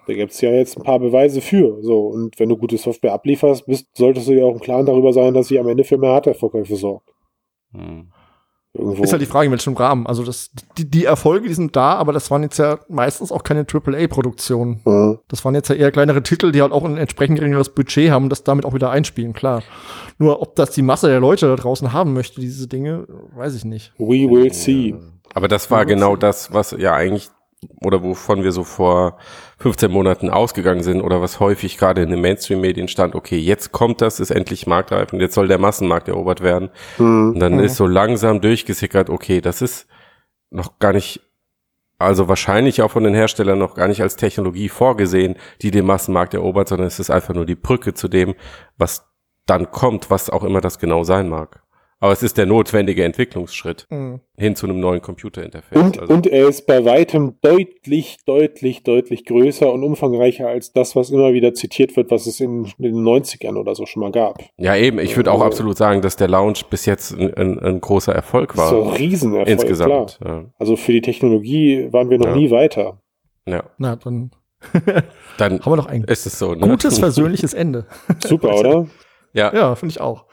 Da 0.07 0.13
gibt's 0.13 0.39
ja 0.39 0.51
jetzt 0.51 0.78
ein 0.78 0.84
paar 0.84 0.99
Beweise 0.99 1.41
für. 1.41 1.82
So, 1.82 2.07
und 2.07 2.39
wenn 2.39 2.49
du 2.49 2.55
gute 2.55 2.78
Software 2.78 3.13
ablieferst, 3.13 3.65
bist, 3.65 3.88
solltest 3.97 4.28
du 4.28 4.34
ja 4.34 4.45
auch 4.45 4.53
im 4.53 4.59
Klaren 4.59 4.86
darüber 4.86 5.11
sein, 5.11 5.34
dass 5.34 5.47
sie 5.47 5.59
am 5.59 5.68
Ende 5.68 5.84
für 5.84 5.97
mehr 5.97 6.11
Hardware-Verkäufe 6.11 6.76
sorgt. 6.76 7.09
Hm. 7.74 8.07
Irgendwo. 8.78 9.03
Ist 9.03 9.11
halt 9.11 9.21
die 9.21 9.25
Frage, 9.28 9.47
in 9.47 9.51
welchem 9.51 9.73
Rahmen. 9.75 10.05
Also 10.07 10.23
das, 10.23 10.51
die, 10.78 10.89
die 10.89 11.05
Erfolge, 11.05 11.47
die 11.47 11.53
sind 11.53 11.75
da, 11.75 11.93
aber 11.95 12.13
das 12.13 12.30
waren 12.30 12.43
jetzt 12.43 12.57
ja 12.59 12.80
meistens 12.88 13.32
auch 13.32 13.43
keine 13.43 13.65
AAA-Produktionen. 13.71 14.82
ja. 14.86 15.15
Das 15.28 15.43
waren 15.43 15.55
jetzt 15.55 15.69
ja 15.69 15.75
eher 15.75 15.91
kleinere 15.91 16.21
Titel, 16.23 16.51
die 16.51 16.61
halt 16.61 16.71
auch 16.71 16.84
ein 16.84 16.97
entsprechend 16.97 17.39
geringeres 17.39 17.69
Budget 17.69 18.11
haben 18.11 18.23
und 18.23 18.30
das 18.30 18.43
damit 18.43 18.65
auch 18.65 18.73
wieder 18.73 18.91
einspielen, 18.91 19.34
klar. 19.34 19.63
Nur 20.17 20.41
ob 20.41 20.55
das 20.55 20.71
die 20.71 20.82
Masse 20.82 21.07
der 21.07 21.19
Leute 21.19 21.47
da 21.47 21.55
draußen 21.55 21.93
haben 21.93 22.13
möchte, 22.13 22.39
diese 22.39 22.67
Dinge, 22.67 23.07
weiß 23.36 23.55
ich 23.55 23.65
nicht. 23.65 23.93
We 23.97 24.30
will 24.30 24.53
see. 24.53 24.95
Aber 25.34 25.47
das 25.47 25.69
war 25.71 25.86
genau 25.86 26.15
das, 26.15 26.53
was 26.53 26.71
ja 26.71 26.93
eigentlich, 26.93 27.30
oder 27.83 28.03
wovon 28.03 28.43
wir 28.43 28.51
so 28.51 28.63
vor 28.63 29.17
15 29.59 29.91
Monaten 29.91 30.29
ausgegangen 30.29 30.83
sind, 30.83 31.01
oder 31.01 31.21
was 31.21 31.39
häufig 31.39 31.77
gerade 31.77 32.03
in 32.03 32.09
den 32.11 32.21
Mainstream-Medien 32.21 32.87
stand, 32.87 33.15
okay, 33.15 33.37
jetzt 33.37 33.71
kommt 33.71 34.01
das, 34.01 34.19
ist 34.19 34.29
endlich 34.29 34.67
marktreif 34.67 35.11
und 35.11 35.19
jetzt 35.21 35.33
soll 35.33 35.47
der 35.47 35.57
Massenmarkt 35.57 36.07
erobert 36.07 36.41
werden. 36.41 36.69
Hm. 36.97 37.33
Und 37.33 37.39
dann 37.39 37.53
Mhm. 37.53 37.59
ist 37.61 37.75
so 37.75 37.87
langsam 37.87 38.41
durchgesickert, 38.41 39.09
okay, 39.09 39.41
das 39.41 39.61
ist 39.61 39.87
noch 40.51 40.77
gar 40.77 40.93
nicht, 40.93 41.21
also 41.97 42.27
wahrscheinlich 42.27 42.83
auch 42.83 42.91
von 42.91 43.03
den 43.03 43.15
Herstellern 43.15 43.57
noch 43.57 43.73
gar 43.73 43.87
nicht 43.87 44.01
als 44.03 44.15
Technologie 44.17 44.69
vorgesehen, 44.69 45.35
die 45.63 45.71
den 45.71 45.85
Massenmarkt 45.85 46.35
erobert, 46.35 46.67
sondern 46.67 46.87
es 46.87 46.99
ist 46.99 47.09
einfach 47.09 47.33
nur 47.33 47.47
die 47.47 47.55
Brücke 47.55 47.95
zu 47.95 48.07
dem, 48.07 48.35
was 48.77 49.07
dann 49.47 49.71
kommt, 49.71 50.11
was 50.11 50.29
auch 50.29 50.43
immer 50.43 50.61
das 50.61 50.77
genau 50.77 51.03
sein 51.03 51.27
mag. 51.27 51.63
Aber 51.99 52.11
es 52.11 52.21
ist 52.21 52.37
der 52.37 52.45
notwendige 52.45 53.03
Entwicklungsschritt 53.03 53.87
Mhm. 53.89 54.19
hin 54.37 54.55
zu 54.55 54.67
einem 54.67 54.79
neuen 54.79 55.01
Computerinterface. 55.01 55.81
Und, 55.81 55.99
Also- 55.99 56.13
und 56.13 56.27
er 56.27 56.47
ist 56.47 56.67
bei 56.67 56.85
weitem 56.85 57.37
deutlich, 57.41 58.17
deutlich, 58.25 58.83
deutlich 58.83 59.25
größer 59.25 59.71
und 59.73 59.83
umfangreicher 59.83 60.47
als 60.47 60.71
das, 60.73 60.95
was 60.95 61.09
immer 61.09 61.33
wieder 61.33 61.55
zitiert 61.55 61.95
wird, 61.97 62.11
was 62.11 62.27
es 62.27 62.39
in, 62.39 62.65
in 62.77 62.83
den 62.83 63.03
90ern 63.03 63.57
oder 63.57 63.73
so 63.73 63.85
schon 63.87 64.01
mal 64.01 64.11
gab. 64.11 64.37
Ja, 64.57 64.75
eben. 64.75 64.99
Ich 64.99 65.15
würde 65.17 65.31
auch 65.31 65.35
Also- 65.41 65.45
absolut 65.45 65.77
sagen, 65.77 66.01
dass 66.03 66.15
der 66.17 66.27
Launch 66.27 66.65
bis 66.67 66.85
jetzt 66.85 67.13
ein, 67.17 67.33
ein, 67.33 67.57
ein 67.59 67.81
großer 67.81 68.13
Erfolg 68.13 68.53
ist 68.53 68.67
so 68.69 68.81
ein 68.83 68.87
war. 68.89 68.97
Riesenerfolg, 68.99 69.49
Insgesamt. 69.49 70.17
klar. 70.21 70.53
Also 70.59 70.75
für 70.75 70.91
die 70.91 71.01
Technologie 71.01 71.87
waren 71.91 72.09
wir 72.11 72.19
noch 72.19 72.27
Ja. 72.27 72.35
nie 72.35 72.51
weiter. 72.51 73.01
Ja. 73.47 73.55
ja. 73.55 73.63
Na, 73.79 73.95
dann 73.95 74.31
Dann 75.37 75.59
haben 75.61 75.71
wir 75.71 75.77
doch 75.77 75.85
ein 75.87 76.03
ist 76.03 76.25
es 76.25 76.37
so. 76.39 76.53
Ne? 76.53 76.67
gutes, 76.67 76.99
versöhnliches 76.99 77.53
Ende. 77.53 77.85
Super, 78.25 78.55
oder? 78.55 78.87
Ja. 79.33 79.53
Ja, 79.53 79.75
finde 79.75 79.91
ich 79.93 80.01
auch. 80.01 80.25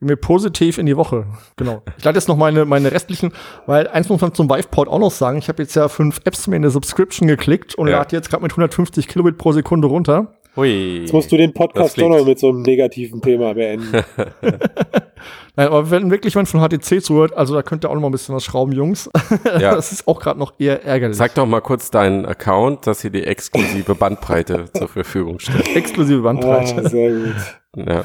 Wir 0.00 0.14
positiv 0.16 0.78
in 0.78 0.86
die 0.86 0.96
Woche. 0.96 1.26
Genau. 1.56 1.82
Ich 1.98 2.04
lade 2.04 2.16
jetzt 2.16 2.28
noch 2.28 2.36
meine, 2.36 2.64
meine 2.64 2.92
restlichen, 2.92 3.32
weil 3.66 3.88
eins 3.88 4.08
muss 4.08 4.20
man 4.20 4.32
zum 4.32 4.48
Viveport 4.48 4.88
auch 4.88 5.00
noch 5.00 5.10
sagen. 5.10 5.38
Ich 5.38 5.48
habe 5.48 5.60
jetzt 5.62 5.74
ja 5.74 5.88
fünf 5.88 6.20
Apps 6.24 6.46
mir 6.46 6.54
in 6.56 6.62
der 6.62 6.70
Subscription 6.70 7.26
geklickt 7.26 7.74
und 7.74 7.88
Ja. 7.88 7.98
lade 7.98 8.14
jetzt 8.14 8.30
gerade 8.30 8.42
mit 8.44 8.52
150 8.52 9.08
Kilobit 9.08 9.38
pro 9.38 9.50
Sekunde 9.52 9.88
runter. 9.88 10.34
Hui. 10.54 11.00
Jetzt 11.00 11.12
musst 11.12 11.30
du 11.32 11.36
den 11.36 11.52
Podcast 11.52 12.00
doch 12.00 12.08
noch 12.08 12.24
mit 12.24 12.38
so 12.38 12.48
einem 12.50 12.62
negativen 12.62 13.20
Thema 13.20 13.54
beenden. 13.54 13.86
Nein, 15.56 15.66
aber 15.66 15.90
wenn 15.90 16.10
wirklich 16.12 16.34
jemand 16.34 16.48
von 16.48 16.60
HTC 16.60 17.02
zuhört, 17.02 17.32
also 17.36 17.54
da 17.54 17.62
könnt 17.62 17.84
ihr 17.84 17.90
auch 17.90 17.94
noch 17.94 18.00
mal 18.00 18.08
ein 18.08 18.12
bisschen 18.12 18.34
was 18.36 18.44
schrauben, 18.44 18.72
Jungs. 18.72 19.10
Ja. 19.58 19.74
Das 19.74 19.90
ist 19.90 20.06
auch 20.06 20.20
gerade 20.20 20.38
noch 20.38 20.54
eher 20.58 20.84
ärgerlich. 20.84 21.16
Sag 21.16 21.34
doch 21.34 21.46
mal 21.46 21.60
kurz 21.60 21.90
deinen 21.90 22.24
Account, 22.24 22.86
dass 22.86 23.02
hier 23.02 23.10
die 23.10 23.24
exklusive 23.24 23.94
Bandbreite 23.96 24.66
zur 24.72 24.86
Verfügung 24.88 25.40
steht. 25.40 25.74
Exklusive 25.74 26.22
Bandbreite. 26.22 26.82
ah, 26.84 26.88
sehr 26.88 27.10
gut. 27.12 27.34
Ja. 27.76 28.04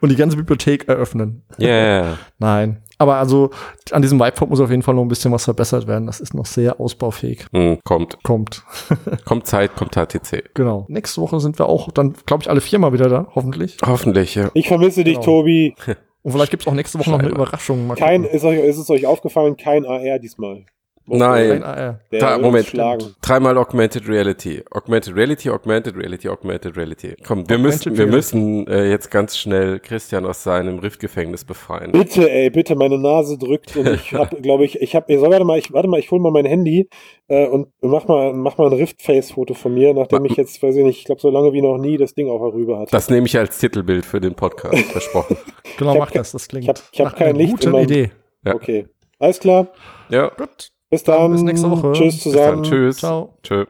Und 0.00 0.10
die 0.10 0.16
ganze 0.16 0.36
Bibliothek 0.36 0.88
eröffnen. 0.88 1.42
Yeah. 1.58 2.18
Nein. 2.38 2.82
Aber 3.00 3.16
also 3.16 3.50
an 3.92 4.02
diesem 4.02 4.18
Viveport 4.18 4.50
muss 4.50 4.60
auf 4.60 4.70
jeden 4.70 4.82
Fall 4.82 4.94
noch 4.94 5.02
ein 5.02 5.08
bisschen 5.08 5.30
was 5.30 5.44
verbessert 5.44 5.86
werden. 5.86 6.06
Das 6.06 6.18
ist 6.20 6.34
noch 6.34 6.46
sehr 6.46 6.80
ausbaufähig. 6.80 7.46
Hm, 7.52 7.78
kommt. 7.84 8.22
Kommt. 8.24 8.64
Kommt 9.24 9.46
Zeit, 9.46 9.76
kommt 9.76 9.94
HTC. 9.94 10.52
Genau. 10.54 10.84
Nächste 10.88 11.20
Woche 11.20 11.38
sind 11.38 11.58
wir 11.60 11.68
auch 11.68 11.92
dann, 11.92 12.14
glaube 12.26 12.42
ich, 12.42 12.50
alle 12.50 12.60
viermal 12.60 12.92
wieder 12.92 13.08
da, 13.08 13.28
hoffentlich. 13.34 13.76
Hoffentlich, 13.86 14.34
ja. 14.34 14.50
Ich 14.54 14.66
vermisse 14.66 15.04
dich, 15.04 15.14
Genau. 15.14 15.24
Tobi. 15.24 15.74
Und 16.22 16.32
vielleicht 16.32 16.50
gibt 16.50 16.64
es 16.64 16.66
auch 16.66 16.74
nächste 16.74 16.98
Woche 16.98 17.10
noch 17.10 17.20
eine 17.20 17.28
Scheinbar. 17.28 17.46
Überraschung. 17.46 17.86
Mal 17.86 17.94
Kein, 17.94 18.24
ist, 18.24 18.44
euch, 18.44 18.58
ist 18.58 18.78
es 18.78 18.90
euch 18.90 19.06
aufgefallen, 19.06 19.56
kein 19.56 19.86
AR 19.86 20.18
diesmal. 20.18 20.64
Nein. 21.08 21.62
AR. 21.62 22.00
Der 22.12 22.20
Da, 22.20 22.38
Moment. 22.38 22.66
Schlagen. 22.66 23.14
Dreimal 23.22 23.56
Augmented 23.58 24.08
Reality. 24.08 24.62
Augmented 24.70 25.14
Reality, 25.16 25.50
Augmented 25.50 25.96
Reality, 25.96 26.28
Augmented 26.28 26.76
Reality. 26.76 27.14
Komm, 27.26 27.48
wir 27.48 27.56
Augmented 27.56 27.62
müssen, 27.62 27.92
wir 27.92 28.04
Reality. 28.06 28.16
müssen 28.16 28.66
äh, 28.68 28.90
jetzt 28.90 29.10
ganz 29.10 29.36
schnell 29.38 29.80
Christian 29.80 30.26
aus 30.26 30.42
seinem 30.42 30.78
Riftgefängnis 30.78 31.44
befreien. 31.44 31.92
Bitte, 31.92 32.30
ey, 32.30 32.50
bitte, 32.50 32.74
meine 32.76 32.98
Nase 32.98 33.38
drückt 33.38 33.76
und 33.76 33.86
ich 33.88 34.12
habe, 34.12 34.36
glaube 34.42 34.64
ich, 34.64 34.80
ich 34.80 34.94
habe, 34.94 35.06
warte 35.20 35.44
mal, 35.44 35.58
ich, 35.58 35.72
warte 35.72 35.88
mal, 35.88 35.98
ich 36.00 36.10
hole 36.10 36.20
mal 36.20 36.30
mein 36.30 36.44
Handy 36.46 36.88
äh, 37.28 37.46
und 37.46 37.68
mach 37.80 38.06
mal, 38.08 38.32
mach 38.32 38.58
mal 38.58 38.66
ein 38.68 38.72
Rift-Face-Foto 38.72 39.54
von 39.54 39.74
mir, 39.74 39.94
nachdem 39.94 40.24
ich 40.24 40.36
jetzt, 40.36 40.62
weiß 40.62 40.76
ich 40.76 40.84
nicht, 40.84 40.98
ich 40.98 41.04
glaube, 41.04 41.20
so 41.20 41.30
lange 41.30 41.52
wie 41.52 41.62
noch 41.62 41.78
nie 41.78 41.96
das 41.96 42.14
Ding 42.14 42.28
auf 42.28 42.40
der 42.40 42.52
Rübe 42.52 42.78
hatte. 42.78 42.90
Das 42.90 43.08
nehme 43.10 43.26
ich 43.26 43.38
als 43.38 43.58
Titelbild 43.58 44.04
für 44.06 44.20
den 44.20 44.34
Podcast, 44.34 44.78
versprochen. 44.92 45.36
Genau, 45.78 45.96
mach 45.96 46.10
das. 46.10 46.32
Das 46.32 46.48
klingt 46.48 46.64
ich 46.64 46.68
hab- 46.68 46.82
ich 46.92 47.00
hab 47.00 47.16
kein 47.16 47.36
Licht 47.36 47.64
meinem- 47.66 47.84
Idee. 47.84 48.10
Ja. 48.44 48.54
Okay, 48.54 48.86
alles 49.18 49.40
klar. 49.40 49.68
Ja, 50.10 50.28
Gut. 50.28 50.70
Bis 50.90 51.02
Dann 51.04 51.18
dann. 51.18 51.32
bis 51.32 51.42
nächste 51.42 51.70
Woche. 51.70 51.92
Tschüss 51.92 52.22
bis 52.24 52.32
dann. 52.32 52.32
zusammen. 52.32 52.62
Tschüss. 52.62 52.96
Ciao. 52.98 53.34
Tschö. 53.42 53.66